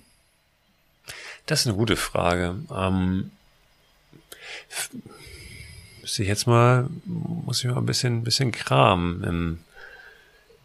Das 1.48 1.62
ist 1.62 1.68
eine 1.68 1.76
gute 1.76 1.96
Frage. 1.96 2.58
Ähm, 2.72 3.32
muss 6.02 6.20
ich 6.20 6.28
jetzt 6.28 6.46
mal, 6.46 6.92
muss 7.06 7.64
ich 7.64 7.72
mal 7.72 7.78
ein 7.78 7.88
bisschen, 7.88 8.24
bisschen 8.24 8.52
kramen 8.52 9.24
im, 9.24 9.60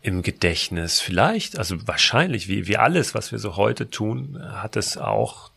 im 0.02 0.22
Gedächtnis. 0.22 1.00
Vielleicht, 1.00 1.58
also 1.58 1.76
wahrscheinlich, 1.86 2.48
wie, 2.48 2.66
wie 2.66 2.76
alles, 2.76 3.14
was 3.14 3.32
wir 3.32 3.38
so 3.38 3.56
heute 3.56 3.90
tun, 3.90 4.40
hat 4.40 4.76
es 4.76 4.96
auch 4.96 5.50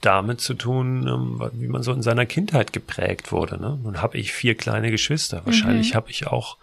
damit 0.00 0.40
zu 0.40 0.54
tun, 0.54 1.08
ähm, 1.08 1.50
wie 1.54 1.68
man 1.68 1.82
so 1.82 1.92
in 1.92 2.02
seiner 2.02 2.26
Kindheit 2.26 2.72
geprägt 2.72 3.32
wurde. 3.32 3.60
Ne? 3.60 3.78
Nun 3.82 4.00
habe 4.00 4.18
ich 4.18 4.32
vier 4.32 4.54
kleine 4.54 4.90
Geschwister. 4.90 5.42
Wahrscheinlich 5.44 5.92
mhm. 5.92 5.96
habe 5.96 6.10
ich 6.10 6.26
auch, 6.26 6.56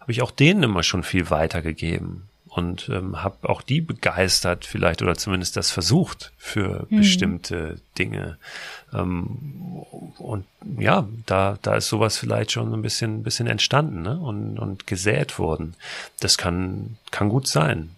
habe 0.00 0.12
ich 0.12 0.22
auch 0.22 0.30
denen 0.30 0.62
immer 0.62 0.82
schon 0.82 1.02
viel 1.02 1.30
weitergegeben 1.30 2.28
und 2.56 2.88
ähm, 2.88 3.22
habe 3.22 3.50
auch 3.50 3.60
die 3.60 3.82
begeistert 3.82 4.64
vielleicht 4.64 5.02
oder 5.02 5.14
zumindest 5.14 5.58
das 5.58 5.70
versucht 5.70 6.32
für 6.38 6.86
mhm. 6.88 6.96
bestimmte 6.96 7.76
Dinge. 7.98 8.38
Ähm, 8.94 9.36
und 10.16 10.46
ja, 10.78 11.06
da, 11.26 11.58
da 11.60 11.76
ist 11.76 11.88
sowas 11.88 12.16
vielleicht 12.16 12.52
schon 12.52 12.72
ein 12.72 12.80
bisschen, 12.80 13.22
bisschen 13.22 13.46
entstanden 13.46 14.00
ne? 14.00 14.18
und, 14.18 14.58
und 14.58 14.86
gesät 14.86 15.38
worden. 15.38 15.74
Das 16.20 16.38
kann, 16.38 16.96
kann 17.10 17.28
gut 17.28 17.46
sein. 17.46 17.90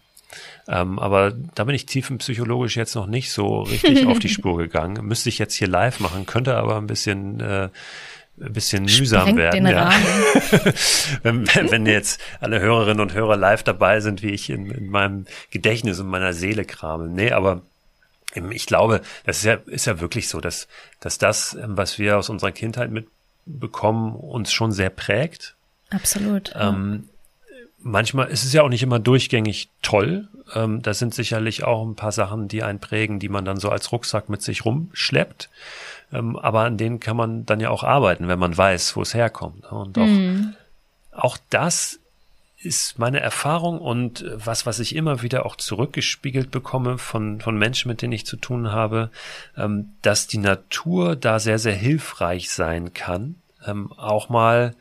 Ähm, 0.66 0.98
aber 0.98 1.32
da 1.54 1.62
bin 1.62 1.76
ich 1.76 1.86
tiefenpsychologisch 1.86 2.76
jetzt 2.76 2.96
noch 2.96 3.06
nicht 3.06 3.30
so 3.30 3.62
richtig 3.62 4.06
auf 4.08 4.18
die 4.18 4.28
Spur 4.28 4.58
gegangen. 4.58 5.06
Müsste 5.06 5.28
ich 5.28 5.38
jetzt 5.38 5.54
hier 5.54 5.68
live 5.68 6.00
machen, 6.00 6.26
könnte 6.26 6.56
aber 6.56 6.78
ein 6.78 6.88
bisschen 6.88 7.38
äh, 7.38 7.68
ein 8.40 8.52
bisschen 8.52 8.84
mühsam 8.84 9.36
werden. 9.36 9.66
Ja. 9.66 9.92
wenn, 11.22 11.46
wenn 11.70 11.86
jetzt 11.86 12.20
alle 12.40 12.60
Hörerinnen 12.60 13.00
und 13.00 13.14
Hörer 13.14 13.36
live 13.36 13.62
dabei 13.62 14.00
sind, 14.00 14.22
wie 14.22 14.30
ich 14.30 14.50
in, 14.50 14.70
in 14.70 14.88
meinem 14.88 15.26
Gedächtnis 15.50 16.00
und 16.00 16.08
meiner 16.08 16.32
Seele 16.32 16.64
krame. 16.64 17.08
Nee, 17.08 17.32
aber 17.32 17.62
ich 18.50 18.66
glaube, 18.66 19.00
das 19.24 19.38
ist 19.38 19.44
ja, 19.44 19.54
ist 19.66 19.86
ja 19.86 20.00
wirklich 20.00 20.28
so, 20.28 20.40
dass, 20.40 20.68
dass 21.00 21.18
das, 21.18 21.54
ähm, 21.54 21.76
was 21.76 21.98
wir 21.98 22.18
aus 22.18 22.28
unserer 22.28 22.52
Kindheit 22.52 22.90
mitbekommen, 22.90 24.14
uns 24.14 24.52
schon 24.52 24.72
sehr 24.72 24.90
prägt. 24.90 25.56
Absolut. 25.90 26.52
Ähm, 26.54 27.08
manchmal 27.78 28.28
ist 28.28 28.44
es 28.44 28.52
ja 28.52 28.62
auch 28.62 28.68
nicht 28.68 28.82
immer 28.82 28.98
durchgängig 28.98 29.70
toll. 29.82 30.28
Ähm, 30.54 30.82
da 30.82 30.94
sind 30.94 31.14
sicherlich 31.14 31.64
auch 31.64 31.86
ein 31.86 31.96
paar 31.96 32.12
Sachen, 32.12 32.48
die 32.48 32.62
einen 32.62 32.80
prägen, 32.80 33.18
die 33.18 33.28
man 33.28 33.44
dann 33.44 33.58
so 33.58 33.70
als 33.70 33.92
Rucksack 33.92 34.28
mit 34.28 34.42
sich 34.42 34.64
rumschleppt. 34.64 35.48
Ähm, 36.12 36.36
aber 36.36 36.62
an 36.62 36.76
denen 36.76 37.00
kann 37.00 37.16
man 37.16 37.44
dann 37.46 37.60
ja 37.60 37.70
auch 37.70 37.84
arbeiten, 37.84 38.28
wenn 38.28 38.38
man 38.38 38.56
weiß, 38.56 38.96
wo 38.96 39.02
es 39.02 39.14
herkommt. 39.14 39.70
Und 39.70 39.98
auch, 39.98 40.06
mhm. 40.06 40.54
auch 41.12 41.38
das 41.50 42.00
ist 42.60 42.98
meine 42.98 43.20
Erfahrung 43.20 43.78
und 43.78 44.24
was, 44.34 44.66
was 44.66 44.80
ich 44.80 44.96
immer 44.96 45.22
wieder 45.22 45.46
auch 45.46 45.56
zurückgespiegelt 45.56 46.50
bekomme 46.50 46.98
von, 46.98 47.40
von 47.40 47.56
Menschen, 47.56 47.88
mit 47.88 48.02
denen 48.02 48.12
ich 48.12 48.26
zu 48.26 48.36
tun 48.36 48.72
habe, 48.72 49.10
ähm, 49.56 49.90
dass 50.02 50.26
die 50.26 50.38
Natur 50.38 51.14
da 51.14 51.38
sehr, 51.38 51.58
sehr 51.58 51.74
hilfreich 51.74 52.50
sein 52.50 52.94
kann, 52.94 53.36
ähm, 53.64 53.92
auch 53.92 54.28
mal 54.28 54.74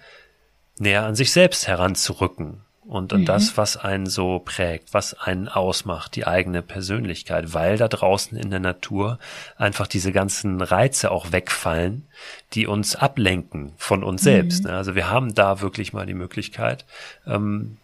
näher 0.80 1.06
an 1.06 1.16
sich 1.16 1.32
selbst 1.32 1.68
heranzurücken 1.68 2.62
und 2.88 3.12
an 3.12 3.22
mhm. 3.22 3.26
das, 3.26 3.58
was 3.58 3.76
einen 3.76 4.06
so 4.06 4.40
prägt, 4.40 4.94
was 4.94 5.14
einen 5.14 5.50
ausmacht, 5.50 6.16
die 6.16 6.26
eigene 6.26 6.62
Persönlichkeit, 6.62 7.54
weil 7.54 7.78
da 7.78 7.88
draußen 7.88 8.38
in 8.38 8.50
der 8.50 8.62
Natur 8.62 9.20
einfach 9.58 9.88
diese 9.88 10.14
ganzen 10.14 10.62
Reize 10.62 11.12
auch 11.12 11.32
wegfallen, 11.32 12.08
die 12.54 12.66
uns 12.66 12.96
ablenken 12.96 13.74
von 13.78 14.04
uns 14.04 14.22
mhm. 14.22 14.26
selbst. 14.26 14.64
Ne? 14.64 14.72
Also 14.72 14.96
wir 14.96 15.10
haben 15.10 15.36
da 15.36 15.60
wirklich 15.60 15.92
mal 15.92 16.06
die 16.06 16.14
Möglichkeit, 16.14 16.86
ähm, 17.26 17.78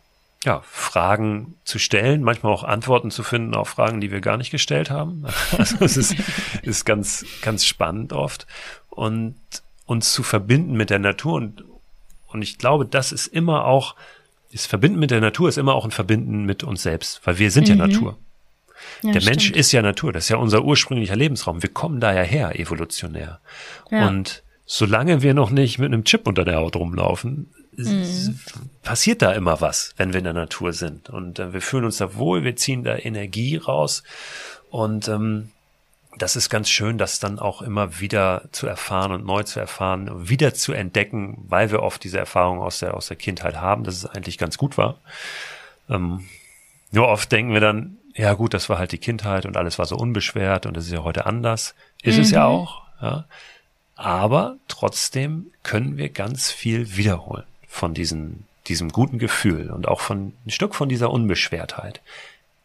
ja, 0.46 0.62
Fragen 0.66 1.56
zu 1.64 1.80
stellen, 1.80 2.22
manchmal 2.22 2.54
auch 2.54 2.64
Antworten 2.64 3.12
zu 3.12 3.24
finden 3.24 3.56
auf 3.56 3.70
Fragen, 3.70 4.02
die 4.02 4.12
wir 4.12 4.22
gar 4.22 4.38
nicht 4.38 4.52
gestellt 4.52 4.90
haben. 4.90 5.26
Also 5.58 5.78
es 5.84 5.98
ist, 5.98 6.16
ist 6.62 6.86
ganz, 6.86 7.26
ganz 7.42 7.66
spannend 7.66 8.14
oft. 8.14 8.48
Und 8.90 9.36
uns 9.86 10.14
zu 10.14 10.24
verbinden 10.24 10.74
mit 10.74 10.90
der 10.90 11.00
Natur 11.00 11.34
und, 11.34 11.64
und 12.28 12.42
ich 12.42 12.58
glaube, 12.58 12.86
das 12.86 13.12
ist 13.12 13.28
immer 13.28 13.66
auch, 13.66 13.96
das 14.54 14.68
Verbinden 14.68 15.00
mit 15.00 15.12
der 15.12 15.20
Natur 15.20 15.50
ist 15.50 15.58
immer 15.58 15.74
auch 15.74 15.84
ein 15.84 15.92
Verbinden 15.92 16.46
mit 16.46 16.64
uns 16.64 16.84
selbst, 16.84 17.22
weil 17.26 17.40
wir 17.40 17.50
sind 17.52 17.68
mhm. 17.68 17.70
ja 17.70 17.88
Natur. 17.88 18.18
Ja, 19.02 19.12
der 19.12 19.22
stimmt. 19.22 19.36
Mensch 19.36 19.52
ist 19.52 19.72
ja 19.72 19.82
Natur, 19.82 20.14
das 20.14 20.26
ist 20.26 20.30
ja 20.30 20.38
unser 20.38 20.64
ursprünglicher 20.64 21.16
Lebensraum. 21.16 21.64
Wir 21.64 21.70
kommen 21.70 22.00
da 22.00 22.14
ja 22.14 22.22
her, 22.22 22.60
evolutionär. 22.60 23.40
Ja. 23.90 24.08
Und 24.08 24.44
solange 24.66 25.22
wir 25.24 25.34
noch 25.34 25.50
nicht 25.50 25.80
mit 25.80 25.92
einem 25.92 26.04
Chip 26.04 26.28
unter 26.28 26.46
der 26.46 26.58
Haut 26.58 26.76
rumlaufen, 26.76 27.50
mhm. 27.76 28.40
passiert 28.84 29.22
da 29.22 29.32
immer 29.32 29.60
was, 29.60 29.94
wenn 29.98 30.14
wir 30.14 30.20
in 30.20 30.26
der 30.26 30.34
Natur 30.34 30.72
sind. 30.74 31.10
Und 31.10 31.40
äh, 31.40 31.54
wir 31.54 31.62
fühlen 31.62 31.86
uns 31.86 31.98
da 31.98 32.16
wohl, 32.16 32.44
wir 32.44 32.56
ziehen 32.56 32.84
da 32.84 32.96
Energie 32.96 33.58
raus. 33.58 34.04
Und 34.70 35.08
ähm, 35.08 35.50
das 36.18 36.36
ist 36.36 36.50
ganz 36.50 36.70
schön, 36.70 36.98
das 36.98 37.20
dann 37.20 37.40
auch 37.40 37.62
immer 37.62 38.00
wieder 38.00 38.44
zu 38.52 38.68
erfahren 38.68 39.12
und 39.12 39.26
neu 39.26 39.44
zu 39.44 39.60
erfahren, 39.60 40.30
wieder 40.30 40.54
zu 40.54 40.74
entdecken, 40.74 41.44
weil 41.48 41.72
wir 41.72 41.82
oft 41.82 42.04
diese 42.04 42.18
Erfahrung 42.18 42.60
aus 42.60 42.80
der, 42.80 42.94
aus 42.96 43.08
der 43.08 43.18
Kindheit 43.18 43.56
haben, 43.56 43.84
dass 43.84 43.96
es 43.96 44.06
eigentlich 44.06 44.38
ganz 44.38 44.58
gut 44.58 44.78
war. 44.78 45.00
Ähm, 45.90 46.26
nur 46.92 47.08
oft 47.08 47.32
denken 47.32 47.54
wir 47.54 47.62
dann, 47.62 47.98
ja 48.16 48.34
gut, 48.34 48.54
das 48.54 48.70
war 48.70 48.78
halt 48.78 48.92
die 48.92 49.00
Kindheit 49.00 49.46
und 49.46 49.58
alles 49.58 49.80
war 49.80 49.86
so 49.86 49.96
unbeschwert 49.96 50.66
und 50.66 50.78
es 50.78 50.86
ist 50.86 50.94
ja 50.94 51.04
heute 51.04 51.26
anders. 51.26 51.74
Ist 52.04 52.18
mhm. 52.18 52.22
es 52.22 52.32
ja 52.32 52.48
mhm. 52.48 52.54
auch, 52.54 52.82
ja. 53.02 53.26
Aber 53.96 54.58
trotzdem 54.68 55.48
können 55.62 55.98
wir 55.98 56.10
ganz 56.10 56.52
viel 56.52 56.96
wiederholen 56.98 57.46
von 57.68 57.94
diesen, 57.94 58.46
diesem 58.68 58.90
guten 58.90 59.20
Gefühl 59.20 59.72
und 59.72 59.88
auch 59.88 60.02
von 60.02 60.34
ein 60.46 60.50
Stück 60.50 60.76
von 60.76 60.90
dieser 60.90 61.12
Unbeschwertheit. 61.12 62.02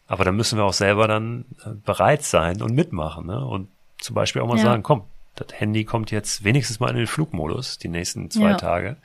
Aber 0.09 0.25
da 0.25 0.33
müssen 0.33 0.59
wir 0.59 0.65
auch 0.65 0.73
selber 0.73 1.07
dann 1.07 1.45
äh, 1.65 1.71
bereit 1.85 2.25
sein 2.25 2.63
und 2.63 2.75
mitmachen. 2.75 3.27
Ne? 3.27 3.45
Und 3.45 3.69
zum 4.01 4.15
Beispiel 4.15 4.43
auch 4.43 4.49
mal 4.49 4.57
ja. 4.57 4.65
sagen, 4.65 4.83
komm, 4.83 5.05
das 5.37 5.49
Handy 5.53 5.85
kommt 5.85 6.11
jetzt 6.11 6.43
wenigstens 6.43 6.81
mal 6.81 6.91
in 6.91 6.97
den 6.97 7.07
Flugmodus 7.07 7.79
die 7.79 7.89
nächsten 7.89 8.31
zwei 8.31 8.51
ja. 8.51 8.57
Tage, 8.57 8.97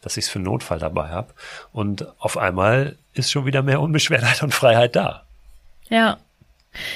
dass 0.00 0.16
ich 0.16 0.24
es 0.24 0.30
für 0.30 0.38
einen 0.38 0.46
Notfall 0.46 0.78
dabei 0.78 1.08
habe. 1.08 1.34
Und 1.72 2.06
auf 2.18 2.38
einmal 2.38 2.96
ist 3.12 3.30
schon 3.30 3.44
wieder 3.44 3.62
mehr 3.62 3.80
Unbeschwertheit 3.80 4.42
und 4.42 4.54
Freiheit 4.54 4.96
da. 4.96 5.24
Ja. 5.88 6.18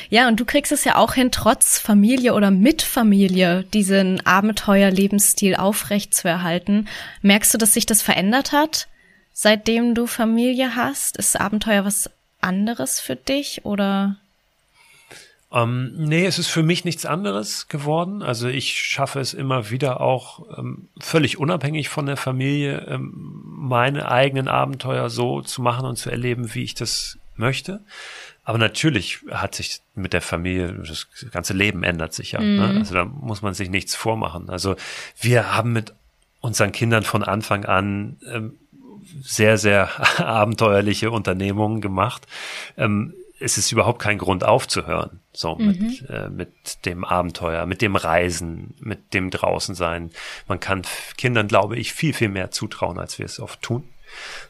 Ja, 0.08 0.26
und 0.26 0.40
du 0.40 0.46
kriegst 0.46 0.72
es 0.72 0.84
ja 0.84 0.96
auch 0.96 1.12
hin, 1.12 1.30
trotz 1.30 1.78
Familie 1.78 2.32
oder 2.32 2.50
mit 2.50 2.80
Familie 2.80 3.64
diesen 3.74 4.24
Abenteuerlebensstil 4.24 5.54
aufrecht 5.54 6.14
zu 6.14 6.28
erhalten. 6.28 6.88
Merkst 7.20 7.52
du, 7.52 7.58
dass 7.58 7.74
sich 7.74 7.84
das 7.84 8.00
verändert 8.00 8.52
hat, 8.52 8.88
seitdem 9.34 9.94
du 9.94 10.06
Familie 10.06 10.76
hast? 10.76 11.18
Ist 11.18 11.38
Abenteuer 11.38 11.84
was 11.84 12.08
anderes 12.46 13.00
für 13.00 13.16
dich 13.16 13.64
oder? 13.64 14.16
Ähm, 15.52 15.92
nee, 15.96 16.26
es 16.26 16.38
ist 16.38 16.48
für 16.48 16.62
mich 16.62 16.84
nichts 16.84 17.06
anderes 17.06 17.68
geworden. 17.68 18.22
Also 18.22 18.48
ich 18.48 18.82
schaffe 18.82 19.20
es 19.20 19.32
immer 19.32 19.70
wieder 19.70 20.00
auch 20.00 20.58
ähm, 20.58 20.88
völlig 20.98 21.38
unabhängig 21.38 21.88
von 21.88 22.06
der 22.06 22.16
Familie, 22.16 22.86
ähm, 22.88 23.42
meine 23.44 24.10
eigenen 24.10 24.48
Abenteuer 24.48 25.08
so 25.08 25.42
zu 25.42 25.62
machen 25.62 25.86
und 25.86 25.96
zu 25.96 26.10
erleben, 26.10 26.54
wie 26.54 26.64
ich 26.64 26.74
das 26.74 27.18
möchte. 27.36 27.80
Aber 28.44 28.58
natürlich 28.58 29.20
hat 29.30 29.54
sich 29.54 29.80
mit 29.94 30.12
der 30.12 30.22
Familie, 30.22 30.72
das 30.72 31.08
ganze 31.32 31.52
Leben 31.52 31.82
ändert 31.82 32.12
sich 32.12 32.32
ja. 32.32 32.40
Ne? 32.40 32.46
Mhm. 32.46 32.56
Ne? 32.74 32.78
Also 32.78 32.94
da 32.94 33.04
muss 33.04 33.42
man 33.42 33.54
sich 33.54 33.70
nichts 33.70 33.94
vormachen. 33.94 34.50
Also 34.50 34.76
wir 35.20 35.54
haben 35.54 35.72
mit 35.72 35.92
unseren 36.40 36.70
Kindern 36.70 37.02
von 37.02 37.24
Anfang 37.24 37.64
an 37.64 38.18
ähm, 38.32 38.54
sehr, 39.22 39.58
sehr 39.58 39.90
abenteuerliche 40.20 41.10
Unternehmungen 41.10 41.80
gemacht. 41.80 42.26
Ähm, 42.76 43.14
es 43.38 43.58
ist 43.58 43.70
überhaupt 43.70 44.00
kein 44.00 44.18
Grund 44.18 44.44
aufzuhören, 44.44 45.20
so 45.32 45.56
mhm. 45.56 45.66
mit, 45.66 46.08
äh, 46.08 46.28
mit 46.30 46.86
dem 46.86 47.04
Abenteuer, 47.04 47.66
mit 47.66 47.82
dem 47.82 47.96
Reisen, 47.96 48.74
mit 48.80 49.12
dem 49.12 49.30
Draußensein. 49.30 50.10
Man 50.48 50.60
kann 50.60 50.82
Kindern, 51.18 51.46
glaube 51.46 51.76
ich, 51.76 51.92
viel, 51.92 52.14
viel 52.14 52.30
mehr 52.30 52.50
zutrauen, 52.50 52.98
als 52.98 53.18
wir 53.18 53.26
es 53.26 53.38
oft 53.38 53.60
tun. 53.60 53.84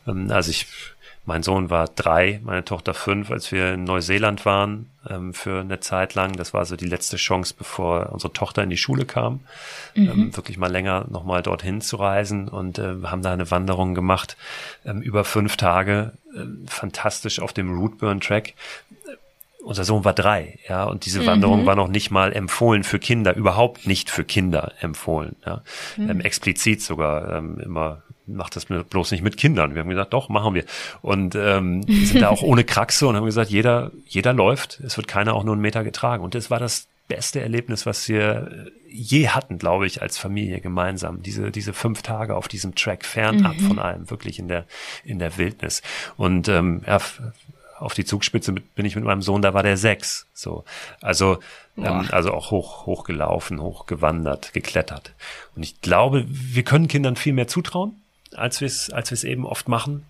Ähm, 0.06 0.30
also 0.30 0.50
ich 0.50 0.66
mein 1.26 1.42
Sohn 1.42 1.70
war 1.70 1.88
drei, 1.88 2.40
meine 2.44 2.64
Tochter 2.64 2.94
fünf, 2.94 3.30
als 3.30 3.50
wir 3.50 3.74
in 3.74 3.84
Neuseeland 3.84 4.46
waren 4.46 4.86
ähm, 5.08 5.34
für 5.34 5.60
eine 5.60 5.80
Zeit 5.80 6.14
lang. 6.14 6.32
Das 6.34 6.54
war 6.54 6.64
so 6.64 6.76
die 6.76 6.86
letzte 6.86 7.16
Chance, 7.16 7.54
bevor 7.58 8.12
unsere 8.12 8.32
Tochter 8.32 8.62
in 8.62 8.70
die 8.70 8.76
Schule 8.76 9.04
kam, 9.04 9.40
mhm. 9.94 10.08
ähm, 10.08 10.36
wirklich 10.36 10.56
mal 10.56 10.70
länger 10.70 11.06
nochmal 11.10 11.42
dorthin 11.42 11.80
zu 11.80 11.96
reisen 11.96 12.48
und 12.48 12.78
äh, 12.78 12.94
haben 13.04 13.22
da 13.22 13.32
eine 13.32 13.50
Wanderung 13.50 13.94
gemacht 13.94 14.36
ähm, 14.84 15.02
über 15.02 15.24
fünf 15.24 15.56
Tage, 15.56 16.12
äh, 16.34 16.44
fantastisch 16.66 17.40
auf 17.40 17.52
dem 17.52 17.76
Rootburn 17.76 18.20
Track 18.20 18.54
unser 19.66 19.82
Sohn 19.82 20.04
war 20.04 20.12
drei, 20.12 20.60
ja, 20.68 20.84
und 20.84 21.06
diese 21.06 21.22
mhm. 21.22 21.26
Wanderung 21.26 21.66
war 21.66 21.74
noch 21.74 21.88
nicht 21.88 22.12
mal 22.12 22.32
empfohlen 22.32 22.84
für 22.84 23.00
Kinder, 23.00 23.34
überhaupt 23.34 23.84
nicht 23.84 24.10
für 24.10 24.22
Kinder 24.22 24.72
empfohlen, 24.80 25.34
ja, 25.44 25.62
mhm. 25.96 26.10
ähm, 26.10 26.20
explizit 26.20 26.82
sogar 26.82 27.32
ähm, 27.38 27.58
immer 27.58 28.02
macht 28.26 28.56
das 28.56 28.66
bloß 28.66 29.12
nicht 29.12 29.22
mit 29.22 29.36
Kindern. 29.36 29.74
Wir 29.74 29.82
haben 29.82 29.88
gesagt, 29.88 30.12
doch, 30.12 30.28
machen 30.28 30.54
wir. 30.54 30.64
Und 31.02 31.34
ähm, 31.34 31.82
sind 31.82 32.20
da 32.20 32.28
auch 32.28 32.42
ohne 32.42 32.64
Kraxe 32.64 33.06
und 33.06 33.16
haben 33.16 33.24
gesagt, 33.24 33.50
jeder, 33.50 33.92
jeder 34.06 34.32
läuft, 34.32 34.80
es 34.80 34.96
wird 34.96 35.08
keiner 35.08 35.34
auch 35.34 35.44
nur 35.44 35.54
einen 35.54 35.62
Meter 35.62 35.84
getragen. 35.84 36.24
Und 36.24 36.34
das 36.34 36.50
war 36.50 36.58
das 36.58 36.88
beste 37.08 37.40
Erlebnis, 37.40 37.86
was 37.86 38.08
wir 38.08 38.70
je 38.88 39.28
hatten, 39.28 39.58
glaube 39.58 39.86
ich, 39.86 40.02
als 40.02 40.18
Familie 40.18 40.60
gemeinsam. 40.60 41.22
Diese, 41.22 41.50
diese 41.50 41.72
fünf 41.72 42.02
Tage 42.02 42.34
auf 42.34 42.48
diesem 42.48 42.74
Track 42.74 43.04
fernab 43.04 43.56
mhm. 43.58 43.66
von 43.66 43.78
allem, 43.78 44.10
wirklich 44.10 44.38
in 44.38 44.48
der, 44.48 44.64
in 45.04 45.18
der 45.18 45.36
Wildnis. 45.36 45.82
Und 46.16 46.48
ähm, 46.48 46.82
ja, 46.86 46.98
auf 47.78 47.94
die 47.94 48.04
Zugspitze 48.04 48.52
bin 48.52 48.86
ich 48.86 48.96
mit 48.96 49.04
meinem 49.04 49.22
Sohn, 49.22 49.42
da 49.42 49.54
war 49.54 49.62
der 49.62 49.76
sechs. 49.76 50.26
So, 50.32 50.64
also 51.00 51.38
ähm, 51.76 52.08
also 52.10 52.32
auch 52.32 52.50
hoch 52.50 52.86
hoch 52.86 53.04
gelaufen, 53.04 53.60
hoch 53.60 53.86
gewandert, 53.86 54.54
geklettert. 54.54 55.12
Und 55.54 55.62
ich 55.62 55.80
glaube, 55.82 56.24
wir 56.28 56.62
können 56.62 56.88
Kindern 56.88 57.16
viel 57.16 57.34
mehr 57.34 57.48
zutrauen 57.48 58.00
als 58.34 58.60
wir 58.60 58.66
es 58.66 58.90
als 58.90 59.10
wir 59.10 59.14
es 59.14 59.24
eben 59.24 59.44
oft 59.44 59.68
machen. 59.68 60.04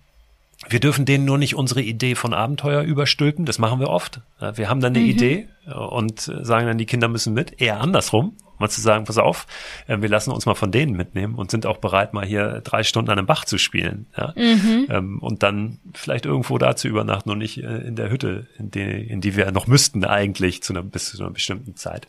Wir 0.69 0.79
dürfen 0.79 1.05
denen 1.05 1.25
nur 1.25 1.37
nicht 1.37 1.55
unsere 1.55 1.81
Idee 1.81 2.15
von 2.15 2.33
Abenteuer 2.33 2.81
überstülpen. 2.81 3.45
Das 3.45 3.59
machen 3.59 3.79
wir 3.79 3.89
oft. 3.89 4.21
Wir 4.55 4.69
haben 4.69 4.81
dann 4.81 4.95
eine 4.95 5.03
mhm. 5.03 5.09
Idee 5.09 5.47
und 5.67 6.19
sagen 6.19 6.65
dann, 6.65 6.79
die 6.79 6.87
Kinder 6.87 7.07
müssen 7.07 7.33
mit. 7.33 7.61
Eher 7.61 7.79
andersrum. 7.79 8.35
Mal 8.59 8.69
zu 8.69 8.81
sagen, 8.81 9.05
pass 9.05 9.19
auf, 9.19 9.45
äh, 9.85 10.01
wir 10.01 10.09
lassen 10.09 10.31
uns 10.31 10.47
mal 10.47 10.55
von 10.55 10.71
denen 10.71 10.97
mitnehmen 10.97 11.35
und 11.35 11.51
sind 11.51 11.67
auch 11.67 11.77
bereit, 11.77 12.13
mal 12.13 12.25
hier 12.25 12.61
drei 12.63 12.83
Stunden 12.83 13.11
an 13.11 13.19
einem 13.19 13.27
Bach 13.27 13.45
zu 13.45 13.59
spielen. 13.59 14.07
Ja? 14.17 14.33
Mhm. 14.35 14.87
Ähm, 14.89 15.19
und 15.19 15.43
dann 15.43 15.79
vielleicht 15.93 16.25
irgendwo 16.25 16.57
da 16.57 16.75
zu 16.75 16.87
übernachten 16.87 17.29
und 17.29 17.37
nicht 17.37 17.59
äh, 17.59 17.77
in 17.81 17.95
der 17.95 18.09
Hütte, 18.09 18.47
in 18.57 18.71
die, 18.71 18.81
in 18.81 19.21
die 19.21 19.35
wir 19.35 19.51
noch 19.51 19.67
müssten 19.67 20.03
eigentlich 20.05 20.63
zu 20.63 20.73
einer, 20.73 20.81
bis 20.81 21.11
zu 21.11 21.21
einer 21.21 21.31
bestimmten 21.31 21.75
Zeit 21.75 22.07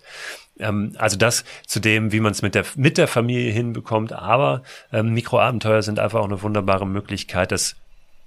ähm, 0.59 0.93
also 0.99 1.17
das 1.17 1.45
zu 1.67 1.81
dem, 1.81 2.13
wie 2.13 2.21
man 2.21 2.33
es 2.33 2.43
mit 2.43 2.55
der, 2.55 2.65
mit 2.77 2.99
der 2.99 3.09
Familie 3.09 3.53
hinbekommt. 3.53 4.13
Aber 4.13 4.63
ähm, 4.93 5.15
Mikroabenteuer 5.15 5.83
sind 5.83 5.99
einfach 5.99 6.21
auch 6.21 6.27
eine 6.27 6.43
wunderbare 6.43 6.87
Möglichkeit, 6.87 7.53
das 7.53 7.77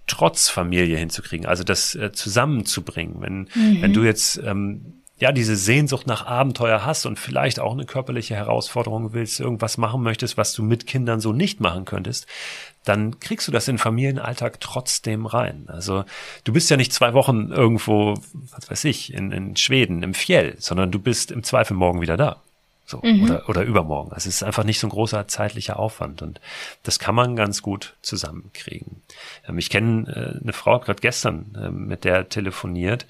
trotz 0.08 0.50
Familie 0.50 0.98
hinzukriegen, 0.98 1.46
also 1.46 1.64
das 1.64 1.96
äh, 1.96 2.12
zusammenzubringen. 2.12 3.18
Wenn, 3.20 3.40
mhm. 3.54 3.82
wenn 3.82 3.94
du 3.94 4.04
jetzt 4.04 4.38
ähm, 4.44 5.02
ja 5.20 5.32
diese 5.32 5.56
Sehnsucht 5.56 6.08
nach 6.08 6.26
Abenteuer 6.26 6.84
hast 6.86 7.06
und 7.06 7.20
vielleicht 7.20 7.60
auch 7.60 7.74
eine 7.74 7.86
körperliche 7.86 8.36
Herausforderung 8.36 9.14
willst, 9.14 9.40
irgendwas 9.40 9.78
machen 9.78 10.02
möchtest, 10.02 10.38
was 10.38 10.54
du 10.54 10.64
mit 10.64 10.88
Kindern 10.88 11.22
so 11.22 11.32
nicht 11.32 11.62
machen 11.62 11.86
könntest, 11.86 12.28
dann 12.84 13.20
kriegst 13.20 13.48
du 13.48 13.52
das 13.52 13.68
in 13.68 13.78
Familienalltag 13.78 14.60
trotzdem 14.60 15.26
rein. 15.26 15.66
Also 15.68 16.04
du 16.44 16.54
bist 16.54 16.70
ja 16.70 16.78
nicht 16.78 16.94
zwei 16.94 17.14
Wochen 17.14 17.52
irgendwo, 17.52 18.16
was 18.34 18.70
weiß 18.70 18.86
ich, 18.86 19.14
in, 19.14 19.32
in 19.32 19.56
Schweden, 19.56 20.04
im 20.04 20.14
Fjell, 20.14 20.56
sondern 20.58 20.92
du 20.92 21.00
bist 21.00 21.32
im 21.32 21.44
Zweifel 21.44 21.76
morgen 21.76 22.02
wieder 22.02 22.18
da. 22.18 22.42
So, 22.92 23.00
mhm. 23.04 23.24
oder, 23.24 23.48
oder 23.48 23.64
übermorgen. 23.64 24.12
Also 24.12 24.28
es 24.28 24.36
ist 24.36 24.44
einfach 24.44 24.66
nicht 24.66 24.80
so 24.80 24.88
ein 24.88 24.90
großer 24.90 25.26
zeitlicher 25.30 25.80
Aufwand 25.80 26.22
und 26.22 26.42
das 26.84 27.00
kann 27.00 27.16
man 27.16 27.38
ganz 27.38 27.62
gut 27.62 27.94
zusammenkriegen. 28.02 29.02
Ähm, 29.48 29.58
ich 29.60 29.70
kenne 29.70 30.10
äh, 30.10 30.44
eine 30.44 30.52
Frau, 30.52 30.78
gerade 30.80 31.00
gestern 31.00 31.56
äh, 31.56 31.70
mit 31.70 32.04
der 32.04 32.28
telefoniert, 32.28 33.06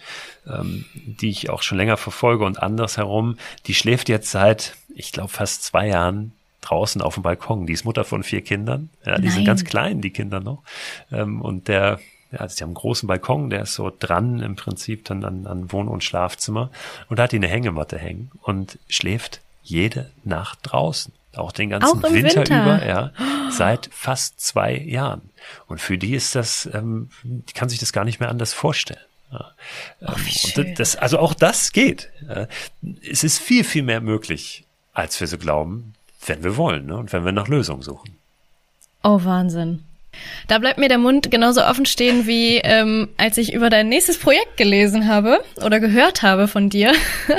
ähm, 0.46 0.86
die 0.94 1.30
ich 1.30 1.50
auch 1.50 1.64
schon 1.64 1.80
länger 1.80 1.98
verfolge 1.98 2.46
und 2.46 2.62
andersherum, 2.62 3.38
die 3.66 3.74
schläft 3.74 4.08
jetzt 4.08 4.30
seit, 4.30 4.76
ich 4.94 5.14
glaube, 5.14 5.30
fast 5.30 5.64
zwei 5.64 5.88
Jahren 5.88 6.34
draußen 6.62 7.02
auf 7.02 7.16
dem 7.16 7.24
Balkon. 7.24 7.66
Die 7.66 7.74
ist 7.74 7.86
Mutter 7.86 8.04
von 8.04 8.24
vier 8.24 8.42
Kindern. 8.42 8.90
Ja, 9.06 9.18
die 9.18 9.24
Nein. 9.24 9.32
sind 9.32 9.46
ganz 9.46 9.64
klein, 9.64 10.02
die 10.02 10.12
Kinder 10.12 10.40
noch. 10.40 10.64
Ähm, 11.12 11.42
und 11.42 11.68
der, 11.68 12.00
ja, 12.32 12.48
sie 12.48 12.64
haben 12.64 12.70
einen 12.70 12.76
großen 12.76 13.08
Balkon, 13.08 13.50
der 13.50 13.64
ist 13.64 13.76
so 13.76 13.92
dran 13.98 14.40
im 14.40 14.56
Prinzip 14.56 15.06
dann 15.06 15.26
an, 15.26 15.48
an 15.48 15.72
Wohn- 15.72 15.88
und 15.88 16.04
Schlafzimmer. 16.04 16.72
Und 17.10 17.20
da 17.20 17.24
hat 17.24 17.32
die 17.32 17.38
eine 17.38 17.48
Hängematte 17.48 17.98
hängen 17.98 18.32
und 18.42 18.80
schläft 18.88 19.42
jede 19.64 20.12
Nacht 20.24 20.60
draußen. 20.64 21.14
Auch 21.36 21.52
den 21.52 21.70
ganzen 21.70 22.04
Auch 22.04 22.12
Winter, 22.12 22.42
Winter, 22.42 22.62
über, 22.62 22.86
ja, 22.86 23.12
seit 23.50 23.90
fast 23.92 24.42
zwei 24.42 24.76
Jahren. 24.78 25.30
Und 25.68 25.80
für 25.80 25.98
die 25.98 26.14
ist 26.14 26.36
das, 26.36 26.70
ähm, 26.74 27.10
die 27.24 27.54
kann 27.54 27.70
sich 27.70 27.80
das 27.80 27.94
gar 27.94 28.04
nicht 28.04 28.20
mehr 28.20 28.30
anders 28.30 28.54
vorstellen. 28.54 29.00
Ja. 29.32 29.52
Oh, 30.02 30.14
und 30.58 30.78
das, 30.78 30.98
also 30.98 31.20
auch 31.20 31.34
das 31.34 31.72
geht. 31.72 32.10
Es 33.10 33.24
ist 33.24 33.40
viel, 33.40 33.64
viel 33.64 33.84
mehr 33.84 34.02
möglich, 34.02 34.66
als 34.94 35.22
wir 35.22 35.28
so 35.28 35.38
glauben 35.38 35.94
wenn 36.26 36.44
wir 36.44 36.58
wollen 36.58 36.86
ne? 36.86 36.98
und 36.98 37.14
wenn 37.14 37.26
wir 37.26 37.32
nach 37.32 37.48
Lösungen 37.48 37.82
suchen. 37.82 38.16
Oh, 39.04 39.20
Wahnsinn. 39.24 39.84
Da 40.48 40.58
bleibt 40.60 40.78
mir 40.78 40.90
der 40.90 40.98
Mund 40.98 41.32
genauso 41.32 41.64
offen 41.64 41.86
stehen, 41.86 42.28
wie 42.28 42.58
ähm, 42.58 43.10
als 43.18 43.38
ich 43.38 43.54
über 43.54 43.70
dein 43.70 43.90
nächstes 43.90 44.18
Projekt 44.18 44.58
gelesen 44.58 45.08
habe 45.08 45.42
oder 45.64 45.80
gehört 45.80 46.22
habe 46.22 46.48
von 46.48 46.70
dir. 46.70 46.94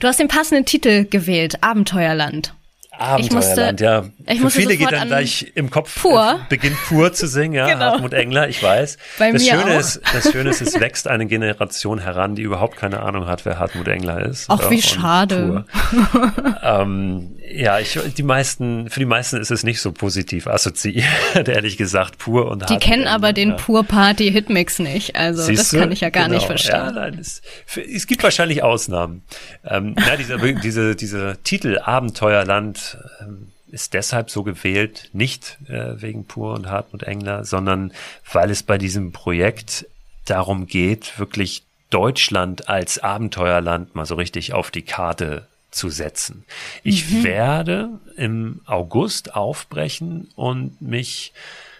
Du 0.00 0.08
hast 0.08 0.18
den 0.18 0.28
passenden 0.28 0.64
Titel 0.64 1.04
gewählt, 1.04 1.62
Abenteuerland. 1.62 2.54
Abenteuerland, 3.00 3.80
ja. 3.80 4.04
Ich 4.26 4.40
Für 4.40 4.50
viele 4.50 4.76
geht 4.76 4.92
dann 4.92 5.08
gleich 5.08 5.52
im 5.54 5.70
Kopf 5.70 6.02
pur. 6.02 6.40
Äh, 6.42 6.48
beginnt 6.48 6.76
pur 6.86 7.12
zu 7.12 7.26
singen, 7.26 7.54
ja. 7.54 7.66
genau. 7.66 7.92
Hartmut 7.92 8.12
Engler, 8.12 8.48
ich 8.48 8.62
weiß. 8.62 8.98
Bei 9.18 9.32
das 9.32 9.42
mir 9.42 9.52
Schöne 9.52 9.74
auch. 9.74 9.80
ist, 9.80 10.00
das 10.12 10.30
Schöne 10.30 10.50
ist, 10.50 10.60
es 10.60 10.78
wächst 10.78 11.08
eine 11.08 11.26
Generation 11.26 11.98
heran, 11.98 12.34
die 12.34 12.42
überhaupt 12.42 12.76
keine 12.76 13.00
Ahnung 13.00 13.26
hat, 13.26 13.46
wer 13.46 13.58
Hartmut 13.58 13.88
Engler 13.88 14.26
ist. 14.26 14.46
Ach, 14.48 14.70
wie 14.70 14.82
schade. 14.82 15.64
ähm, 16.62 17.36
ja, 17.52 17.78
ich, 17.80 17.98
die 18.16 18.22
meisten, 18.22 18.88
für 18.90 19.00
die 19.00 19.06
meisten 19.06 19.40
ist 19.40 19.50
es 19.50 19.64
nicht 19.64 19.80
so 19.80 19.92
positiv 19.92 20.46
assoziiert, 20.46 21.04
ehrlich 21.48 21.76
gesagt, 21.76 22.18
pur 22.18 22.50
und 22.50 22.68
Die 22.68 22.76
kennen 22.76 23.06
aber 23.06 23.32
den 23.32 23.50
ja. 23.50 23.56
Pur 23.56 23.84
Party 23.84 24.30
Hitmix 24.30 24.78
nicht, 24.78 25.16
also 25.16 25.42
Siehst 25.42 25.72
das 25.72 25.80
kann 25.80 25.90
ich 25.90 26.00
ja 26.00 26.10
gar 26.10 26.24
genau. 26.24 26.36
nicht 26.36 26.46
verstehen. 26.46 26.74
Ja, 26.74 26.92
nein, 26.92 27.18
es, 27.18 27.42
es 27.74 28.06
gibt 28.06 28.22
wahrscheinlich 28.22 28.62
Ausnahmen. 28.62 29.22
Ähm, 29.64 29.96
ja, 29.98 30.16
dieser, 30.16 30.38
diese, 30.38 30.94
diese 30.94 31.38
Titel 31.42 31.78
Abenteuerland, 31.78 32.89
ähm, 33.20 33.52
ist 33.68 33.94
deshalb 33.94 34.30
so 34.30 34.42
gewählt, 34.42 35.10
nicht 35.12 35.58
äh, 35.68 36.00
wegen 36.00 36.24
Pur 36.26 36.54
und 36.54 36.68
Hartmut 36.68 37.02
Engler, 37.02 37.44
sondern 37.44 37.92
weil 38.32 38.50
es 38.50 38.62
bei 38.62 38.78
diesem 38.78 39.12
Projekt 39.12 39.86
darum 40.24 40.66
geht, 40.66 41.18
wirklich 41.18 41.64
Deutschland 41.90 42.68
als 42.68 42.98
Abenteuerland 42.98 43.94
mal 43.94 44.06
so 44.06 44.14
richtig 44.14 44.52
auf 44.52 44.70
die 44.70 44.82
Karte 44.82 45.46
zu 45.70 45.88
setzen. 45.88 46.44
Ich 46.82 47.10
mhm. 47.10 47.24
werde 47.24 47.88
im 48.16 48.60
August 48.64 49.34
aufbrechen 49.34 50.30
und 50.36 50.80
mich 50.80 51.32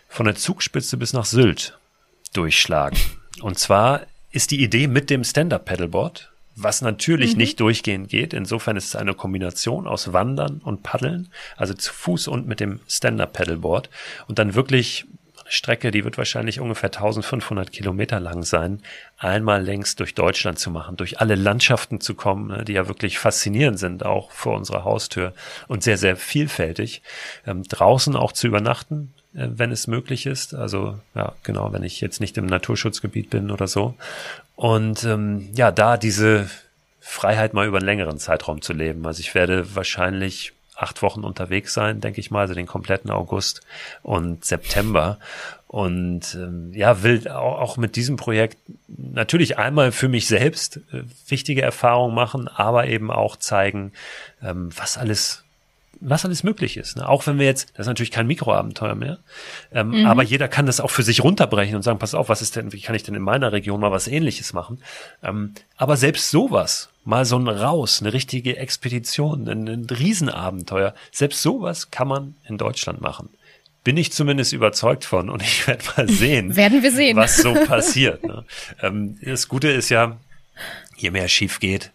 von 0.09 0.27
der 0.27 0.35
Zugspitze 0.35 0.97
bis 0.97 1.13
nach 1.13 1.25
Sylt 1.25 1.79
durchschlagen. 2.33 2.99
Und 3.41 3.59
zwar 3.59 4.03
ist 4.33 4.51
die 4.51 4.63
Idee 4.63 4.87
mit 4.87 5.11
dem 5.11 5.25
Stand-Up-Pedalboard, 5.25 6.30
was 6.63 6.83
natürlich 6.83 7.33
mhm. 7.33 7.39
nicht 7.39 7.61
durchgehend 7.61 8.09
geht. 8.09 8.33
Insofern 8.33 8.77
ist 8.77 8.87
es 8.87 8.97
eine 8.97 9.15
Kombination 9.15 9.87
aus 9.87 10.13
Wandern 10.13 10.61
und 10.65 10.83
Paddeln, 10.83 11.29
also 11.57 11.75
zu 11.75 11.93
Fuß 11.93 12.29
und 12.29 12.47
mit 12.47 12.61
dem 12.61 12.81
Stand-Up-Pedalboard 12.89 13.91
und 14.27 14.39
dann 14.39 14.55
wirklich 14.55 15.07
eine 15.41 15.53
Strecke, 15.53 15.91
die 15.91 16.05
wird 16.05 16.19
wahrscheinlich 16.19 16.61
ungefähr 16.61 16.91
1500 16.91 17.73
Kilometer 17.73 18.21
lang 18.21 18.43
sein, 18.43 18.83
einmal 19.19 19.63
längs 19.63 19.97
durch 19.97 20.15
Deutschland 20.15 20.59
zu 20.59 20.71
machen, 20.71 20.97
durch 20.97 21.21
alle 21.21 21.35
Landschaften 21.35 22.01
zu 22.01 22.15
kommen, 22.15 22.49
ne, 22.49 22.65
die 22.65 22.75
ja 22.75 22.87
wirklich 22.87 23.19
faszinierend 23.19 23.79
sind, 23.79 24.05
auch 24.05 24.31
vor 24.31 24.57
unserer 24.57 24.85
Haustür 24.85 25.35
und 25.67 25.83
sehr, 25.83 25.99
sehr 25.99 26.17
vielfältig. 26.17 27.03
Ähm, 27.47 27.65
draußen 27.65 28.15
auch 28.17 28.33
zu 28.33 28.47
übernachten, 28.47 29.13
äh, 29.35 29.49
wenn 29.51 29.71
es 29.71 29.87
möglich 29.87 30.27
ist. 30.27 30.55
Also 30.55 30.99
ja, 31.15 31.33
genau, 31.43 31.73
wenn 31.73 31.83
ich 31.83 32.01
jetzt 32.01 32.21
nicht 32.21 32.37
im 32.39 32.47
Naturschutzgebiet 32.47 33.31
bin 33.31 33.51
oder 33.51 33.67
so. 33.67 33.95
Und 34.61 35.05
ähm, 35.05 35.49
ja, 35.55 35.73
da 35.73 35.97
diese 35.97 36.51
Freiheit 37.01 37.55
mal 37.55 37.67
über 37.67 37.79
einen 37.79 37.87
längeren 37.87 38.19
Zeitraum 38.19 38.61
zu 38.61 38.75
leben. 38.75 39.07
Also 39.07 39.21
ich 39.21 39.35
werde 39.35 39.75
wahrscheinlich 39.75 40.53
acht 40.77 41.01
Wochen 41.01 41.25
unterwegs 41.25 41.73
sein, 41.73 42.03
denke 42.03 42.21
ich 42.21 42.31
mal, 42.31 42.41
also 42.41 42.53
den 42.53 42.67
kompletten 42.67 43.11
August 43.11 43.63
und 44.03 44.45
September. 44.45 45.19
Und 45.67 46.35
ähm, 46.35 46.75
ja, 46.75 47.03
will 47.03 47.27
auch, 47.27 47.59
auch 47.59 47.77
mit 47.79 47.97
diesem 47.97 48.17
Projekt 48.17 48.59
natürlich 48.87 49.57
einmal 49.57 49.93
für 49.93 50.09
mich 50.11 50.27
selbst 50.27 50.77
äh, 50.93 51.05
wichtige 51.27 51.63
Erfahrungen 51.63 52.15
machen, 52.15 52.47
aber 52.47 52.87
eben 52.87 53.11
auch 53.11 53.37
zeigen, 53.37 53.93
ähm, 54.43 54.69
was 54.77 54.99
alles 54.99 55.43
was 56.01 56.25
alles 56.25 56.43
möglich 56.43 56.77
ist. 56.77 56.97
Ne? 56.97 57.09
Auch 57.09 57.27
wenn 57.27 57.39
wir 57.39 57.47
jetzt, 57.47 57.71
das 57.71 57.81
ist 57.81 57.89
natürlich 57.89 58.11
kein 58.11 58.27
Mikroabenteuer 58.27 58.95
mehr, 58.95 59.19
ähm, 59.73 60.01
mhm. 60.01 60.07
aber 60.07 60.23
jeder 60.23 60.49
kann 60.49 60.67
das 60.67 60.81
auch 60.81 60.91
für 60.91 61.03
sich 61.03 61.23
runterbrechen 61.23 61.77
und 61.77 61.83
sagen, 61.83 61.99
pass 61.99 62.15
auf, 62.15 62.29
was 62.29 62.43
ist 62.43 62.57
denn, 62.57 62.73
wie 62.73 62.81
kann 62.81 62.95
ich 62.95 63.03
denn 63.03 63.15
in 63.15 63.23
meiner 63.23 63.53
Region 63.53 63.81
mal 63.81 63.91
was 63.91 64.09
ähnliches 64.09 64.53
machen? 64.53 64.83
Ähm, 65.23 65.55
aber 65.77 65.97
selbst 65.97 66.31
sowas, 66.31 66.89
mal 67.05 67.25
so 67.25 67.39
ein 67.39 67.49
Raus, 67.49 68.01
eine 68.01 68.13
richtige 68.13 68.57
Expedition, 68.57 69.49
ein, 69.49 69.69
ein 69.69 69.87
Riesenabenteuer, 69.87 70.95
selbst 71.13 71.43
sowas 71.43 71.91
kann 71.91 72.09
man 72.09 72.35
in 72.47 72.57
Deutschland 72.57 73.01
machen. 73.01 73.29
Bin 73.83 73.97
ich 73.97 74.13
zumindest 74.13 74.53
überzeugt 74.53 75.05
von 75.05 75.29
und 75.29 75.43
ich 75.43 75.67
werde 75.67 75.85
mal 75.97 76.09
sehen, 76.09 76.57
werden 76.57 76.83
wir 76.83 76.93
sehen, 76.93 77.17
was 77.17 77.37
so 77.37 77.53
passiert. 77.67 78.25
Ne? 78.25 78.45
Ähm, 78.83 79.19
das 79.23 79.49
Gute 79.49 79.69
ist 79.69 79.91
ja, 79.91 80.17
je 80.97 81.11
mehr 81.11 81.29
schief 81.29 81.61
geht, 81.61 81.93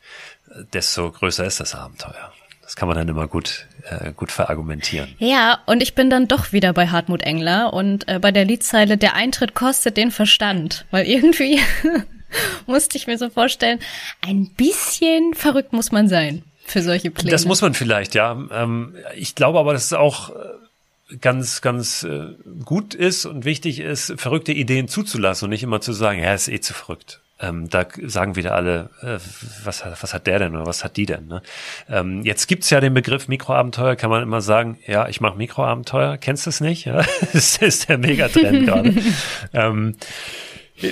desto 0.74 1.12
größer 1.12 1.46
ist 1.46 1.60
das 1.60 1.76
Abenteuer. 1.76 2.32
Das 2.76 2.82
kann 2.82 2.90
man 2.90 2.98
dann 2.98 3.08
immer 3.08 3.28
gut, 3.30 3.68
äh, 3.90 4.12
gut 4.12 4.34
verargumentieren. 4.34 5.16
Ja, 5.18 5.60
und 5.66 5.82
ich 5.82 5.96
bin 5.96 6.10
dann 6.10 6.28
doch 6.28 6.52
wieder 6.52 6.74
bei 6.74 6.90
Hartmut 6.90 7.22
Engler 7.22 7.72
und 7.72 8.06
äh, 8.10 8.20
bei 8.20 8.34
der 8.34 8.44
Liedzeile, 8.44 8.98
der 8.98 9.16
Eintritt 9.16 9.54
kostet 9.54 9.96
den 9.96 10.12
Verstand. 10.12 10.86
Weil 10.92 11.08
irgendwie 11.08 11.62
musste 12.68 12.98
ich 12.98 13.08
mir 13.08 13.18
so 13.18 13.30
vorstellen, 13.30 13.80
ein 14.20 14.50
bisschen 14.58 15.34
verrückt 15.36 15.72
muss 15.72 15.94
man 15.94 16.10
sein 16.10 16.44
für 16.66 16.82
solche 16.82 17.12
Pläne. 17.12 17.32
Das 17.32 17.46
muss 17.46 17.62
man 17.62 17.74
vielleicht, 17.74 18.14
ja. 18.14 18.38
Ähm, 18.52 18.98
ich 19.16 19.36
glaube 19.36 19.58
aber, 19.58 19.72
dass 19.72 19.86
es 19.86 19.94
auch 19.94 20.32
äh, 20.32 21.16
ganz, 21.22 21.62
ganz 21.62 22.04
äh, 22.04 22.34
gut 22.66 22.94
ist 22.94 23.26
und 23.26 23.46
wichtig 23.46 23.80
ist, 23.80 24.16
verrückte 24.18 24.52
Ideen 24.52 24.90
zuzulassen 24.90 25.46
und 25.46 25.52
nicht 25.52 25.64
immer 25.64 25.80
zu 25.80 25.94
sagen, 25.94 26.22
ja, 26.22 26.34
ist 26.34 26.50
eh 26.50 26.60
zu 26.60 26.74
verrückt. 26.74 27.22
Ähm, 27.46 27.70
da 27.70 27.86
sagen 28.04 28.36
wieder 28.36 28.56
alle, 28.56 28.90
äh, 29.02 29.18
was, 29.64 29.84
was 29.86 30.14
hat 30.14 30.26
der 30.28 30.40
denn 30.40 30.56
oder 30.56 30.66
was 30.66 30.84
hat 30.84 30.98
die 30.98 31.06
denn? 31.06 31.28
Ne? 31.28 31.42
Ähm, 31.90 32.24
jetzt 32.24 32.48
gibt's 32.48 32.70
ja 32.70 32.80
den 32.80 32.94
Begriff 32.94 33.28
Mikroabenteuer, 33.28 33.96
kann 33.96 34.10
man 34.10 34.24
immer 34.24 34.42
sagen, 34.42 34.80
ja, 34.88 35.08
ich 35.08 35.22
mache 35.22 35.38
Mikroabenteuer, 35.38 36.18
kennst 36.18 36.46
du 36.46 36.50
es 36.50 36.62
nicht? 36.62 36.86
Ja? 36.86 37.06
das 37.34 37.58
ist 37.58 37.90
der 37.90 37.98
Megatrend 37.98 38.66
gerade. 38.66 38.94
ähm, 39.54 39.96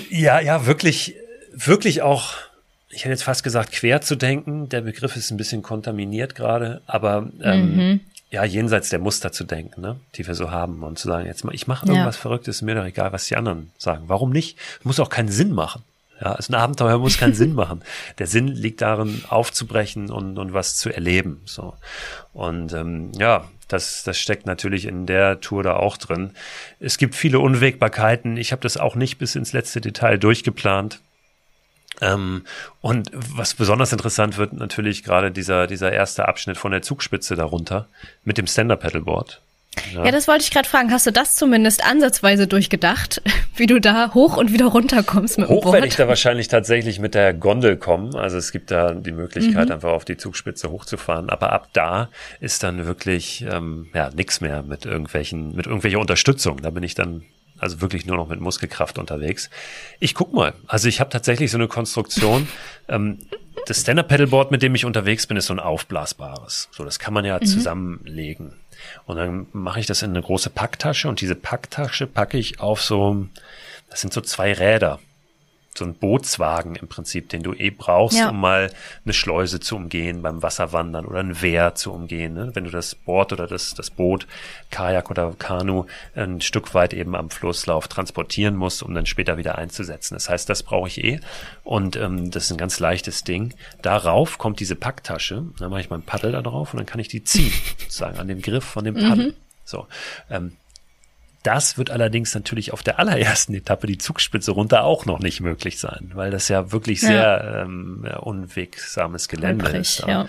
ja, 0.10 0.40
ja, 0.40 0.66
wirklich, 0.66 1.16
wirklich 1.54 2.02
auch, 2.02 2.34
ich 2.90 3.00
hätte 3.00 3.12
jetzt 3.12 3.24
fast 3.24 3.44
gesagt, 3.44 3.72
quer 3.72 4.02
zu 4.02 4.16
denken. 4.16 4.70
Der 4.70 4.82
Begriff 4.82 5.16
ist 5.16 5.32
ein 5.32 5.38
bisschen 5.38 5.62
kontaminiert 5.62 6.36
gerade, 6.36 6.82
aber 6.86 7.30
ähm, 7.42 7.76
mhm. 7.76 8.00
ja, 8.30 8.44
jenseits 8.44 8.90
der 8.90 9.00
Muster 9.00 9.32
zu 9.32 9.44
denken, 9.44 9.82
ne, 9.82 10.00
die 10.16 10.28
wir 10.28 10.36
so 10.36 10.52
haben 10.52 10.84
und 10.84 11.00
zu 11.00 11.08
sagen, 11.08 11.26
jetzt 11.26 11.44
mal, 11.44 11.56
ich 11.56 11.68
mache 11.68 11.88
irgendwas 11.88 12.16
ja. 12.16 12.22
Verrücktes, 12.22 12.62
mir 12.62 12.76
doch 12.76 12.86
egal, 12.86 13.12
was 13.12 13.26
die 13.26 13.36
anderen 13.36 13.72
sagen. 13.78 14.04
Warum 14.08 14.32
nicht? 14.32 14.58
Muss 14.84 15.00
auch 15.00 15.10
keinen 15.10 15.30
Sinn 15.30 15.52
machen. 15.52 15.84
Ja, 16.22 16.34
also 16.34 16.54
ein 16.54 16.56
Abenteuer 16.56 17.00
muss 17.00 17.18
keinen 17.18 17.34
Sinn 17.34 17.54
machen. 17.54 17.84
Der 18.18 18.28
Sinn 18.28 18.48
liegt 18.48 18.82
darin, 18.82 19.24
aufzubrechen 19.28 20.10
und, 20.10 20.38
und 20.38 20.54
was 20.54 20.76
zu 20.76 20.94
erleben. 20.94 21.42
So. 21.46 21.74
Und 22.34 22.74
ähm, 22.74 23.12
ja, 23.18 23.46
das, 23.68 24.04
das 24.04 24.18
steckt 24.18 24.46
natürlich 24.46 24.86
in 24.86 25.06
der 25.06 25.40
Tour 25.42 25.64
da 25.64 25.76
auch 25.76 25.98
drin. 25.98 26.32
Es 26.80 26.98
gibt 26.98 27.16
viele 27.16 27.40
Unwägbarkeiten. 27.40 28.38
Ich 28.38 28.52
habe 28.52 28.62
das 28.62 28.78
auch 28.78 28.96
nicht 28.96 29.18
bis 29.18 29.36
ins 29.36 29.54
letzte 29.54 29.82
Detail 29.82 30.18
durchgeplant. 30.18 31.02
Ähm, 32.02 32.44
und 32.82 33.10
was 33.14 33.54
besonders 33.54 33.92
interessant 33.92 34.38
wird, 34.38 34.54
natürlich 34.54 35.04
gerade 35.04 35.32
dieser, 35.32 35.68
dieser 35.68 35.92
erste 35.92 36.28
Abschnitt 36.28 36.58
von 36.58 36.72
der 36.72 36.82
Zugspitze 36.82 37.36
darunter 37.36 37.88
mit 38.24 38.38
dem 38.38 38.48
Stand-Up-Pedalboard. 38.48 39.42
Ja. 39.94 40.06
ja, 40.06 40.12
das 40.12 40.28
wollte 40.28 40.44
ich 40.44 40.52
gerade 40.52 40.68
fragen. 40.68 40.92
Hast 40.92 41.06
du 41.06 41.12
das 41.12 41.36
zumindest 41.36 41.86
ansatzweise 41.86 42.48
durchgedacht, 42.48 43.22
wie 43.56 43.66
du 43.66 43.80
da 43.80 44.14
hoch 44.14 44.38
und 44.38 44.54
wieder 44.54 44.66
runter 44.66 45.04
kommst 45.04 45.38
mit 45.38 45.50
hoch 45.50 45.72
werde 45.72 45.88
ich 45.88 45.96
da 45.96 46.08
wahrscheinlich 46.08 46.48
tatsächlich 46.48 47.00
mit 47.00 47.16
der 47.16 47.34
Gondel 47.34 47.78
kommen. 47.78 48.16
Also 48.16 48.38
es 48.38 48.52
gibt 48.52 48.72
da 48.72 48.94
die 48.94 49.12
Möglichkeit, 49.12 49.68
mhm. 49.68 49.74
einfach 49.74 49.92
auf 49.92 50.06
die 50.06 50.18
Zugspitze 50.18 50.70
hochzufahren. 50.70 51.30
Aber 51.30 51.52
ab 51.52 51.70
da 51.74 52.10
ist 52.40 52.64
dann 52.64 52.86
wirklich 52.86 53.46
ähm, 53.50 53.90
ja 53.94 54.10
nichts 54.16 54.42
mehr 54.42 54.64
mit 54.64 54.86
irgendwelchen 54.86 55.56
mit 55.56 55.66
irgendwelcher 55.66 56.00
Unterstützung. 56.00 56.62
Da 56.62 56.70
bin 56.70 56.84
ich 56.84 56.96
dann 56.96 57.24
also 57.64 57.82
wirklich 57.82 58.06
nur 58.06 58.18
noch 58.18 58.28
mit 58.28 58.42
Muskelkraft 58.42 58.98
unterwegs. 58.98 59.50
Ich 60.00 60.14
guck 60.14 60.34
mal. 60.34 60.54
Also 60.68 60.90
ich 60.90 61.00
habe 61.00 61.10
tatsächlich 61.10 61.50
so 61.50 61.58
eine 61.58 61.68
Konstruktion. 61.68 62.48
ähm, 62.90 63.20
das 63.68 63.82
Stand-Up-Pedalboard, 63.82 64.52
mit 64.52 64.62
dem 64.62 64.76
ich 64.76 64.84
unterwegs 64.84 65.28
bin, 65.28 65.38
ist 65.38 65.46
so 65.46 65.54
ein 65.54 65.60
aufblasbares. 65.60 66.70
So, 66.72 66.84
das 66.84 67.00
kann 67.00 67.14
man 67.14 67.24
ja 67.24 67.40
mhm. 67.40 67.46
zusammenlegen. 67.46 68.56
Und 69.06 69.18
dann 69.18 69.48
mache 69.54 69.80
ich 69.80 69.86
das 69.86 70.02
in 70.02 70.12
eine 70.12 70.22
große 70.22 70.50
Packtasche 70.50 71.08
und 71.08 71.22
diese 71.22 71.36
Packtasche 71.36 72.08
packe 72.08 72.38
ich 72.38 72.60
auf 72.60 72.82
so, 72.82 73.28
das 73.90 74.02
sind 74.02 74.14
so 74.14 74.22
zwei 74.22 74.54
Räder 74.54 75.00
so 75.78 75.86
ein 75.86 75.96
Bootswagen 75.96 76.76
im 76.76 76.88
Prinzip, 76.88 77.30
den 77.30 77.44
du 77.44 77.54
eh 77.54 77.70
brauchst, 77.70 78.18
ja. 78.18 78.30
um 78.30 78.40
mal 78.40 78.72
eine 79.04 79.14
Schleuse 79.14 79.60
zu 79.60 79.76
umgehen 79.76 80.22
beim 80.22 80.44
Wasserwandern 80.44 81.06
oder 81.06 81.20
ein 81.20 81.42
Wehr 81.42 81.76
zu 81.76 81.92
umgehen. 81.92 82.34
Ne? 82.34 82.52
Wenn 82.54 82.66
du 82.66 82.70
das 82.70 82.96
Board 82.96 83.34
oder 83.34 83.48
das, 83.48 83.74
das 83.74 83.90
Boot, 83.90 84.28
Kajak 84.70 85.10
oder 85.10 85.34
Kanu 85.38 85.86
ein 86.16 86.42
Stück 86.42 86.74
weit 86.74 86.94
eben 86.94 87.16
am 87.16 87.30
Flusslauf 87.30 87.88
transportieren 87.88 88.56
musst, 88.56 88.84
um 88.84 88.94
dann 88.94 89.06
später 89.06 89.38
wieder 89.38 89.58
einzusetzen. 89.58 90.14
Das 90.14 90.30
heißt, 90.30 90.50
das 90.50 90.64
brauche 90.64 90.88
ich 90.88 91.04
eh. 91.04 91.20
Und 91.64 91.96
ähm, 91.96 92.32
das 92.32 92.46
ist 92.46 92.52
ein 92.52 92.58
ganz 92.58 92.80
leichtes 92.80 93.24
Ding. 93.24 93.54
Darauf 93.82 94.38
kommt 94.38 94.60
diese 94.60 94.76
Packtasche, 94.76 95.44
dann 95.58 95.70
mache 95.70 95.82
ich 95.82 95.90
mein 95.90 96.04
Paddel 96.04 96.32
da 96.32 96.42
drauf 96.42 96.74
und 96.74 96.78
dann 96.78 96.88
kann 96.88 97.00
ich 97.00 97.08
die 97.08 97.24
ziehen, 97.24 97.54
sozusagen 97.78 98.20
an 98.20 98.28
dem 98.28 98.42
Griff 98.42 98.64
von 98.64 98.86
dem 98.86 98.96
Paddel. 98.96 99.28
Mhm. 99.28 99.34
So, 99.66 99.88
ähm, 100.30 100.58
das 101.44 101.78
wird 101.78 101.92
allerdings 101.92 102.34
natürlich 102.34 102.72
auf 102.74 102.84
der 102.84 103.00
allerersten 103.00 103.54
Etappe 103.54 103.86
die 103.86 103.98
Zugspitze 103.98 104.52
runter 104.52 104.84
auch 104.84 105.06
noch 105.06 105.20
nicht 105.20 105.42
möglich 105.42 105.78
sein, 105.78 106.12
weil 106.14 106.32
das 106.32 106.48
ja 106.48 106.72
wirklich 106.72 107.02
ja. 107.02 107.08
sehr 107.08 107.62
ähm, 107.64 108.08
unwegsames 108.22 109.28
Gelände 109.28 109.66
Holprig, 109.66 109.82
ist. 109.82 110.08
Ja. 110.08 110.26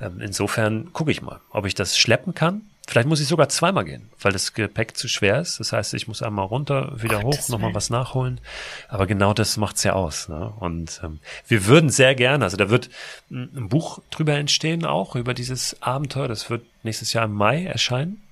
Ähm, 0.00 0.20
insofern 0.20 0.92
gucke 0.92 1.10
ich 1.10 1.22
mal, 1.22 1.40
ob 1.50 1.64
ich 1.66 1.74
das 1.74 1.98
schleppen 1.98 2.34
kann. 2.34 2.62
Vielleicht 2.86 3.08
muss 3.08 3.20
ich 3.20 3.28
sogar 3.28 3.50
zweimal 3.50 3.84
gehen, 3.84 4.08
weil 4.20 4.32
das 4.32 4.54
Gepäck 4.54 4.96
zu 4.96 5.08
schwer 5.08 5.40
ist. 5.40 5.60
Das 5.60 5.72
heißt, 5.72 5.92
ich 5.92 6.08
muss 6.08 6.22
einmal 6.22 6.46
runter, 6.46 6.92
wieder 6.96 7.20
Gottes 7.20 7.46
hoch, 7.46 7.48
nochmal 7.50 7.74
was 7.74 7.90
nachholen. 7.90 8.40
Aber 8.88 9.06
genau 9.06 9.34
das 9.34 9.58
macht's 9.58 9.84
ja 9.84 9.92
aus. 9.92 10.30
Ne? 10.30 10.50
Und 10.58 11.00
ähm, 11.04 11.18
wir 11.46 11.66
würden 11.66 11.90
sehr 11.90 12.14
gerne, 12.14 12.44
also 12.44 12.56
da 12.56 12.70
wird 12.70 12.88
ein 13.30 13.68
Buch 13.68 14.00
drüber 14.10 14.34
entstehen 14.34 14.86
auch, 14.86 15.16
über 15.16 15.34
dieses 15.34 15.82
Abenteuer. 15.82 16.28
Das 16.28 16.48
wird 16.48 16.64
nächstes 16.82 17.12
Jahr 17.12 17.26
im 17.26 17.34
Mai 17.34 17.64
erscheinen. 17.64 18.22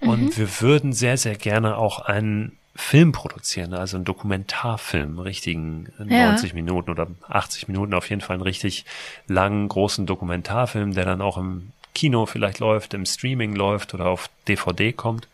Und 0.00 0.22
mhm. 0.22 0.36
wir 0.36 0.60
würden 0.60 0.92
sehr, 0.92 1.16
sehr 1.16 1.36
gerne 1.36 1.76
auch 1.76 2.00
einen 2.00 2.56
Film 2.76 3.12
produzieren, 3.12 3.74
also 3.74 3.96
einen 3.96 4.04
Dokumentarfilm, 4.04 5.18
richtigen 5.18 5.88
90 5.98 6.50
ja. 6.50 6.54
Minuten 6.54 6.90
oder 6.90 7.08
80 7.28 7.68
Minuten, 7.68 7.94
auf 7.94 8.08
jeden 8.08 8.22
Fall 8.22 8.34
einen 8.34 8.42
richtig 8.42 8.84
langen, 9.26 9.68
großen 9.68 10.06
Dokumentarfilm, 10.06 10.94
der 10.94 11.04
dann 11.04 11.20
auch 11.20 11.36
im 11.36 11.72
Kino 11.94 12.26
vielleicht 12.26 12.60
läuft, 12.60 12.94
im 12.94 13.04
Streaming 13.04 13.54
läuft 13.54 13.92
oder 13.92 14.06
auf 14.06 14.30
DVD 14.48 14.92
kommt. 14.92 15.28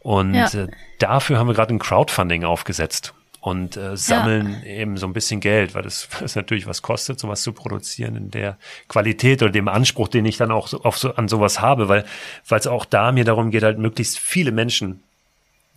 Und 0.00 0.34
ja. 0.34 0.46
äh, 0.46 0.68
dafür 0.98 1.38
haben 1.38 1.48
wir 1.48 1.54
gerade 1.54 1.74
ein 1.74 1.78
Crowdfunding 1.78 2.44
aufgesetzt 2.44 3.14
und 3.44 3.76
äh, 3.76 3.94
sammeln 3.94 4.62
ja. 4.64 4.70
eben 4.70 4.96
so 4.96 5.06
ein 5.06 5.12
bisschen 5.12 5.38
Geld, 5.38 5.74
weil 5.74 5.82
das, 5.82 6.08
das 6.20 6.34
natürlich 6.34 6.66
was 6.66 6.80
kostet, 6.80 7.20
sowas 7.20 7.42
zu 7.42 7.52
produzieren 7.52 8.16
in 8.16 8.30
der 8.30 8.56
Qualität 8.88 9.42
oder 9.42 9.52
dem 9.52 9.68
Anspruch, 9.68 10.08
den 10.08 10.24
ich 10.24 10.38
dann 10.38 10.50
auch 10.50 10.66
so, 10.66 10.82
auf 10.82 10.96
so, 10.96 11.14
an 11.14 11.28
sowas 11.28 11.60
habe, 11.60 11.88
weil 11.88 12.06
weil 12.48 12.58
es 12.58 12.66
auch 12.66 12.86
da 12.86 13.12
mir 13.12 13.26
darum 13.26 13.50
geht, 13.50 13.62
halt 13.62 13.78
möglichst 13.78 14.18
viele 14.18 14.50
Menschen 14.50 15.02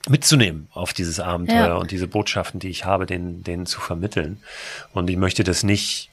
mitzunehmen 0.07 0.70
auf 0.72 0.93
dieses 0.93 1.20
Abenteuer 1.20 1.68
ja. 1.68 1.76
und 1.76 1.91
diese 1.91 2.07
Botschaften, 2.07 2.61
die 2.61 2.70
ich 2.70 2.86
habe, 2.86 3.05
denen, 3.05 3.43
denen 3.43 3.65
zu 3.65 3.82
vermitteln. 3.82 4.38
Und 4.93 5.09
ich 5.09 5.18
möchte 5.18 5.43
das 5.43 5.63
nicht 5.63 6.09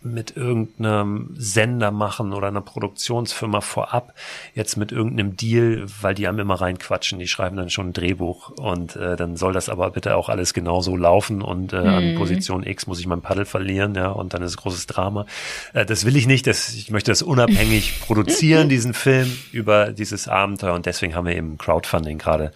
mit 0.00 0.36
irgendeinem 0.36 1.30
Sender 1.36 1.90
machen 1.90 2.32
oder 2.32 2.48
einer 2.48 2.60
Produktionsfirma 2.60 3.60
vorab, 3.60 4.14
jetzt 4.54 4.76
mit 4.76 4.92
irgendeinem 4.92 5.36
Deal, 5.36 5.86
weil 6.00 6.14
die 6.14 6.28
haben 6.28 6.38
immer 6.38 6.60
reinquatschen, 6.60 7.18
die 7.18 7.26
schreiben 7.26 7.56
dann 7.56 7.68
schon 7.68 7.88
ein 7.88 7.92
Drehbuch 7.92 8.50
und 8.50 8.94
äh, 8.94 9.16
dann 9.16 9.36
soll 9.36 9.52
das 9.52 9.68
aber 9.68 9.90
bitte 9.90 10.16
auch 10.16 10.28
alles 10.28 10.54
genauso 10.54 10.96
laufen 10.96 11.42
und 11.42 11.72
äh, 11.72 11.80
mhm. 11.80 11.88
an 11.88 12.14
Position 12.14 12.64
X 12.64 12.86
muss 12.86 13.00
ich 13.00 13.08
mein 13.08 13.22
Paddel 13.22 13.44
verlieren, 13.44 13.96
ja, 13.96 14.08
und 14.10 14.34
dann 14.34 14.42
ist 14.42 14.56
großes 14.56 14.86
Drama. 14.86 15.26
Äh, 15.74 15.84
das 15.84 16.04
will 16.04 16.16
ich 16.16 16.26
nicht, 16.26 16.46
das, 16.46 16.74
ich 16.74 16.90
möchte 16.90 17.10
das 17.10 17.22
unabhängig 17.22 18.00
produzieren, 18.06 18.68
diesen 18.68 18.94
Film 18.94 19.36
über 19.50 19.90
dieses 19.90 20.28
Abenteuer 20.28 20.74
und 20.74 20.86
deswegen 20.86 21.16
haben 21.16 21.26
wir 21.26 21.34
eben 21.34 21.58
Crowdfunding 21.58 22.18
gerade 22.18 22.52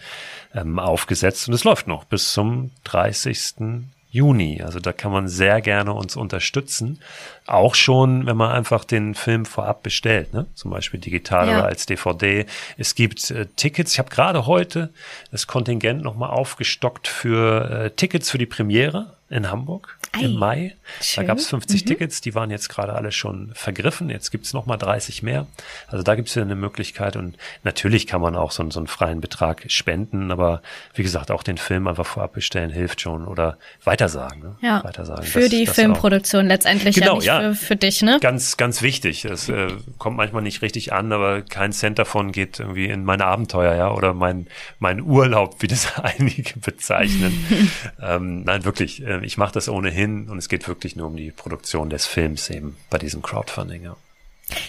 ähm, 0.55 0.79
aufgesetzt 0.79 1.49
und 1.49 1.53
es 1.53 1.65
läuft 1.65 1.87
noch 1.87 2.05
bis 2.05 2.31
zum 2.31 2.71
30. 2.85 3.83
Juni. 4.13 4.61
Also 4.61 4.79
da 4.79 4.93
kann 4.93 5.11
man 5.11 5.27
sehr 5.27 5.59
gerne 5.59 5.91
uns 5.91 6.15
unterstützen. 6.15 6.99
Auch 7.47 7.73
schon, 7.73 8.27
wenn 8.27 8.37
man 8.37 8.51
einfach 8.51 8.85
den 8.85 9.15
Film 9.15 9.45
vorab 9.45 9.81
bestellt, 9.81 10.33
ne? 10.33 10.45
zum 10.53 10.69
Beispiel 10.69 10.99
digital 10.99 11.47
ja. 11.47 11.57
oder 11.57 11.65
als 11.65 11.87
DVD. 11.87 12.45
Es 12.77 12.93
gibt 12.93 13.31
äh, 13.31 13.47
Tickets. 13.55 13.93
Ich 13.93 13.99
habe 13.99 14.11
gerade 14.11 14.45
heute 14.45 14.91
das 15.31 15.47
Kontingent 15.47 16.03
nochmal 16.03 16.29
aufgestockt 16.29 17.07
für 17.07 17.69
äh, 17.71 17.89
Tickets 17.89 18.29
für 18.29 18.37
die 18.37 18.45
Premiere 18.45 19.17
in 19.31 19.49
Hamburg 19.49 19.97
Ei, 20.13 20.25
im 20.25 20.35
Mai. 20.35 20.75
Schön. 21.01 21.23
Da 21.23 21.27
gab 21.27 21.39
es 21.39 21.47
50 21.47 21.83
mhm. 21.83 21.87
Tickets, 21.87 22.21
die 22.21 22.35
waren 22.35 22.51
jetzt 22.51 22.69
gerade 22.69 22.93
alle 22.93 23.11
schon 23.11 23.51
vergriffen. 23.55 24.09
Jetzt 24.09 24.29
gibt 24.29 24.45
es 24.45 24.53
nochmal 24.53 24.77
30 24.77 25.23
mehr. 25.23 25.47
Also 25.87 26.03
da 26.03 26.13
gibt 26.13 26.29
es 26.29 26.35
ja 26.35 26.43
eine 26.43 26.55
Möglichkeit 26.55 27.15
und 27.15 27.35
natürlich 27.63 28.05
kann 28.05 28.21
man 28.21 28.35
auch 28.35 28.51
so, 28.51 28.69
so 28.69 28.79
einen 28.79 28.87
freien 28.87 29.21
Betrag 29.21 29.65
spenden, 29.67 30.31
aber 30.31 30.61
wie 30.93 31.01
gesagt, 31.01 31.31
auch 31.31 31.41
den 31.41 31.57
Film 31.57 31.87
einfach 31.87 32.05
vorab 32.05 32.33
bestellen 32.33 32.69
hilft 32.69 33.01
schon 33.01 33.27
oder 33.27 33.57
weitersagen. 33.83 34.41
Ne? 34.41 34.55
Ja, 34.61 34.83
weitersagen. 34.83 35.23
Für 35.23 35.41
das, 35.41 35.49
die 35.49 35.65
das 35.65 35.75
Filmproduktion 35.75 36.45
auch. 36.45 36.49
letztendlich 36.49 36.95
genau, 36.95 37.13
ja 37.13 37.15
nicht 37.15 37.25
ja. 37.25 37.39
Für, 37.39 37.55
für, 37.55 37.75
dich, 37.75 38.01
ne? 38.03 38.19
Ganz, 38.21 38.57
ganz 38.57 38.83
wichtig. 38.83 39.25
Es 39.25 39.49
äh, 39.49 39.69
kommt 39.97 40.17
manchmal 40.17 40.43
nicht 40.43 40.61
richtig 40.61 40.93
an, 40.93 41.11
aber 41.11 41.41
kein 41.41 41.71
Cent 41.71 41.97
davon 41.97 42.31
geht 42.31 42.59
irgendwie 42.59 42.85
in 42.85 43.03
meine 43.03 43.25
Abenteuer, 43.25 43.75
ja, 43.75 43.91
oder 43.91 44.13
mein, 44.13 44.47
mein 44.77 45.01
Urlaub, 45.01 45.61
wie 45.61 45.67
das 45.67 45.97
einige 46.01 46.59
bezeichnen. 46.59 47.71
ähm, 48.01 48.43
nein, 48.43 48.63
wirklich. 48.63 49.03
Äh, 49.03 49.25
ich 49.25 49.37
mache 49.37 49.53
das 49.53 49.69
ohnehin 49.69 50.02
und 50.05 50.37
es 50.37 50.49
geht 50.49 50.67
wirklich 50.67 50.95
nur 50.95 51.07
um 51.07 51.15
die 51.15 51.31
Produktion 51.31 51.89
des 51.89 52.05
Films 52.05 52.49
eben 52.49 52.77
bei 52.89 52.97
diesem 52.97 53.21
Crowdfunding. 53.21 53.83
Ja. 53.83 53.95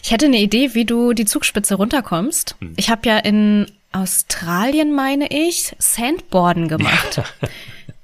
Ich 0.02 0.10
hätte 0.10 0.26
eine 0.26 0.38
Idee, 0.38 0.74
wie 0.74 0.84
du 0.84 1.12
die 1.12 1.24
Zugspitze 1.24 1.74
runterkommst. 1.74 2.56
Hm. 2.60 2.74
Ich 2.76 2.90
habe 2.90 3.08
ja 3.08 3.18
in 3.18 3.70
Australien, 3.92 4.94
meine 4.94 5.28
ich, 5.30 5.74
Sandboarden 5.78 6.68
gemacht. 6.68 7.16
Ja. 7.16 7.48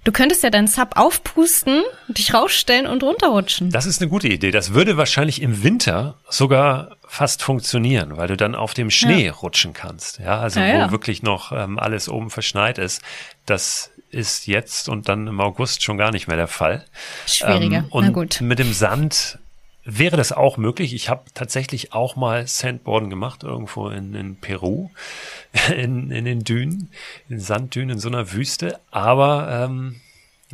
Du 0.03 0.12
könntest 0.12 0.43
ja 0.43 0.49
deinen 0.49 0.66
Sub 0.66 0.97
aufpusten, 0.97 1.83
dich 2.09 2.33
rausstellen 2.33 2.87
und 2.87 3.03
runterrutschen. 3.03 3.70
Das 3.70 3.85
ist 3.85 4.01
eine 4.01 4.09
gute 4.09 4.28
Idee. 4.28 4.51
Das 4.51 4.72
würde 4.72 4.97
wahrscheinlich 4.97 5.43
im 5.43 5.62
Winter 5.62 6.16
sogar 6.31 6.97
fast 7.07 7.43
funktionieren, 7.43 8.16
weil 8.16 8.26
du 8.28 8.37
dann 8.39 8.55
auf 8.55 8.72
dem 8.72 8.91
Schnee 8.91 9.26
ja. 9.26 9.33
rutschen 9.33 9.74
kannst. 9.74 10.18
Ja, 10.18 10.41
also 10.41 10.59
ja, 10.59 10.89
wo 10.89 10.93
wirklich 10.93 11.22
noch 11.22 11.53
ähm, 11.53 11.78
alles 11.78 12.09
oben 12.09 12.31
verschneit 12.31 12.78
ist. 12.78 13.03
Das 13.45 13.91
ist 14.11 14.47
jetzt 14.47 14.89
und 14.89 15.09
dann 15.09 15.27
im 15.27 15.41
August 15.41 15.83
schon 15.83 15.99
gar 15.99 16.11
nicht 16.11 16.29
mehr 16.29 16.37
der 16.37 16.49
Fall. 16.49 16.85
Schwieriger. 17.27 17.79
Ähm, 17.79 17.87
und 17.91 18.05
Na 18.07 18.11
gut. 18.11 18.41
mit 18.41 18.59
dem 18.59 18.73
Sand 18.73 19.39
wäre 19.85 20.17
das 20.17 20.33
auch 20.33 20.57
möglich. 20.57 20.95
Ich 20.95 21.09
habe 21.09 21.25
tatsächlich 21.35 21.93
auch 21.93 22.17
mal 22.17 22.47
Sandboarden 22.47 23.11
gemacht, 23.11 23.43
irgendwo 23.43 23.89
in, 23.89 24.15
in 24.15 24.37
Peru, 24.37 24.91
in, 25.75 26.11
in 26.11 26.25
den 26.25 26.45
Dünen, 26.45 26.91
in 27.29 27.41
Sanddünen, 27.41 27.91
in 27.91 27.99
so 27.99 28.09
einer 28.09 28.33
Wüste. 28.33 28.81
Aber 28.91 29.49
ähm, 29.51 30.01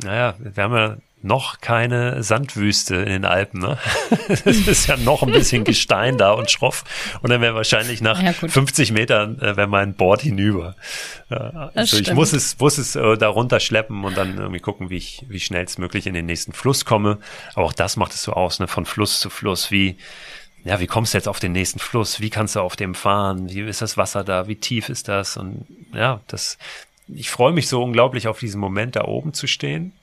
naja, 0.03 0.35
wir 0.39 0.63
haben 0.63 0.75
ja 0.75 0.97
noch 1.27 1.59
keine 1.61 2.23
Sandwüste 2.23 2.95
in 2.95 3.09
den 3.09 3.25
Alpen. 3.25 3.59
Ne? 3.59 3.77
Es 4.27 4.67
ist 4.67 4.87
ja 4.87 4.97
noch 4.97 5.23
ein 5.23 5.31
bisschen 5.31 5.63
Gestein 5.63 6.17
da 6.17 6.31
und 6.31 6.49
schroff. 6.49 6.83
Und 7.21 7.29
dann 7.29 7.41
wäre 7.41 7.53
wahrscheinlich 7.53 8.01
nach 8.01 8.21
ja, 8.21 8.33
50 8.33 8.91
Metern 8.91 9.39
äh, 9.39 9.55
wäre 9.57 9.67
mein 9.67 9.93
Board 9.93 10.21
hinüber. 10.21 10.75
Ja, 11.29 11.71
also 11.75 11.97
ich 11.97 12.13
muss 12.13 12.33
es, 12.33 12.57
muss 12.59 12.77
es 12.77 12.95
äh, 12.95 13.17
da 13.17 13.27
runterschleppen 13.27 14.03
und 14.03 14.17
dann 14.17 14.37
irgendwie 14.37 14.59
gucken, 14.59 14.89
wie 14.89 14.97
ich, 14.97 15.25
wie 15.27 15.39
schnellstmöglich 15.39 16.07
in 16.07 16.13
den 16.13 16.25
nächsten 16.25 16.53
Fluss 16.53 16.85
komme. 16.85 17.19
Aber 17.53 17.65
auch 17.65 17.73
das 17.73 17.97
macht 17.97 18.13
es 18.13 18.23
so 18.23 18.33
aus, 18.33 18.59
ne? 18.59 18.67
von 18.67 18.85
Fluss 18.85 19.19
zu 19.19 19.29
Fluss. 19.29 19.69
Wie, 19.69 19.97
ja, 20.63 20.79
wie 20.79 20.87
kommst 20.87 21.13
du 21.13 21.17
jetzt 21.17 21.27
auf 21.27 21.39
den 21.39 21.51
nächsten 21.51 21.79
Fluss? 21.79 22.19
Wie 22.19 22.29
kannst 22.29 22.55
du 22.55 22.61
auf 22.61 22.75
dem 22.75 22.95
fahren? 22.95 23.49
Wie 23.49 23.61
ist 23.61 23.81
das 23.81 23.97
Wasser 23.97 24.23
da? 24.23 24.47
Wie 24.47 24.55
tief 24.55 24.89
ist 24.89 25.07
das? 25.07 25.37
Und 25.37 25.65
ja, 25.93 26.21
das, 26.27 26.57
ich 27.07 27.29
freue 27.29 27.51
mich 27.53 27.67
so 27.67 27.83
unglaublich 27.83 28.27
auf 28.27 28.39
diesen 28.39 28.59
Moment, 28.59 28.95
da 28.95 29.03
oben 29.05 29.33
zu 29.33 29.47
stehen 29.47 29.93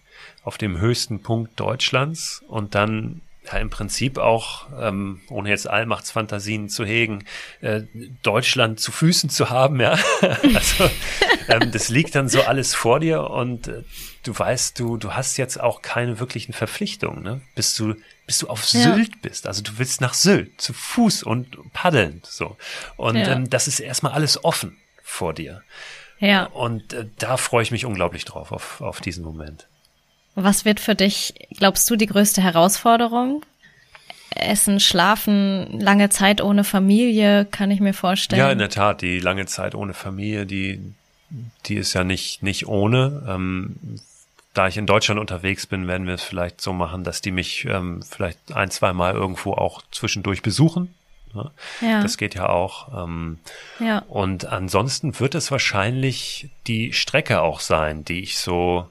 auf 0.44 0.58
dem 0.58 0.78
höchsten 0.78 1.22
Punkt 1.22 1.58
Deutschlands 1.58 2.42
und 2.48 2.74
dann 2.74 3.22
ja, 3.46 3.58
im 3.58 3.68
Prinzip 3.68 4.18
auch, 4.18 4.66
ähm, 4.80 5.20
ohne 5.28 5.50
jetzt 5.50 5.68
Allmachtsfantasien 5.68 6.68
zu 6.68 6.84
hegen, 6.84 7.24
äh, 7.60 7.82
Deutschland 8.22 8.80
zu 8.80 8.90
Füßen 8.90 9.28
zu 9.28 9.50
haben, 9.50 9.80
ja. 9.80 9.98
also 10.20 10.90
ähm, 11.48 11.70
das 11.70 11.88
liegt 11.88 12.14
dann 12.14 12.28
so 12.28 12.42
alles 12.42 12.74
vor 12.74 13.00
dir 13.00 13.28
und 13.30 13.68
äh, 13.68 13.82
du 14.22 14.38
weißt, 14.38 14.78
du, 14.80 14.96
du 14.96 15.12
hast 15.12 15.36
jetzt 15.36 15.60
auch 15.60 15.82
keine 15.82 16.20
wirklichen 16.20 16.54
Verpflichtungen, 16.54 17.22
ne? 17.22 17.42
Bis 17.54 17.74
du, 17.74 17.94
bis 18.26 18.38
du 18.38 18.48
auf 18.48 18.64
Sylt 18.64 19.10
ja. 19.10 19.18
bist. 19.20 19.46
Also 19.46 19.62
du 19.62 19.72
willst 19.76 20.00
nach 20.00 20.14
Sylt, 20.14 20.58
zu 20.60 20.72
Fuß 20.72 21.22
und 21.22 21.72
paddeln. 21.74 22.22
So. 22.24 22.56
Und 22.96 23.16
ja. 23.16 23.32
ähm, 23.32 23.50
das 23.50 23.68
ist 23.68 23.80
erstmal 23.80 24.12
alles 24.12 24.42
offen 24.42 24.78
vor 25.02 25.34
dir. 25.34 25.62
Ja. 26.18 26.44
Und 26.44 26.94
äh, 26.94 27.06
da 27.18 27.36
freue 27.36 27.62
ich 27.62 27.70
mich 27.70 27.84
unglaublich 27.84 28.24
drauf, 28.24 28.52
auf, 28.52 28.80
auf 28.80 29.02
diesen 29.02 29.22
Moment. 29.22 29.68
Was 30.34 30.64
wird 30.64 30.80
für 30.80 30.94
dich, 30.94 31.34
glaubst 31.56 31.88
du, 31.90 31.96
die 31.96 32.06
größte 32.06 32.42
Herausforderung? 32.42 33.44
Essen, 34.34 34.80
Schlafen, 34.80 35.80
lange 35.80 36.10
Zeit 36.10 36.40
ohne 36.40 36.64
Familie, 36.64 37.44
kann 37.44 37.70
ich 37.70 37.80
mir 37.80 37.94
vorstellen. 37.94 38.40
Ja, 38.40 38.50
in 38.50 38.58
der 38.58 38.70
Tat, 38.70 39.00
die 39.00 39.20
lange 39.20 39.46
Zeit 39.46 39.76
ohne 39.76 39.94
Familie, 39.94 40.44
die, 40.44 40.80
die 41.66 41.76
ist 41.76 41.94
ja 41.94 42.02
nicht, 42.02 42.42
nicht 42.42 42.66
ohne. 42.66 43.24
Ähm, 43.28 43.76
da 44.52 44.68
ich 44.68 44.76
in 44.76 44.86
Deutschland 44.86 45.20
unterwegs 45.20 45.66
bin, 45.66 45.86
werden 45.86 46.06
wir 46.06 46.14
es 46.14 46.22
vielleicht 46.22 46.60
so 46.60 46.72
machen, 46.72 47.04
dass 47.04 47.20
die 47.20 47.30
mich 47.30 47.64
ähm, 47.66 48.02
vielleicht 48.02 48.52
ein, 48.52 48.70
zwei 48.70 48.92
Mal 48.92 49.14
irgendwo 49.14 49.52
auch 49.52 49.82
zwischendurch 49.90 50.42
besuchen. 50.42 50.94
Ne? 51.32 51.50
Ja. 51.80 52.02
Das 52.02 52.16
geht 52.16 52.34
ja 52.34 52.48
auch. 52.48 53.04
Ähm, 53.04 53.38
ja. 53.80 53.98
Und 54.08 54.46
ansonsten 54.46 55.18
wird 55.18 55.34
es 55.34 55.50
wahrscheinlich 55.50 56.50
die 56.66 56.92
Strecke 56.92 57.42
auch 57.42 57.60
sein, 57.60 58.04
die 58.04 58.20
ich 58.20 58.38
so 58.38 58.88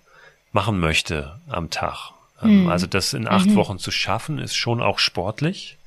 machen 0.54 0.80
möchte 0.80 1.40
am 1.48 1.70
Tag. 1.70 2.12
Mhm. 2.42 2.70
Also 2.70 2.88
das 2.88 3.14
in 3.14 3.28
acht 3.28 3.48
mhm. 3.48 3.56
Wochen 3.56 3.80
zu 3.80 3.92
schaffen, 3.92 4.40
ist 4.40 4.56
schon 4.56 4.82
auch 4.82 5.00
sportlich, 5.00 5.78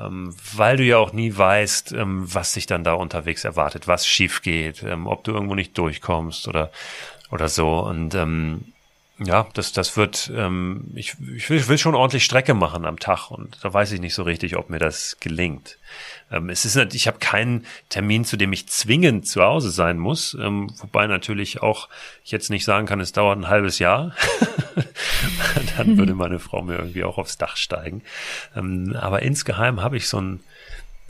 ähm, 0.00 0.34
weil 0.54 0.76
du 0.76 0.84
ja 0.84 0.98
auch 0.98 1.12
nie 1.12 1.36
weißt, 1.36 1.92
ähm, 1.92 2.32
was 2.32 2.52
dich 2.52 2.66
dann 2.66 2.84
da 2.84 2.94
unterwegs 2.94 3.44
erwartet, 3.44 3.86
was 3.86 4.06
schief 4.06 4.42
geht, 4.42 4.82
ähm, 4.82 5.06
ob 5.06 5.24
du 5.24 5.32
irgendwo 5.32 5.54
nicht 5.54 5.76
durchkommst 5.76 6.48
oder 6.48 6.70
oder 7.30 7.48
so. 7.48 7.80
Und 7.80 8.14
ähm, 8.14 8.72
ja, 9.20 9.48
das, 9.54 9.72
das 9.72 9.96
wird, 9.96 10.30
ähm, 10.34 10.92
ich, 10.94 11.16
ich, 11.34 11.50
will, 11.50 11.58
ich 11.58 11.68
will 11.68 11.78
schon 11.78 11.96
ordentlich 11.96 12.24
Strecke 12.24 12.54
machen 12.54 12.84
am 12.84 13.00
Tag 13.00 13.30
und 13.30 13.58
da 13.62 13.72
weiß 13.72 13.90
ich 13.92 14.00
nicht 14.00 14.14
so 14.14 14.22
richtig, 14.22 14.56
ob 14.56 14.70
mir 14.70 14.78
das 14.78 15.16
gelingt. 15.18 15.78
Ähm, 16.30 16.50
es 16.50 16.64
ist, 16.64 16.76
ich 16.94 17.08
habe 17.08 17.18
keinen 17.18 17.66
Termin, 17.88 18.24
zu 18.24 18.36
dem 18.36 18.52
ich 18.52 18.68
zwingend 18.68 19.26
zu 19.26 19.42
Hause 19.42 19.70
sein 19.70 19.98
muss, 19.98 20.36
ähm, 20.40 20.72
wobei 20.78 21.08
natürlich 21.08 21.62
auch 21.62 21.88
ich 22.24 22.30
jetzt 22.30 22.48
nicht 22.48 22.64
sagen 22.64 22.86
kann, 22.86 23.00
es 23.00 23.12
dauert 23.12 23.38
ein 23.38 23.48
halbes 23.48 23.80
Jahr. 23.80 24.14
Dann 25.76 25.98
würde 25.98 26.14
meine 26.14 26.38
Frau 26.38 26.62
mir 26.62 26.76
irgendwie 26.76 27.02
auch 27.02 27.18
aufs 27.18 27.38
Dach 27.38 27.56
steigen. 27.56 28.02
Ähm, 28.54 28.96
aber 29.00 29.22
insgeheim 29.22 29.82
habe 29.82 29.96
ich 29.96 30.08
so 30.08 30.20
ein 30.20 30.40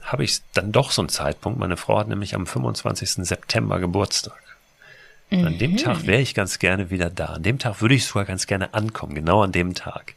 habe 0.02 0.24
ich 0.24 0.40
dann 0.54 0.72
doch 0.72 0.90
so 0.90 1.02
einen 1.02 1.10
Zeitpunkt. 1.10 1.58
Meine 1.58 1.76
Frau 1.76 1.98
hat 1.98 2.08
nämlich 2.08 2.34
am 2.34 2.46
25. 2.46 3.26
September 3.26 3.78
Geburtstag. 3.78 4.47
Mhm. 5.30 5.46
An 5.46 5.58
dem 5.58 5.72
mhm. 5.72 5.76
Tag 5.76 6.06
wäre 6.06 6.22
ich 6.22 6.34
ganz 6.34 6.58
gerne 6.58 6.90
wieder 6.90 7.10
da. 7.10 7.26
An 7.26 7.42
dem 7.42 7.58
Tag 7.58 7.80
würde 7.80 7.94
ich 7.94 8.06
sogar 8.06 8.24
ganz 8.24 8.46
gerne 8.46 8.72
ankommen, 8.74 9.14
genau 9.14 9.42
an 9.42 9.52
dem 9.52 9.74
Tag. 9.74 10.14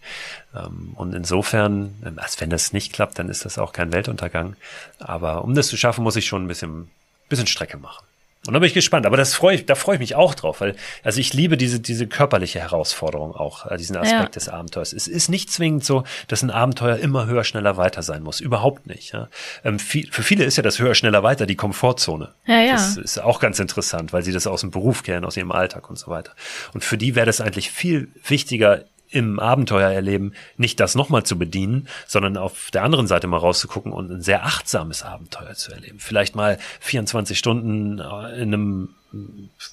Ähm, 0.56 0.94
und 0.96 1.14
insofern, 1.14 1.96
ähm, 2.06 2.18
als 2.18 2.40
wenn 2.40 2.50
das 2.50 2.74
nicht 2.74 2.94
klappt, 2.94 3.20
dann 3.20 3.30
ist 3.30 3.46
das 3.46 3.58
auch 3.58 3.74
kein 3.74 3.92
Weltuntergang. 3.92 4.56
Aber 5.00 5.44
um 5.44 5.54
das 5.54 5.68
zu 5.68 5.78
schaffen, 5.78 6.04
muss 6.04 6.16
ich 6.16 6.26
schon 6.26 6.46
ein 6.46 6.48
bisschen, 6.48 6.90
bisschen 7.28 7.48
Strecke 7.48 7.78
machen. 7.78 8.06
Und 8.48 8.54
da 8.54 8.60
bin 8.60 8.68
ich 8.68 8.74
gespannt. 8.74 9.06
Aber 9.06 9.18
das 9.18 9.36
freue 9.36 9.56
ich, 9.56 9.66
da 9.68 9.76
freue 9.76 9.96
ich 9.96 10.00
mich 10.00 10.16
auch 10.16 10.34
drauf, 10.34 10.62
weil, 10.62 10.76
also 11.04 11.20
ich 11.20 11.34
liebe 11.34 11.58
diese, 11.58 11.80
diese 11.80 12.08
körperliche 12.08 12.60
Herausforderung 12.60 13.36
auch, 13.36 13.68
äh, 13.68 13.78
diesen 13.78 13.96
Aspekt 13.98 14.22
ja. 14.22 14.26
des 14.30 14.50
Abenteuers. 14.50 14.94
Es 14.94 15.08
ist 15.08 15.30
nicht 15.30 15.52
zwingend 15.52 15.86
so, 15.86 16.04
dass 16.28 16.42
ein 16.42 16.50
Abenteuer 16.50 16.98
immer 16.98 17.28
höher, 17.28 17.44
schneller, 17.44 17.78
weiter 17.78 18.02
sein 18.02 18.24
muss. 18.24 18.40
Überhaupt 18.40 18.88
nicht. 18.88 19.14
Ja. 19.14 19.30
Ähm, 19.64 19.78
für 19.78 20.24
viele 20.24 20.44
ist 20.44 20.58
ja 20.58 20.64
das 20.64 20.80
höher, 20.80 20.96
schneller, 20.96 21.22
weiter 21.22 21.46
die 21.46 21.56
Komfortzone. 21.56 22.34
Ja, 22.48 22.62
ja. 22.62 22.74
Das 22.74 22.98
ist 22.98 23.20
auch 23.20 23.40
ganz 23.40 23.60
interessant, 23.60 24.12
weil 24.12 24.24
sie 24.24 24.32
das 24.32 24.48
aus 24.48 24.62
dem 24.62 24.72
Beruf 24.72 25.04
kennen, 25.04 25.24
aus 25.24 25.38
ihrem 25.38 25.52
Alltag 25.52 25.88
und 25.90 26.00
so 26.00 26.10
weiter. 26.10 26.32
Und 26.74 26.84
für 26.84 26.98
die 26.98 27.16
wäre 27.16 27.28
das 27.28 27.42
eigentlich 27.42 27.70
viel 27.70 28.10
wichtiger, 28.26 28.86
im 29.12 29.40
Abenteuer 29.40 29.92
erleben, 29.92 30.34
nicht 30.58 30.80
das 30.80 30.96
nochmal 30.96 31.24
zu 31.24 31.38
bedienen, 31.38 31.88
sondern 32.08 32.38
auf 32.38 32.72
der 32.72 32.84
anderen 32.84 33.08
Seite 33.08 33.28
mal 33.28 33.38
rauszugucken 33.38 33.92
und 33.92 34.10
ein 34.10 34.22
sehr 34.22 34.46
achtsames 34.46 35.04
Abenteuer 35.04 35.54
zu 35.54 35.72
erleben. 35.72 36.00
Vielleicht 36.00 36.36
mal 36.36 36.58
24 36.80 37.38
Stunden 37.38 38.00
äh, 38.00 38.42
in 38.42 38.54
einem 38.54 38.90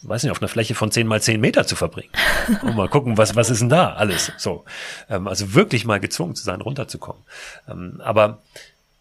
weiß 0.03 0.23
nicht, 0.25 0.33
auf 0.33 0.43
einer 0.43 0.49
Fläche 0.49 0.75
von 0.75 0.91
10 0.91 1.07
mal 1.07 1.23
10 1.23 1.41
Meter 1.41 1.67
zu 1.67 1.77
verbringen. 1.77 2.11
Und 2.63 2.75
mal 2.75 2.89
gucken, 2.89 3.17
was, 3.17 3.37
was 3.37 3.51
ist 3.51 3.61
denn 3.61 3.69
da 3.69 3.93
alles? 3.93 4.33
So. 4.37 4.65
Ähm, 5.09 5.29
also 5.29 5.55
wirklich 5.55 5.85
mal 5.85 6.01
gezwungen 6.01 6.35
zu 6.35 6.43
sein, 6.43 6.61
runterzukommen. 6.61 7.23
Ähm, 7.69 8.01
aber 8.03 8.43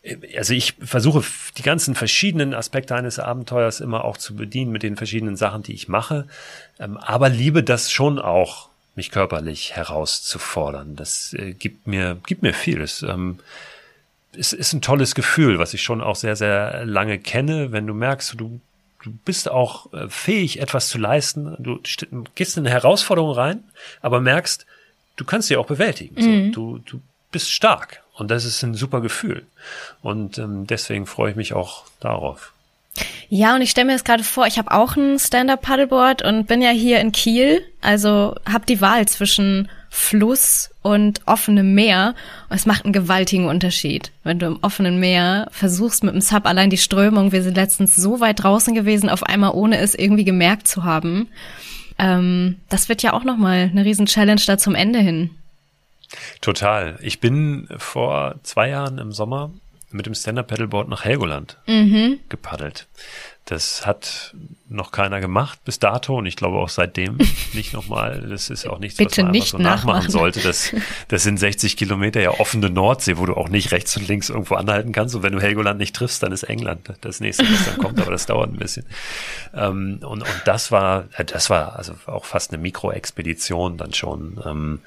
äh, 0.03 0.37
also 0.37 0.53
ich 0.53 0.75
versuche 0.79 1.23
die 1.57 1.63
ganzen 1.63 1.95
verschiedenen 1.95 2.53
Aspekte 2.53 2.95
eines 2.95 3.17
Abenteuers 3.17 3.79
immer 3.79 4.05
auch 4.05 4.17
zu 4.17 4.35
bedienen 4.35 4.71
mit 4.71 4.83
den 4.83 4.95
verschiedenen 4.95 5.37
Sachen, 5.37 5.63
die 5.63 5.73
ich 5.73 5.87
mache. 5.87 6.27
Ähm, 6.79 6.97
aber 6.97 7.29
liebe 7.29 7.63
das 7.63 7.91
schon 7.91 8.19
auch 8.19 8.69
mich 8.97 9.11
körperlich 9.11 9.75
herauszufordern. 9.75 10.95
Das 10.95 11.33
äh, 11.33 11.53
gibt 11.53 11.87
mir, 11.87 12.17
gibt 12.25 12.41
mir 12.41 12.53
viel. 12.53 12.81
Es 12.81 13.03
ähm, 13.03 13.39
ist, 14.33 14.53
ist 14.53 14.73
ein 14.73 14.81
tolles 14.81 15.15
Gefühl, 15.15 15.59
was 15.59 15.73
ich 15.73 15.81
schon 15.81 16.01
auch 16.01 16.15
sehr, 16.15 16.35
sehr 16.35 16.85
lange 16.85 17.19
kenne, 17.19 17.71
wenn 17.71 17.87
du 17.87 17.93
merkst, 17.93 18.35
du, 18.37 18.59
du 19.03 19.11
bist 19.23 19.49
auch 19.49 19.93
äh, 19.93 20.09
fähig, 20.09 20.59
etwas 20.59 20.89
zu 20.89 20.97
leisten. 20.97 21.55
Du 21.59 21.79
gehst 22.35 22.57
in 22.57 22.65
eine 22.65 22.73
Herausforderung 22.73 23.31
rein, 23.31 23.63
aber 24.01 24.19
merkst, 24.19 24.65
du 25.15 25.25
kannst 25.25 25.47
sie 25.47 25.57
auch 25.57 25.67
bewältigen. 25.67 26.15
Mhm. 26.15 26.53
So, 26.53 26.77
du, 26.77 26.79
du 26.79 27.01
bist 27.31 27.51
stark. 27.51 28.03
Und 28.15 28.31
das 28.31 28.45
ist 28.45 28.63
ein 28.63 28.73
super 28.73 29.01
Gefühl. 29.01 29.45
Und 30.01 30.39
ähm, 30.39 30.65
deswegen 30.65 31.05
freue 31.05 31.31
ich 31.31 31.37
mich 31.37 31.53
auch 31.53 31.85
darauf. 31.99 32.51
Ja, 33.29 33.55
und 33.55 33.61
ich 33.61 33.71
stelle 33.71 33.87
mir 33.87 33.93
jetzt 33.93 34.05
gerade 34.05 34.23
vor, 34.23 34.47
ich 34.47 34.57
habe 34.57 34.71
auch 34.71 34.95
ein 34.95 35.19
Stand-Up-Paddleboard 35.19 36.21
und 36.23 36.47
bin 36.47 36.61
ja 36.61 36.69
hier 36.69 36.99
in 36.99 37.11
Kiel, 37.11 37.61
also 37.81 38.35
habe 38.49 38.65
die 38.65 38.81
Wahl 38.81 39.07
zwischen 39.07 39.69
Fluss 39.89 40.69
und 40.81 41.21
offenem 41.25 41.73
Meer. 41.73 42.13
Und 42.49 42.55
es 42.55 42.65
macht 42.65 42.85
einen 42.85 42.93
gewaltigen 42.93 43.47
Unterschied. 43.47 44.11
Wenn 44.23 44.39
du 44.39 44.45
im 44.45 44.59
offenen 44.61 44.99
Meer 44.99 45.47
versuchst 45.51 46.03
mit 46.03 46.13
dem 46.13 46.21
Sub 46.21 46.45
allein 46.45 46.69
die 46.69 46.77
Strömung, 46.77 47.31
wir 47.31 47.43
sind 47.43 47.57
letztens 47.57 47.95
so 47.95 48.19
weit 48.19 48.43
draußen 48.43 48.73
gewesen, 48.73 49.09
auf 49.09 49.23
einmal 49.23 49.51
ohne 49.51 49.79
es 49.79 49.95
irgendwie 49.95 50.23
gemerkt 50.23 50.67
zu 50.67 50.83
haben. 50.83 51.27
Ähm, 51.97 52.57
das 52.69 52.89
wird 52.89 53.01
ja 53.01 53.13
auch 53.13 53.23
nochmal 53.23 53.69
eine 53.71 53.85
riesen 53.85 54.05
Challenge 54.05 54.41
da 54.45 54.57
zum 54.57 54.75
Ende 54.75 54.99
hin. 54.99 55.31
Total. 56.41 56.97
Ich 57.01 57.19
bin 57.19 57.67
vor 57.77 58.35
zwei 58.43 58.69
Jahren 58.69 58.97
im 58.97 59.11
Sommer 59.11 59.51
mit 59.91 60.05
dem 60.05 60.13
Stand-Up-Paddleboard 60.13 60.89
nach 60.89 61.05
Helgoland 61.05 61.57
mhm. 61.65 62.19
gepaddelt. 62.29 62.87
Das 63.45 63.85
hat 63.85 64.35
noch 64.67 64.91
keiner 64.91 65.21
gemacht 65.21 65.63
bis 65.63 65.79
dato 65.79 66.17
und 66.17 66.25
ich 66.25 66.35
glaube 66.35 66.57
auch 66.57 66.67
seitdem 66.67 67.17
nicht 67.53 67.71
nochmal. 67.71 68.27
Das 68.29 68.49
ist 68.49 68.67
auch 68.67 68.79
nichts, 68.79 68.97
Bitte 68.97 69.21
was 69.21 69.23
man 69.23 69.31
nicht 69.31 69.47
so 69.51 69.57
nachmachen, 69.57 69.87
nachmachen 69.87 70.11
sollte. 70.11 70.41
Das, 70.41 70.75
das 71.07 71.23
sind 71.23 71.37
60 71.37 71.77
Kilometer 71.77 72.19
ja 72.19 72.31
offene 72.31 72.69
Nordsee, 72.69 73.17
wo 73.17 73.25
du 73.25 73.35
auch 73.35 73.47
nicht 73.47 73.71
rechts 73.71 73.95
und 73.95 74.05
links 74.09 74.29
irgendwo 74.29 74.55
anhalten 74.55 74.91
kannst. 74.91 75.15
Und 75.15 75.23
wenn 75.23 75.31
du 75.31 75.39
Helgoland 75.39 75.79
nicht 75.79 75.95
triffst, 75.95 76.21
dann 76.21 76.33
ist 76.33 76.43
England 76.43 76.93
das 76.99 77.21
nächste, 77.21 77.45
was 77.45 77.65
dann 77.65 77.77
kommt. 77.77 78.01
Aber 78.01 78.11
das 78.11 78.25
dauert 78.25 78.51
ein 78.51 78.57
bisschen. 78.57 78.85
Ähm, 79.53 79.99
und, 80.01 80.23
und 80.23 80.41
das 80.43 80.73
war, 80.73 81.05
das 81.25 81.49
war 81.49 81.77
also 81.77 81.93
auch 82.07 82.25
fast 82.25 82.51
eine 82.51 82.61
Mikroexpedition 82.61 83.77
dann 83.77 83.93
schon. 83.93 84.41
Ähm, 84.45 84.79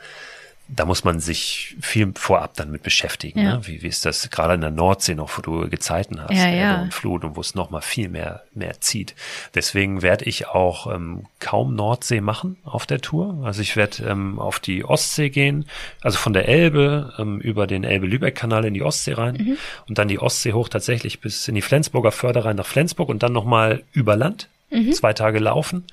da 0.74 0.84
muss 0.84 1.04
man 1.04 1.20
sich 1.20 1.76
viel 1.80 2.12
vorab 2.14 2.54
dann 2.54 2.70
mit 2.70 2.82
beschäftigen. 2.82 3.40
Ja. 3.40 3.56
Ne? 3.56 3.66
Wie, 3.66 3.82
wie 3.82 3.86
ist 3.86 4.04
das 4.04 4.30
gerade 4.30 4.54
in 4.54 4.60
der 4.60 4.70
Nordsee 4.70 5.14
noch, 5.14 5.36
wo 5.36 5.42
du 5.42 5.68
Gezeiten 5.68 6.22
hast, 6.22 6.32
ja, 6.32 6.48
ja. 6.48 6.82
und 6.82 6.94
Flut 6.94 7.24
und 7.24 7.36
wo 7.36 7.40
es 7.40 7.54
noch 7.54 7.70
mal 7.70 7.80
viel 7.80 8.08
mehr 8.08 8.42
mehr 8.54 8.80
zieht. 8.80 9.14
Deswegen 9.54 10.02
werde 10.02 10.26
ich 10.26 10.48
auch 10.48 10.92
ähm, 10.92 11.24
kaum 11.38 11.74
Nordsee 11.74 12.20
machen 12.20 12.56
auf 12.64 12.86
der 12.86 13.00
Tour. 13.00 13.40
Also 13.42 13.62
ich 13.62 13.76
werde 13.76 14.04
ähm, 14.04 14.38
auf 14.38 14.60
die 14.60 14.84
Ostsee 14.84 15.30
gehen, 15.30 15.66
also 16.02 16.18
von 16.18 16.32
der 16.32 16.48
Elbe 16.48 17.12
ähm, 17.18 17.40
über 17.40 17.66
den 17.66 17.84
Elbe-Lübeck-Kanal 17.84 18.64
in 18.64 18.74
die 18.74 18.82
Ostsee 18.82 19.14
rein 19.14 19.36
mhm. 19.36 19.56
und 19.88 19.98
dann 19.98 20.08
die 20.08 20.18
Ostsee 20.18 20.52
hoch 20.52 20.68
tatsächlich 20.68 21.20
bis 21.20 21.48
in 21.48 21.54
die 21.54 21.62
Flensburger 21.62 22.12
Förder 22.12 22.44
rein 22.44 22.56
nach 22.56 22.66
Flensburg 22.66 23.08
und 23.08 23.22
dann 23.22 23.32
noch 23.32 23.44
mal 23.44 23.82
über 23.92 24.16
Land 24.16 24.48
mhm. 24.70 24.92
zwei 24.92 25.12
Tage 25.12 25.38
laufen 25.38 25.84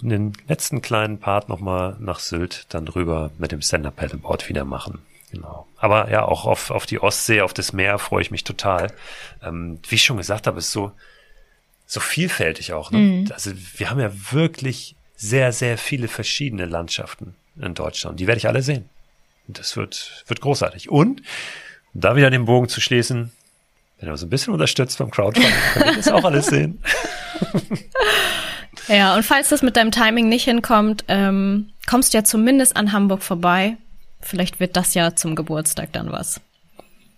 und 0.00 0.08
den 0.08 0.32
letzten 0.48 0.82
kleinen 0.82 1.18
Part 1.18 1.48
nochmal 1.48 1.96
nach 2.00 2.18
Sylt 2.18 2.66
dann 2.70 2.88
rüber 2.88 3.30
mit 3.38 3.52
dem 3.52 3.62
Sender 3.62 3.90
Paddleboard 3.90 4.48
wieder 4.48 4.64
machen. 4.64 4.98
Genau. 5.30 5.66
Aber 5.78 6.10
ja, 6.10 6.24
auch 6.24 6.44
auf, 6.44 6.70
auf 6.70 6.84
die 6.84 7.00
Ostsee, 7.00 7.40
auf 7.40 7.54
das 7.54 7.72
Meer 7.72 7.98
freue 7.98 8.22
ich 8.22 8.30
mich 8.30 8.44
total. 8.44 8.92
Ähm, 9.42 9.78
wie 9.88 9.94
ich 9.94 10.04
schon 10.04 10.18
gesagt 10.18 10.46
habe, 10.46 10.58
ist 10.58 10.72
so, 10.72 10.92
so 11.86 12.00
vielfältig 12.00 12.74
auch. 12.74 12.90
Ne? 12.90 12.98
Mhm. 12.98 13.32
Also 13.32 13.52
wir 13.76 13.88
haben 13.88 14.00
ja 14.00 14.12
wirklich 14.30 14.94
sehr, 15.16 15.52
sehr 15.52 15.78
viele 15.78 16.08
verschiedene 16.08 16.66
Landschaften 16.66 17.34
in 17.60 17.74
Deutschland. 17.74 18.20
Die 18.20 18.26
werde 18.26 18.38
ich 18.38 18.46
alle 18.46 18.62
sehen. 18.62 18.88
Das 19.48 19.76
wird, 19.76 20.24
wird 20.26 20.40
großartig. 20.40 20.90
Und, 20.90 21.22
um 21.94 22.00
da 22.00 22.14
wieder 22.14 22.30
den 22.30 22.44
Bogen 22.44 22.68
zu 22.68 22.80
schließen, 22.80 23.32
wenn 24.02 24.08
ihr 24.08 24.12
uns 24.12 24.22
ein 24.24 24.30
bisschen 24.30 24.52
unterstützt 24.52 24.98
beim 24.98 25.12
Crowdfunding, 25.12 25.52
könnt 25.74 25.86
ihr 25.86 25.96
das 25.96 26.08
auch 26.08 26.24
alles 26.24 26.46
sehen. 26.46 26.82
ja, 28.88 29.14
und 29.14 29.22
falls 29.22 29.50
das 29.50 29.62
mit 29.62 29.76
deinem 29.76 29.92
Timing 29.92 30.28
nicht 30.28 30.42
hinkommt, 30.42 31.04
ähm, 31.06 31.70
kommst 31.88 32.12
du 32.12 32.18
ja 32.18 32.24
zumindest 32.24 32.76
an 32.76 32.92
Hamburg 32.92 33.22
vorbei. 33.22 33.76
Vielleicht 34.20 34.58
wird 34.58 34.76
das 34.76 34.94
ja 34.94 35.14
zum 35.14 35.36
Geburtstag 35.36 35.92
dann 35.92 36.10
was. 36.10 36.40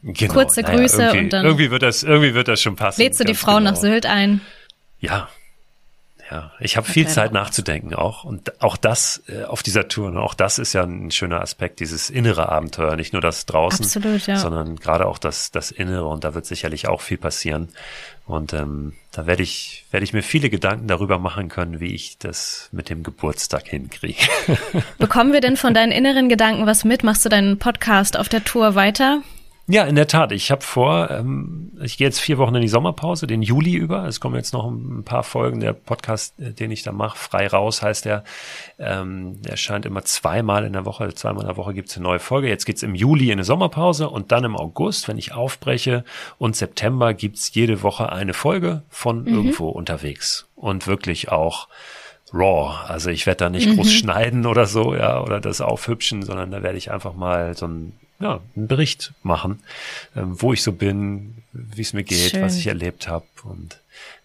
Genau, 0.02 0.34
Kurze 0.34 0.60
naja, 0.60 0.76
Grüße 0.76 1.12
und 1.12 1.32
dann. 1.32 1.46
Irgendwie 1.46 1.70
wird 1.70 1.82
das, 1.82 2.02
irgendwie 2.02 2.34
wird 2.34 2.48
das 2.48 2.60
schon 2.60 2.76
passen. 2.76 3.00
Lädst 3.00 3.18
du 3.18 3.24
die 3.24 3.34
Frau 3.34 3.56
genau. 3.56 3.70
nach 3.70 3.76
Sylt 3.76 4.04
ein? 4.04 4.42
Ja, 5.00 5.30
ja, 6.34 6.50
ich 6.58 6.76
habe 6.76 6.88
viel 6.88 7.06
Zeit 7.06 7.30
nachzudenken 7.30 7.94
auch 7.94 8.24
und 8.24 8.60
auch 8.60 8.76
das 8.76 9.22
äh, 9.28 9.44
auf 9.44 9.62
dieser 9.62 9.86
Tour. 9.86 10.10
Ne? 10.10 10.20
Auch 10.20 10.34
das 10.34 10.58
ist 10.58 10.72
ja 10.72 10.82
ein 10.82 11.12
schöner 11.12 11.40
Aspekt, 11.40 11.78
dieses 11.78 12.10
innere 12.10 12.48
Abenteuer, 12.48 12.96
nicht 12.96 13.12
nur 13.12 13.22
das 13.22 13.46
draußen, 13.46 13.84
Absolut, 13.84 14.26
ja. 14.26 14.36
sondern 14.36 14.74
gerade 14.74 15.06
auch 15.06 15.18
das 15.18 15.52
das 15.52 15.70
Innere 15.70 16.06
und 16.06 16.24
da 16.24 16.34
wird 16.34 16.44
sicherlich 16.44 16.88
auch 16.88 17.02
viel 17.02 17.18
passieren. 17.18 17.68
Und 18.26 18.52
ähm, 18.52 18.94
da 19.12 19.26
werde 19.26 19.44
ich 19.44 19.84
werde 19.92 20.02
ich 20.02 20.12
mir 20.12 20.24
viele 20.24 20.50
Gedanken 20.50 20.88
darüber 20.88 21.20
machen 21.20 21.48
können, 21.48 21.78
wie 21.78 21.94
ich 21.94 22.18
das 22.18 22.68
mit 22.72 22.90
dem 22.90 23.04
Geburtstag 23.04 23.68
hinkriege. 23.68 24.26
Bekommen 24.98 25.32
wir 25.32 25.40
denn 25.40 25.56
von 25.56 25.72
deinen 25.72 25.92
inneren 25.92 26.28
Gedanken 26.28 26.66
was 26.66 26.84
mit? 26.84 27.04
Machst 27.04 27.24
du 27.24 27.28
deinen 27.28 27.60
Podcast 27.60 28.18
auf 28.18 28.28
der 28.28 28.42
Tour 28.42 28.74
weiter? 28.74 29.22
Ja, 29.66 29.84
in 29.84 29.94
der 29.94 30.06
Tat. 30.06 30.30
Ich 30.32 30.50
habe 30.50 30.60
vor, 30.60 31.10
ähm, 31.10 31.72
ich 31.82 31.96
gehe 31.96 32.06
jetzt 32.06 32.20
vier 32.20 32.36
Wochen 32.36 32.54
in 32.54 32.60
die 32.60 32.68
Sommerpause, 32.68 33.26
den 33.26 33.40
Juli 33.40 33.74
über. 33.74 34.04
Es 34.04 34.20
kommen 34.20 34.34
jetzt 34.34 34.52
noch 34.52 34.66
ein 34.70 35.04
paar 35.04 35.22
Folgen. 35.22 35.60
Der 35.60 35.72
Podcast, 35.72 36.38
äh, 36.38 36.52
den 36.52 36.70
ich 36.70 36.82
da 36.82 36.92
mache, 36.92 37.16
frei 37.16 37.46
raus 37.46 37.80
heißt 37.80 38.04
der. 38.04 38.24
Ähm, 38.78 39.40
der 39.40 39.52
erscheint 39.52 39.86
immer 39.86 40.04
zweimal 40.04 40.66
in 40.66 40.74
der 40.74 40.84
Woche. 40.84 41.14
Zweimal 41.14 41.44
in 41.44 41.48
der 41.48 41.56
Woche 41.56 41.72
gibt's 41.72 41.96
eine 41.96 42.02
neue 42.02 42.18
Folge. 42.18 42.48
Jetzt 42.48 42.66
geht's 42.66 42.82
im 42.82 42.94
Juli 42.94 43.26
in 43.26 43.32
eine 43.32 43.44
Sommerpause 43.44 44.10
und 44.10 44.32
dann 44.32 44.44
im 44.44 44.54
August, 44.54 45.08
wenn 45.08 45.16
ich 45.16 45.32
aufbreche, 45.32 46.04
und 46.36 46.56
September 46.56 47.14
gibt's 47.14 47.54
jede 47.54 47.82
Woche 47.82 48.12
eine 48.12 48.34
Folge 48.34 48.82
von 48.90 49.22
mhm. 49.22 49.28
irgendwo 49.28 49.70
unterwegs. 49.70 50.46
Und 50.56 50.86
wirklich 50.86 51.32
auch 51.32 51.68
raw. 52.34 52.84
Also 52.86 53.08
ich 53.08 53.24
werde 53.24 53.38
da 53.38 53.48
nicht 53.48 53.68
mhm. 53.68 53.76
groß 53.76 53.92
schneiden 53.92 54.44
oder 54.44 54.66
so, 54.66 54.94
ja, 54.94 55.22
oder 55.22 55.40
das 55.40 55.62
aufhübschen, 55.62 56.22
sondern 56.22 56.50
da 56.50 56.62
werde 56.62 56.76
ich 56.76 56.90
einfach 56.90 57.14
mal 57.14 57.56
so 57.56 57.66
ein 57.66 57.94
ja, 58.24 58.40
einen 58.56 58.66
Bericht 58.66 59.12
machen, 59.22 59.60
ähm, 60.16 60.40
wo 60.40 60.52
ich 60.52 60.62
so 60.62 60.72
bin, 60.72 61.36
wie 61.52 61.82
es 61.82 61.92
mir 61.92 62.02
geht, 62.02 62.30
Schön. 62.30 62.42
was 62.42 62.56
ich 62.56 62.66
erlebt 62.66 63.06
habe. 63.06 63.26
Und 63.44 63.78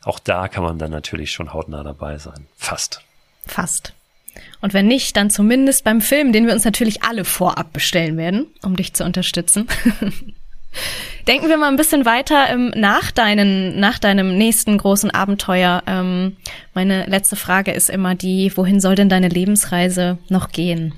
auch 0.03 0.19
da 0.19 0.47
kann 0.47 0.63
man 0.63 0.79
dann 0.79 0.91
natürlich 0.91 1.31
schon 1.31 1.53
hautnah 1.53 1.83
dabei 1.83 2.17
sein. 2.17 2.47
Fast. 2.57 3.01
Fast. 3.45 3.93
Und 4.61 4.73
wenn 4.73 4.87
nicht, 4.87 5.17
dann 5.17 5.29
zumindest 5.29 5.83
beim 5.83 5.99
Film, 5.99 6.31
den 6.31 6.47
wir 6.47 6.53
uns 6.53 6.63
natürlich 6.63 7.03
alle 7.03 7.25
vorab 7.25 7.73
bestellen 7.73 8.15
werden, 8.15 8.47
um 8.63 8.77
dich 8.77 8.93
zu 8.93 9.03
unterstützen. 9.03 9.67
Denken 11.27 11.49
wir 11.49 11.57
mal 11.57 11.67
ein 11.67 11.75
bisschen 11.75 12.05
weiter 12.05 12.49
ähm, 12.49 12.71
nach, 12.75 13.11
deinen, 13.11 13.79
nach 13.79 13.99
deinem 13.99 14.37
nächsten 14.37 14.77
großen 14.77 15.11
Abenteuer. 15.11 15.83
Ähm, 15.87 16.37
meine 16.73 17.05
letzte 17.05 17.35
Frage 17.35 17.71
ist 17.71 17.89
immer 17.89 18.15
die, 18.15 18.55
wohin 18.55 18.79
soll 18.79 18.95
denn 18.95 19.09
deine 19.09 19.27
Lebensreise 19.27 20.19
noch 20.29 20.51
gehen? 20.51 20.93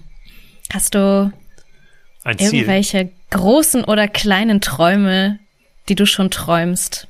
Hast 0.71 0.93
du 0.93 1.31
ein 2.23 2.37
Irgendwelche 2.37 3.11
großen 3.31 3.83
oder 3.83 4.07
kleinen 4.07 4.61
Träume, 4.61 5.39
die 5.89 5.95
du 5.95 6.05
schon 6.05 6.29
träumst? 6.29 7.07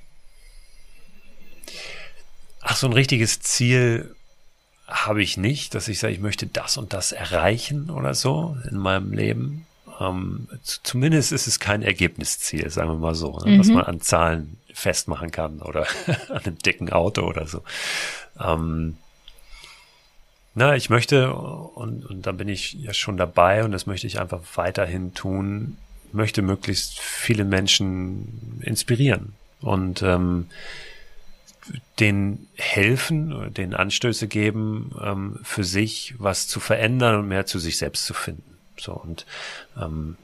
Ach, 2.62 2.76
so 2.76 2.88
ein 2.88 2.93
richtiges 2.93 3.39
Ziel 3.41 4.16
habe 4.88 5.22
ich 5.22 5.38
nicht, 5.38 5.74
dass 5.74 5.88
ich 5.88 5.99
sage, 5.99 6.14
ich 6.14 6.20
möchte 6.20 6.47
das 6.47 6.78
und 6.78 6.93
das 6.93 7.12
erreichen 7.12 7.89
oder 7.89 8.14
so 8.14 8.57
in 8.70 8.78
meinem 8.78 9.12
Leben. 9.14 9.66
Ähm, 9.99 10.47
zumindest 10.64 11.32
ist 11.32 11.47
es 11.47 11.59
kein 11.59 11.82
Ergebnisziel, 11.82 12.70
sagen 12.70 12.89
wir 12.89 12.95
mal 12.95 13.16
so, 13.16 13.39
ne, 13.39 13.51
mhm. 13.51 13.59
was 13.59 13.68
man 13.68 13.84
an 13.84 14.01
Zahlen 14.01 14.57
festmachen 14.74 15.32
kann 15.32 15.62
oder 15.62 15.86
an 16.30 16.43
einem 16.43 16.57
dicken 16.59 16.91
Auto 16.91 17.24
oder 17.24 17.47
so. 17.47 17.64
Ähm, 18.39 18.97
na, 20.54 20.76
ich 20.76 20.89
möchte, 20.89 21.34
und, 21.34 22.06
und 22.06 22.28
da 22.28 22.32
bin 22.34 22.49
ich 22.49 22.74
ja 22.74 22.93
schon 22.93 23.18
dabei 23.18 23.64
und 23.64 23.72
das 23.72 23.86
möchte 23.86 24.08
ich 24.08 24.20
einfach 24.20 24.41
weiterhin 24.56 25.14
tun, 25.14 25.78
möchte 26.12 26.41
möglichst 26.41 26.99
viele 26.99 27.45
Menschen 27.45 28.60
inspirieren 28.62 29.34
und 29.62 30.02
ähm, 30.02 30.47
den 31.99 32.47
helfen, 32.56 33.54
den 33.54 33.74
Anstöße 33.74 34.28
geben, 34.28 34.91
ähm, 35.02 35.39
für 35.43 35.64
sich 35.64 36.16
was 36.18 36.47
zu 36.47 36.60
verändern 36.60 37.16
und 37.16 37.28
mehr 37.28 37.45
zu 37.45 37.60
sich 37.60 37.78
selbst 37.78 38.06
zu 38.06 38.14
finden. 38.14 38.58
So 38.78 38.93
und 38.93 39.26
ähm, 39.78 40.18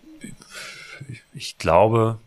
ich 1.33 1.57
glaube, 1.57 2.19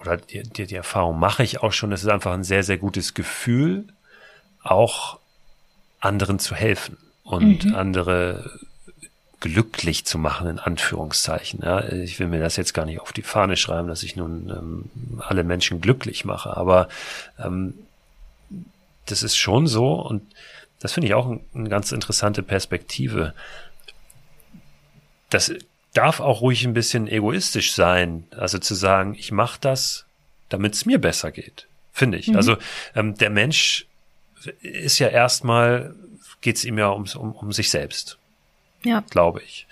oder 0.00 0.18
die, 0.18 0.42
die, 0.42 0.66
die 0.66 0.74
Erfahrung 0.74 1.18
mache 1.18 1.44
ich 1.44 1.62
auch 1.62 1.72
schon, 1.72 1.92
es 1.92 2.02
ist 2.02 2.10
einfach 2.10 2.32
ein 2.32 2.44
sehr, 2.44 2.62
sehr 2.62 2.78
gutes 2.78 3.14
Gefühl, 3.14 3.86
auch 4.62 5.18
anderen 6.04 6.38
zu 6.38 6.54
helfen 6.54 6.98
und 7.22 7.64
mhm. 7.64 7.74
andere 7.74 8.50
glücklich 9.40 10.06
zu 10.06 10.18
machen, 10.18 10.48
in 10.48 10.58
Anführungszeichen. 10.58 11.60
Ja, 11.62 11.86
ich 11.88 12.18
will 12.18 12.28
mir 12.28 12.40
das 12.40 12.56
jetzt 12.56 12.72
gar 12.72 12.86
nicht 12.86 13.00
auf 13.00 13.12
die 13.12 13.22
Fahne 13.22 13.56
schreiben, 13.56 13.88
dass 13.88 14.02
ich 14.02 14.16
nun 14.16 14.48
ähm, 14.48 15.20
alle 15.20 15.44
Menschen 15.44 15.80
glücklich 15.80 16.24
mache, 16.24 16.56
aber 16.56 16.88
ähm, 17.38 17.74
das 19.06 19.22
ist 19.22 19.36
schon 19.36 19.66
so 19.66 19.94
und 19.94 20.22
das 20.80 20.92
finde 20.92 21.08
ich 21.08 21.14
auch 21.14 21.26
ein, 21.28 21.40
eine 21.54 21.68
ganz 21.68 21.92
interessante 21.92 22.42
Perspektive. 22.42 23.34
Das 25.28 25.52
darf 25.92 26.20
auch 26.20 26.40
ruhig 26.40 26.64
ein 26.64 26.74
bisschen 26.74 27.06
egoistisch 27.06 27.74
sein, 27.74 28.24
also 28.36 28.58
zu 28.58 28.74
sagen, 28.74 29.14
ich 29.14 29.30
mache 29.30 29.58
das, 29.60 30.06
damit 30.48 30.74
es 30.74 30.86
mir 30.86 30.98
besser 30.98 31.32
geht, 31.32 31.66
finde 31.92 32.18
ich. 32.18 32.28
Mhm. 32.28 32.36
Also 32.36 32.56
ähm, 32.94 33.14
der 33.14 33.30
Mensch 33.30 33.86
ist 34.60 34.98
ja 34.98 35.08
erstmal, 35.08 35.94
geht 36.40 36.56
es 36.56 36.64
ihm 36.64 36.78
ja 36.78 36.88
um, 36.88 37.04
um, 37.16 37.32
um 37.32 37.52
sich 37.52 37.70
selbst. 37.70 38.18
Ja. 38.84 39.02
Glaube 39.08 39.40
ich. 39.42 39.66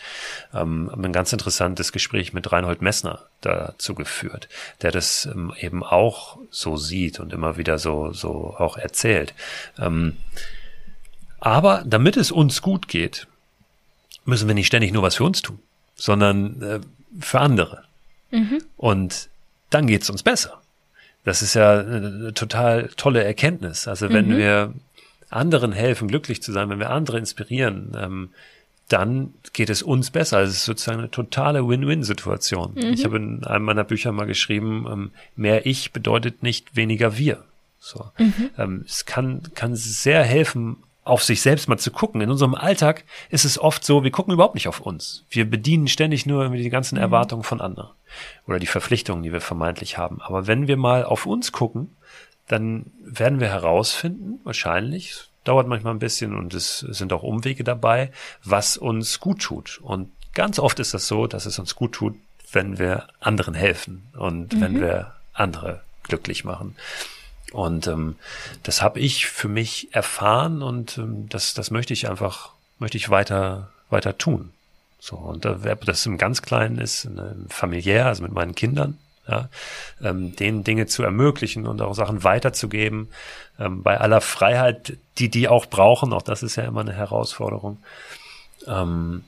Ähm, 0.55 0.91
ein 0.91 1.13
ganz 1.13 1.33
interessantes 1.33 1.93
Gespräch 1.93 2.33
mit 2.33 2.51
Reinhold 2.51 2.81
Messner 2.81 3.21
dazu 3.43 3.95
geführt, 3.95 4.49
der 4.81 4.91
das 4.91 5.27
ähm, 5.27 5.53
eben 5.59 5.85
auch 5.85 6.39
so 6.51 6.77
sieht 6.79 7.21
und 7.21 7.33
immer 7.33 7.59
wieder 7.59 7.79
so, 7.79 8.13
so 8.13 8.55
auch 8.57 8.79
erzählt. 8.79 9.35
Ähm, 9.79 10.17
aber 11.41 11.85
damit 11.87 12.17
es 12.17 12.31
uns 12.31 12.63
gut 12.63 12.89
geht, 12.89 13.27
müssen 14.25 14.49
wir 14.49 14.55
nicht 14.55 14.69
ständig 14.69 14.93
nur 14.93 15.03
was 15.03 15.17
für 15.17 15.25
uns 15.25 15.43
tun, 15.43 15.59
sondern 15.95 16.63
äh, 16.63 16.81
für 17.21 17.41
andere. 17.41 17.85
Mhm. 18.31 18.63
Und 18.77 19.29
dann 19.69 19.87
geht's 19.87 20.09
uns 20.09 20.23
besser. 20.23 20.62
Das 21.25 21.43
ist 21.43 21.55
ja 21.55 21.81
eine 21.81 22.35
total 22.35 22.89
tolle 22.97 23.23
Erkenntnis. 23.23 23.87
Also 23.87 24.11
wenn 24.11 24.29
mhm. 24.29 24.37
wir 24.37 24.75
anderen 25.31 25.73
helfen, 25.73 26.09
glücklich 26.09 26.43
zu 26.43 26.53
sein, 26.53 26.69
wenn 26.69 26.79
wir 26.79 26.91
andere 26.91 27.19
inspirieren, 27.19 27.97
ähm, 27.99 28.31
dann 28.89 29.33
geht 29.53 29.71
es 29.71 29.83
uns 29.83 30.11
besser. 30.11 30.39
Also 30.39 30.51
es 30.51 30.59
ist 30.59 30.65
sozusagen 30.65 30.99
eine 30.99 31.11
totale 31.11 31.67
Win-Win-Situation. 31.67 32.75
Mhm. 32.75 32.93
Ich 32.93 33.05
habe 33.05 33.17
in 33.17 33.45
einem 33.45 33.65
meiner 33.65 33.85
Bücher 33.85 34.13
mal 34.13 34.27
geschrieben, 34.27 34.87
ähm, 34.91 35.11
mehr 35.37 35.65
ich 35.65 35.93
bedeutet 35.93 36.43
nicht 36.43 36.77
weniger 36.77 37.17
wir. 37.17 37.43
So. 37.79 38.11
Mhm. 38.19 38.51
Ähm, 38.59 38.85
es 38.87 39.07
kann, 39.07 39.43
kann 39.55 39.75
sehr 39.77 40.23
helfen, 40.23 40.77
auf 41.05 41.25
sich 41.25 41.43
selbst 41.43 41.69
mal 41.69 41.79
zu 41.79 41.91
gucken. 41.91 42.21
In 42.21 42.31
unserem 42.31 42.55
Alltag 42.55 43.05
ist 43.31 43.45
es 43.45 43.59
oft 43.59 43.85
so, 43.85 44.05
wir 44.05 44.11
gucken 44.11 44.35
überhaupt 44.35 44.55
nicht 44.55 44.69
auf 44.69 44.81
uns. 44.81 45.25
Wir 45.31 45.49
bedienen 45.49 45.89
ständig 45.89 46.27
nur 46.27 46.49
die 46.51 46.71
ganzen 46.71 46.97
mhm. 46.97 47.03
Erwartungen 47.03 47.43
von 47.43 47.61
anderen 47.61 47.91
oder 48.47 48.59
die 48.59 48.67
Verpflichtungen, 48.67 49.23
die 49.23 49.33
wir 49.33 49.41
vermeintlich 49.41 49.99
haben. 49.99 50.21
Aber 50.21 50.47
wenn 50.47 50.69
wir 50.69 50.77
mal 50.77 51.05
auf 51.05 51.27
uns 51.27 51.53
gucken, 51.53 51.97
dann 52.49 52.87
werden 53.05 53.41
wir 53.41 53.49
herausfinden, 53.49 54.41
wahrscheinlich, 54.45 55.29
dauert 55.45 55.67
manchmal 55.67 55.95
ein 55.95 55.99
bisschen 55.99 56.35
und 56.37 56.55
es 56.55 56.81
sind 56.81 57.13
auch 57.13 57.23
Umwege 57.23 57.65
dabei, 57.65 58.13
was 58.45 58.77
uns 58.77 59.19
gut 59.19 59.41
tut. 59.41 59.81
Und 59.83 60.11
ganz 60.35 60.59
oft 60.59 60.79
ist 60.79 60.95
das 60.95 61.09
so, 61.09 61.27
dass 61.27 61.47
es 61.47 61.59
uns 61.59 61.75
gut 61.75 61.93
tut, 61.93 62.15
wenn 62.53 62.79
wir 62.79 63.09
anderen 63.21 63.55
helfen 63.55 64.09
und 64.17 64.53
mhm. 64.53 64.61
wenn 64.61 64.81
wir 64.81 65.15
andere 65.33 65.83
glücklich 66.05 66.45
machen. 66.45 66.77
Und 67.53 67.87
ähm, 67.87 68.17
das 68.63 68.83
habe 68.83 69.01
ich 69.01 69.27
für 69.27 69.49
mich 69.49 69.95
erfahren 69.95 70.63
und 70.63 70.99
ähm, 70.99 71.29
das, 71.29 71.55
das 71.55 71.71
möchte 71.71 71.93
ich 71.93 72.09
einfach, 72.09 72.51
möchte 72.79 72.97
ich 72.97 73.11
weiter, 73.11 73.71
weiter 73.91 74.17
tun. 74.17 74.53
So, 74.99 75.17
und 75.17 75.45
da, 75.45 75.55
das 75.55 76.07
im 76.07 76.17
ganz 76.17 76.43
Kleinen 76.43 76.79
ist, 76.79 77.07
ne, 77.07 77.37
familiär, 77.49 78.07
also 78.07 78.23
mit 78.23 78.33
meinen 78.33 78.55
Kindern, 78.55 78.99
ja, 79.29 79.49
ähm, 80.01 80.35
denen 80.37 80.65
Dinge 80.65 80.87
zu 80.87 81.03
ermöglichen 81.03 81.67
und 81.67 81.83
auch 81.83 81.95
Sachen 81.95 82.25
weiterzugeben, 82.25 83.09
ähm, 83.59 83.83
bei 83.83 84.01
aller 84.01 84.21
Freiheit, 84.21 84.97
die 85.19 85.29
die 85.29 85.49
auch 85.49 85.67
brauchen, 85.67 86.13
auch 86.13 86.23
das 86.23 86.43
ist 86.43 86.57
ja 86.57 86.65
immer 86.65 86.81
eine 86.81 86.93
Herausforderung. 86.93 87.79
Ähm, 88.67 89.25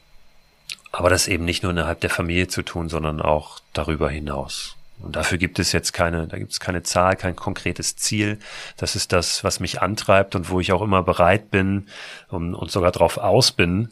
aber 0.92 1.10
das 1.10 1.26
eben 1.26 1.44
nicht 1.44 1.62
nur 1.62 1.72
innerhalb 1.72 2.00
der 2.00 2.10
Familie 2.10 2.46
zu 2.46 2.62
tun, 2.62 2.88
sondern 2.88 3.20
auch 3.20 3.58
darüber 3.72 4.08
hinaus. 4.08 4.76
Und 5.00 5.16
dafür 5.16 5.38
gibt 5.38 5.58
es 5.58 5.72
jetzt 5.72 5.92
keine, 5.92 6.26
da 6.26 6.38
gibt 6.38 6.52
es 6.52 6.60
keine 6.60 6.82
Zahl, 6.82 7.16
kein 7.16 7.36
konkretes 7.36 7.96
Ziel. 7.96 8.38
Das 8.76 8.96
ist 8.96 9.12
das, 9.12 9.44
was 9.44 9.60
mich 9.60 9.82
antreibt 9.82 10.34
und 10.34 10.50
wo 10.50 10.60
ich 10.60 10.72
auch 10.72 10.82
immer 10.82 11.02
bereit 11.02 11.50
bin 11.50 11.86
und, 12.28 12.54
und 12.54 12.70
sogar 12.70 12.92
darauf 12.92 13.18
aus 13.18 13.52
bin, 13.52 13.90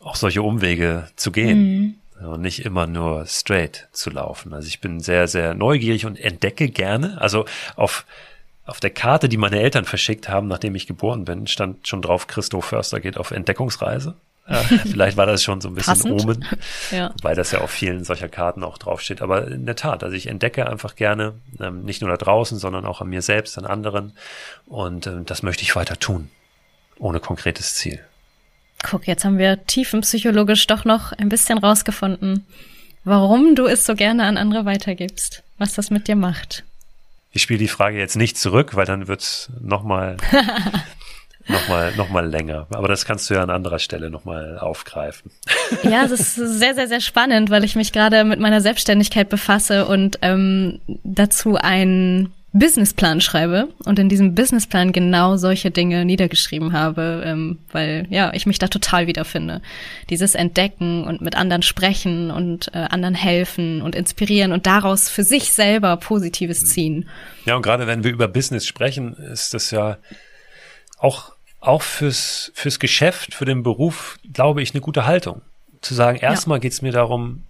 auch 0.00 0.16
solche 0.16 0.42
Umwege 0.42 1.08
zu 1.16 1.30
gehen. 1.30 1.58
Mhm 1.58 1.94
und 2.26 2.42
nicht 2.42 2.64
immer 2.64 2.86
nur 2.86 3.26
straight 3.26 3.88
zu 3.92 4.10
laufen. 4.10 4.52
Also 4.52 4.68
ich 4.68 4.80
bin 4.80 5.00
sehr, 5.00 5.28
sehr 5.28 5.54
neugierig 5.54 6.06
und 6.06 6.20
entdecke 6.20 6.68
gerne. 6.68 7.20
Also 7.20 7.46
auf, 7.76 8.04
auf 8.66 8.80
der 8.80 8.90
Karte, 8.90 9.28
die 9.28 9.36
meine 9.36 9.60
Eltern 9.60 9.84
verschickt 9.84 10.28
haben, 10.28 10.48
nachdem 10.48 10.74
ich 10.74 10.86
geboren 10.86 11.24
bin, 11.24 11.46
stand 11.46 11.88
schon 11.88 12.02
drauf, 12.02 12.26
Christo 12.26 12.60
Förster 12.60 13.00
geht 13.00 13.16
auf 13.16 13.30
Entdeckungsreise. 13.30 14.16
Vielleicht 14.50 15.16
war 15.16 15.26
das 15.26 15.42
schon 15.42 15.60
so 15.60 15.68
ein 15.68 15.74
bisschen 15.74 15.94
Passend. 15.94 16.22
Omen, 16.22 16.44
ja. 16.90 17.14
weil 17.22 17.36
das 17.36 17.52
ja 17.52 17.60
auf 17.60 17.70
vielen 17.70 18.04
solcher 18.04 18.28
Karten 18.28 18.64
auch 18.64 18.78
draufsteht. 18.78 19.22
Aber 19.22 19.46
in 19.48 19.66
der 19.66 19.76
Tat, 19.76 20.02
also 20.02 20.14
ich 20.16 20.26
entdecke 20.26 20.68
einfach 20.68 20.96
gerne, 20.96 21.34
ähm, 21.60 21.84
nicht 21.84 22.02
nur 22.02 22.10
da 22.10 22.16
draußen, 22.16 22.58
sondern 22.58 22.84
auch 22.84 23.00
an 23.00 23.08
mir 23.08 23.22
selbst, 23.22 23.56
an 23.58 23.64
anderen. 23.64 24.12
Und 24.66 25.06
ähm, 25.06 25.24
das 25.24 25.42
möchte 25.42 25.62
ich 25.62 25.76
weiter 25.76 25.98
tun, 25.98 26.30
ohne 26.98 27.20
konkretes 27.20 27.74
Ziel. 27.74 28.00
Guck, 28.82 29.06
jetzt 29.06 29.24
haben 29.24 29.38
wir 29.38 29.66
tiefenpsychologisch 29.66 30.66
doch 30.66 30.84
noch 30.84 31.12
ein 31.12 31.28
bisschen 31.28 31.58
rausgefunden, 31.58 32.46
warum 33.04 33.54
du 33.54 33.66
es 33.66 33.84
so 33.84 33.94
gerne 33.94 34.24
an 34.24 34.36
andere 34.36 34.64
weitergibst, 34.64 35.42
was 35.58 35.74
das 35.74 35.90
mit 35.90 36.08
dir 36.08 36.16
macht. 36.16 36.64
Ich 37.32 37.42
spiele 37.42 37.58
die 37.58 37.68
Frage 37.68 37.98
jetzt 37.98 38.16
nicht 38.16 38.38
zurück, 38.38 38.74
weil 38.74 38.86
dann 38.86 39.06
wird's 39.06 39.50
nochmal 39.60 40.16
noch 41.48 41.68
mal, 41.68 41.92
noch 41.96 42.08
mal 42.08 42.26
länger. 42.26 42.66
Aber 42.70 42.88
das 42.88 43.04
kannst 43.04 43.28
du 43.30 43.34
ja 43.34 43.42
an 43.42 43.50
anderer 43.50 43.78
Stelle 43.78 44.10
nochmal 44.10 44.58
aufgreifen. 44.58 45.30
Ja, 45.82 46.04
es 46.04 46.10
ist 46.10 46.34
sehr, 46.34 46.74
sehr, 46.74 46.88
sehr 46.88 47.00
spannend, 47.00 47.50
weil 47.50 47.64
ich 47.64 47.76
mich 47.76 47.92
gerade 47.92 48.24
mit 48.24 48.40
meiner 48.40 48.60
Selbstständigkeit 48.60 49.28
befasse 49.28 49.86
und 49.86 50.18
ähm, 50.22 50.80
dazu 51.04 51.56
ein 51.56 52.32
Businessplan 52.52 53.20
schreibe 53.20 53.68
und 53.84 53.98
in 54.00 54.08
diesem 54.08 54.34
Businessplan 54.34 54.92
genau 54.92 55.36
solche 55.36 55.70
Dinge 55.70 56.04
niedergeschrieben 56.04 56.72
habe, 56.72 57.22
ähm, 57.24 57.58
weil 57.70 58.06
ja, 58.10 58.32
ich 58.34 58.44
mich 58.44 58.58
da 58.58 58.66
total 58.66 59.06
wiederfinde. 59.06 59.62
Dieses 60.10 60.34
Entdecken 60.34 61.04
und 61.04 61.20
mit 61.20 61.36
anderen 61.36 61.62
sprechen 61.62 62.32
und 62.32 62.74
äh, 62.74 62.78
anderen 62.78 63.14
helfen 63.14 63.82
und 63.82 63.94
inspirieren 63.94 64.50
und 64.50 64.66
daraus 64.66 65.08
für 65.08 65.22
sich 65.22 65.52
selber 65.52 65.96
Positives 65.96 66.64
ziehen. 66.64 67.08
Ja, 67.44 67.54
und 67.54 67.62
gerade 67.62 67.86
wenn 67.86 68.02
wir 68.02 68.10
über 68.10 68.26
Business 68.26 68.66
sprechen, 68.66 69.14
ist 69.14 69.54
das 69.54 69.70
ja 69.70 69.98
auch, 71.00 71.32
auch 71.60 71.82
fürs, 71.82 72.52
fürs 72.54 72.78
Geschäft, 72.78 73.34
für 73.34 73.44
den 73.44 73.62
Beruf, 73.62 74.18
glaube 74.32 74.62
ich, 74.62 74.72
eine 74.74 74.80
gute 74.80 75.06
Haltung. 75.06 75.42
Zu 75.80 75.94
sagen, 75.94 76.18
erstmal 76.18 76.58
ja. 76.58 76.60
geht's 76.60 76.82
mir 76.82 76.92
darum, 76.92 77.44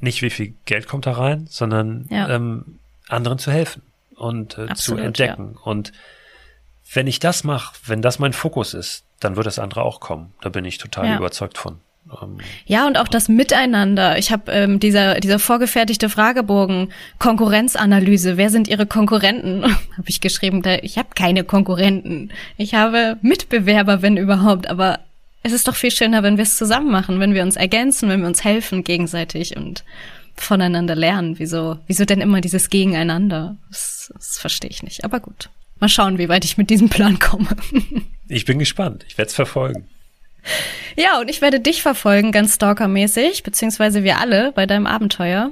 nicht 0.00 0.22
wie 0.22 0.30
viel 0.30 0.54
Geld 0.64 0.88
kommt 0.88 1.06
da 1.06 1.12
rein, 1.12 1.46
sondern 1.48 2.06
ja. 2.10 2.28
ähm, 2.28 2.78
anderen 3.08 3.38
zu 3.38 3.52
helfen 3.52 3.82
und 4.16 4.58
äh, 4.58 4.66
Absolut, 4.68 5.00
zu 5.00 5.04
entdecken. 5.04 5.52
Ja. 5.54 5.60
Und 5.62 5.92
wenn 6.92 7.06
ich 7.06 7.18
das 7.18 7.44
mache, 7.44 7.74
wenn 7.84 8.02
das 8.02 8.18
mein 8.18 8.32
Fokus 8.32 8.74
ist, 8.74 9.04
dann 9.20 9.36
wird 9.36 9.46
das 9.46 9.58
andere 9.58 9.82
auch 9.82 10.00
kommen. 10.00 10.32
Da 10.40 10.48
bin 10.48 10.64
ich 10.64 10.78
total 10.78 11.16
überzeugt 11.16 11.58
von. 11.58 11.80
Ja, 12.66 12.86
und 12.86 12.98
auch 12.98 13.08
das 13.08 13.28
Miteinander. 13.28 14.18
Ich 14.18 14.30
habe 14.30 14.52
ähm, 14.52 14.78
dieser, 14.78 15.20
dieser 15.20 15.38
vorgefertigte 15.38 16.08
Fragebogen, 16.08 16.92
Konkurrenzanalyse, 17.18 18.36
wer 18.36 18.50
sind 18.50 18.68
Ihre 18.68 18.86
Konkurrenten? 18.86 19.64
habe 19.64 20.08
ich 20.08 20.20
geschrieben, 20.20 20.62
da, 20.62 20.76
ich 20.76 20.98
habe 20.98 21.08
keine 21.14 21.44
Konkurrenten. 21.44 22.30
Ich 22.56 22.74
habe 22.74 23.18
Mitbewerber, 23.22 24.02
wenn 24.02 24.16
überhaupt, 24.16 24.68
aber 24.68 25.00
es 25.42 25.52
ist 25.52 25.68
doch 25.68 25.76
viel 25.76 25.90
schöner, 25.90 26.22
wenn 26.22 26.36
wir 26.36 26.42
es 26.42 26.56
zusammen 26.56 26.90
machen, 26.90 27.20
wenn 27.20 27.34
wir 27.34 27.42
uns 27.42 27.56
ergänzen, 27.56 28.08
wenn 28.08 28.20
wir 28.20 28.28
uns 28.28 28.44
helfen 28.44 28.84
gegenseitig 28.84 29.56
und 29.56 29.84
voneinander 30.36 30.94
lernen. 30.94 31.38
Wieso, 31.38 31.78
wieso 31.86 32.04
denn 32.04 32.20
immer 32.20 32.40
dieses 32.40 32.70
Gegeneinander? 32.70 33.56
Das, 33.68 34.12
das 34.14 34.38
verstehe 34.38 34.70
ich 34.70 34.82
nicht. 34.82 35.04
Aber 35.04 35.20
gut. 35.20 35.50
Mal 35.78 35.88
schauen, 35.88 36.18
wie 36.18 36.28
weit 36.28 36.44
ich 36.44 36.56
mit 36.56 36.70
diesem 36.70 36.88
Plan 36.88 37.18
komme. 37.18 37.48
ich 38.28 38.44
bin 38.44 38.58
gespannt. 38.58 39.04
Ich 39.08 39.18
werde 39.18 39.28
es 39.28 39.34
verfolgen. 39.34 39.86
Ja, 40.98 41.20
und 41.20 41.28
ich 41.28 41.42
werde 41.42 41.60
dich 41.60 41.82
verfolgen, 41.82 42.32
ganz 42.32 42.54
stalkermäßig, 42.54 43.42
beziehungsweise 43.42 44.02
wir 44.02 44.18
alle 44.18 44.52
bei 44.52 44.64
deinem 44.64 44.86
Abenteuer. 44.86 45.50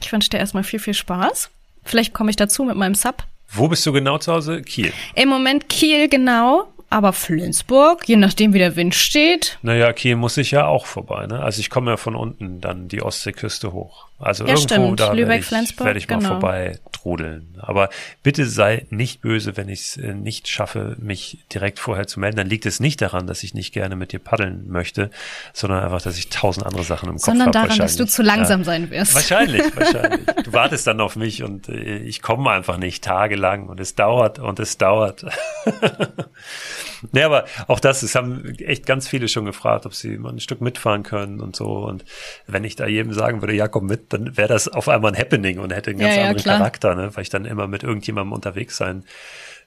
Ich 0.00 0.10
wünsche 0.10 0.30
dir 0.30 0.38
erstmal 0.38 0.64
viel, 0.64 0.78
viel 0.78 0.94
Spaß. 0.94 1.50
Vielleicht 1.84 2.14
komme 2.14 2.30
ich 2.30 2.36
dazu 2.36 2.64
mit 2.64 2.76
meinem 2.76 2.94
Sub. 2.94 3.24
Wo 3.52 3.68
bist 3.68 3.84
du 3.84 3.92
genau 3.92 4.16
zu 4.16 4.32
Hause? 4.32 4.62
Kiel. 4.62 4.92
Im 5.14 5.28
Moment 5.28 5.68
Kiel, 5.68 6.08
genau. 6.08 6.72
Aber 6.88 7.12
Flensburg, 7.12 8.08
je 8.08 8.16
nachdem 8.16 8.52
wie 8.52 8.58
der 8.58 8.74
Wind 8.74 8.94
steht. 8.94 9.58
Naja, 9.62 9.92
Kiel 9.92 10.16
muss 10.16 10.36
ich 10.36 10.50
ja 10.50 10.66
auch 10.66 10.86
vorbei. 10.86 11.26
Ne? 11.26 11.40
Also 11.40 11.60
ich 11.60 11.70
komme 11.70 11.92
ja 11.92 11.96
von 11.96 12.16
unten 12.16 12.60
dann 12.60 12.88
die 12.88 13.02
Ostseeküste 13.02 13.72
hoch. 13.72 14.06
Also 14.20 14.44
ja, 14.44 14.50
irgendwo 14.50 14.68
stimmt. 14.68 15.00
da 15.00 15.16
werde 15.16 15.36
ich, 15.36 15.50
werd 15.50 15.96
ich 15.96 16.08
mal 16.08 16.18
genau. 16.18 16.28
vorbei 16.28 16.78
trudeln. 16.92 17.56
Aber 17.58 17.88
bitte 18.22 18.44
sei 18.44 18.86
nicht 18.90 19.22
böse, 19.22 19.56
wenn 19.56 19.68
ich 19.68 19.80
es 19.80 19.96
äh, 19.96 20.14
nicht 20.14 20.48
schaffe, 20.48 20.96
mich 20.98 21.44
direkt 21.52 21.78
vorher 21.78 22.06
zu 22.06 22.20
melden. 22.20 22.36
Dann 22.36 22.46
liegt 22.46 22.66
es 22.66 22.80
nicht 22.80 23.00
daran, 23.00 23.26
dass 23.26 23.42
ich 23.42 23.54
nicht 23.54 23.72
gerne 23.72 23.96
mit 23.96 24.12
dir 24.12 24.18
paddeln 24.18 24.68
möchte, 24.68 25.10
sondern 25.54 25.82
einfach, 25.82 26.02
dass 26.02 26.18
ich 26.18 26.28
tausend 26.28 26.66
andere 26.66 26.84
Sachen 26.84 27.08
im 27.08 27.16
Kopf 27.16 27.26
habe. 27.28 27.38
Sondern 27.38 27.52
daran, 27.52 27.78
dass 27.78 27.96
du 27.96 28.06
zu 28.06 28.22
langsam 28.22 28.60
ja. 28.60 28.64
sein 28.64 28.90
wirst. 28.90 29.14
Wahrscheinlich, 29.14 29.62
wahrscheinlich. 29.76 30.26
Du 30.44 30.52
wartest 30.52 30.86
dann 30.86 31.00
auf 31.00 31.16
mich 31.16 31.42
und 31.42 31.68
äh, 31.68 31.98
ich 31.98 32.20
komme 32.20 32.50
einfach 32.50 32.76
nicht 32.76 33.02
tagelang 33.02 33.68
und 33.68 33.80
es 33.80 33.94
dauert 33.94 34.38
und 34.38 34.60
es 34.60 34.76
dauert. 34.76 35.24
nee, 37.12 37.22
aber 37.22 37.46
auch 37.68 37.80
das, 37.80 38.02
es 38.02 38.14
haben 38.14 38.54
echt 38.58 38.84
ganz 38.86 39.08
viele 39.08 39.28
schon 39.28 39.44
gefragt, 39.46 39.86
ob 39.86 39.94
sie 39.94 40.18
mal 40.18 40.32
ein 40.32 40.40
Stück 40.40 40.60
mitfahren 40.60 41.02
können 41.02 41.40
und 41.40 41.56
so. 41.56 41.66
Und 41.66 42.04
wenn 42.46 42.64
ich 42.64 42.76
da 42.76 42.86
jedem 42.86 43.12
sagen 43.12 43.40
würde, 43.40 43.54
ja, 43.54 43.68
komm 43.68 43.86
mit, 43.86 44.09
dann 44.10 44.36
wäre 44.36 44.48
das 44.48 44.68
auf 44.68 44.88
einmal 44.88 45.12
ein 45.12 45.18
Happening 45.18 45.58
und 45.58 45.72
hätte 45.72 45.90
einen 45.90 45.98
ganz 46.00 46.14
Ja, 46.16 46.22
ja, 46.22 46.28
anderen 46.28 46.42
klar. 46.44 46.58
Charakter, 46.58 46.94
ne? 46.94 47.10
weil 47.16 47.22
ich 47.22 47.30
dann 47.30 47.44
immer 47.46 47.66
mit 47.66 47.82
irgendjemandem 47.82 48.32
unterwegs 48.32 48.76
sein 48.76 49.04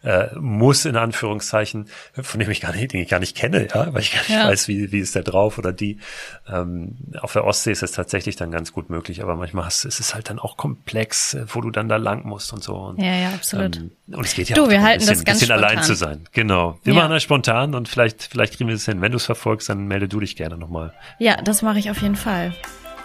äh, 0.04 0.36
muss, 0.38 0.84
in 0.84 0.98
Anführungszeichen, 0.98 1.88
von 2.22 2.38
dem 2.42 2.50
ich 2.52 2.60
gar 2.60 2.74
nicht, 2.74 2.92
den 2.92 3.02
ich 3.02 3.08
gar 3.08 3.22
nicht 3.22 3.38
kenne, 3.38 3.70
ja, 3.74 3.94
weil 3.94 4.02
ich 4.02 4.12
gar 4.12 4.20
nicht 4.20 4.30
Ja. 4.32 4.50
weiß, 4.50 4.68
wie, 4.68 4.92
wie 4.92 5.00
ist 5.00 5.16
der 5.16 5.24
drauf 5.24 5.58
oder 5.58 5.72
die. 5.72 5.98
Ähm, 6.46 6.98
auf 7.22 7.32
der 7.32 7.46
Ostsee 7.46 7.72
ist 7.72 7.84
es 7.84 7.94
tatsächlich 7.94 8.36
dann 8.36 8.52
ganz 8.52 8.74
gut 8.74 8.90
möglich, 8.90 9.24
aber 9.24 9.38
manchmal 9.38 9.64
hast, 9.64 9.86
ist 9.86 10.02
es 10.02 10.14
halt 10.14 10.30
dann 10.30 10.40
auch 10.40 10.58
komplex, 10.58 11.36
äh, 11.36 11.46
wo 11.48 11.62
du 11.62 11.70
dann 11.72 11.88
da 11.88 11.96
lang 11.96 12.26
musst 12.26 12.52
und 12.52 12.62
so. 12.62 12.76
Und, 12.76 13.00
Ja, 13.02 13.16
ja, 13.16 13.30
absolut. 13.30 13.78
Ähm, 13.78 13.92
und 14.08 14.26
es 14.26 14.34
geht 14.34 14.50
ja 14.50 14.58
Du, 14.58 14.66
auch 14.66 14.70
wir 14.70 14.82
halten 14.82 15.04
ein 15.04 15.08
das 15.08 15.10
bisschen, 15.20 15.24
ganz 15.26 15.40
bisschen 15.40 15.54
allein 15.56 15.82
zu 15.84 15.94
sein. 15.96 16.26
Genau. 16.34 16.78
Wir 16.84 16.94
Ja. 16.94 17.00
machen 17.00 17.12
das 17.14 17.24
spontan 17.24 17.74
und 17.74 17.88
vielleicht, 17.88 18.24
vielleicht 18.24 18.58
kriegen 18.58 18.68
wir 18.68 18.76
es 18.76 18.84
hin. 18.84 19.00
Wenn 19.00 19.14
du 19.14 19.18
es 19.18 19.26
verfolgst, 19.26 19.70
dann 19.70 19.88
melde 19.88 20.10
du 20.10 20.20
dich 20.20 20.36
gerne 20.36 20.58
nochmal. 20.58 20.92
Ja, 21.18 21.38
das 21.42 21.62
mache 21.62 21.80
ich 21.80 21.90
auf 21.90 22.02
jeden 22.02 22.18
Fall. 22.18 22.54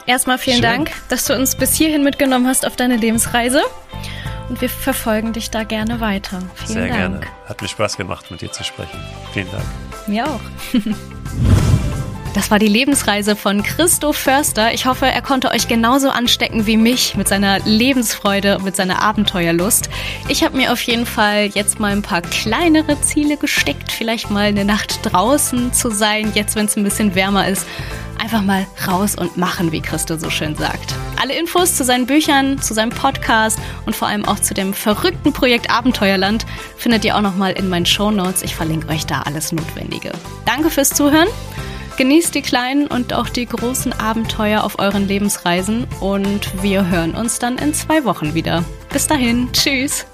Erstmal 0.09 0.39
vielen 0.39 0.57
Schön. 0.57 0.63
Dank, 0.63 0.91
dass 1.11 1.27
du 1.27 1.35
uns 1.35 1.55
bis 1.55 1.75
hierhin 1.75 2.03
mitgenommen 2.03 2.47
hast 2.47 2.67
auf 2.67 2.77
deine 2.77 2.97
Lebensreise. 2.97 3.61
Und 4.49 4.59
wir 4.63 4.71
verfolgen 4.71 5.35
dich 5.35 5.51
da 5.51 5.65
gerne 5.65 6.01
weiter. 6.01 6.39
Vielen 6.55 6.69
Sehr 6.69 6.89
Dank. 6.89 7.21
gerne. 7.21 7.21
Hat 7.47 7.61
mir 7.61 7.69
Spaß 7.69 7.99
gemacht, 7.99 8.31
mit 8.31 8.41
dir 8.41 8.51
zu 8.51 8.65
sprechen. 8.65 8.99
Vielen 9.35 9.51
Dank. 9.51 9.65
Mir 10.07 10.27
auch. 10.27 10.41
Das 12.35 12.53
war 12.53 12.61
die 12.61 12.69
Lebensreise 12.69 13.35
von 13.35 13.65
Christoph 13.65 14.17
Förster. 14.17 14.73
Ich 14.73 14.87
hoffe, 14.87 15.07
er 15.07 15.23
konnte 15.23 15.51
euch 15.51 15.67
genauso 15.67 16.11
anstecken 16.11 16.67
wie 16.67 16.77
mich 16.77 17.17
mit 17.17 17.27
seiner 17.27 17.59
Lebensfreude 17.61 18.59
und 18.59 18.65
mit 18.65 18.77
seiner 18.77 19.03
Abenteuerlust. 19.03 19.89
Ich 20.29 20.45
habe 20.45 20.57
mir 20.57 20.73
auf 20.73 20.81
jeden 20.83 21.07
Fall 21.07 21.47
jetzt 21.47 21.81
mal 21.81 21.91
ein 21.91 22.03
paar 22.03 22.23
kleinere 22.23 23.01
Ziele 23.01 23.39
gesteckt. 23.39 23.91
Vielleicht 23.91 24.31
mal 24.31 24.45
eine 24.45 24.65
Nacht 24.65 25.01
draußen 25.03 25.73
zu 25.73 25.91
sein, 25.91 26.31
jetzt 26.35 26.55
wenn 26.55 26.67
es 26.67 26.77
ein 26.77 26.85
bisschen 26.85 27.17
wärmer 27.17 27.49
ist. 27.49 27.67
Einfach 28.19 28.43
mal 28.43 28.66
raus 28.87 29.14
und 29.14 29.37
machen, 29.37 29.73
wie 29.73 29.81
Christo 29.81 30.16
so 30.16 30.29
schön 30.29 30.55
sagt. 30.57 30.95
Alle 31.21 31.39
Infos 31.39 31.77
zu 31.77 31.85
seinen 31.85 32.07
Büchern, 32.07 32.61
zu 32.61 32.75
seinem 32.75 32.91
Podcast 32.91 33.59
und 33.87 33.97
vor 33.97 34.09
allem 34.09 34.25
auch 34.25 34.39
zu 34.39 34.55
dem 34.55 34.75
verrückten 34.75 35.33
Projekt 35.33 35.71
Abenteuerland 35.71 36.45
findet 36.77 37.05
ihr 37.05 37.16
auch 37.16 37.23
nochmal 37.23 37.53
in 37.53 37.69
meinen 37.69 37.87
Shownotes. 37.87 38.43
Ich 38.43 38.55
verlinke 38.55 38.89
euch 38.89 39.07
da 39.07 39.23
alles 39.23 39.53
Notwendige. 39.53 40.12
Danke 40.45 40.71
fürs 40.71 40.91
Zuhören. 40.91 41.29
Genießt 41.97 42.35
die 42.35 42.43
kleinen 42.43 42.87
und 42.87 43.12
auch 43.12 43.29
die 43.29 43.47
großen 43.47 43.93
Abenteuer 43.99 44.62
auf 44.62 44.79
euren 44.79 45.09
Lebensreisen 45.09 45.89
und 46.01 46.62
wir 46.62 46.87
hören 46.87 47.16
uns 47.16 47.41
dann 47.41 47.59
in 47.59 47.75
zwei 47.75 48.05
Wochen 48.05 48.35
wieder. 48.35 48.64
Bis 48.93 49.09
dahin, 49.09 49.53
tschüss. 49.53 50.07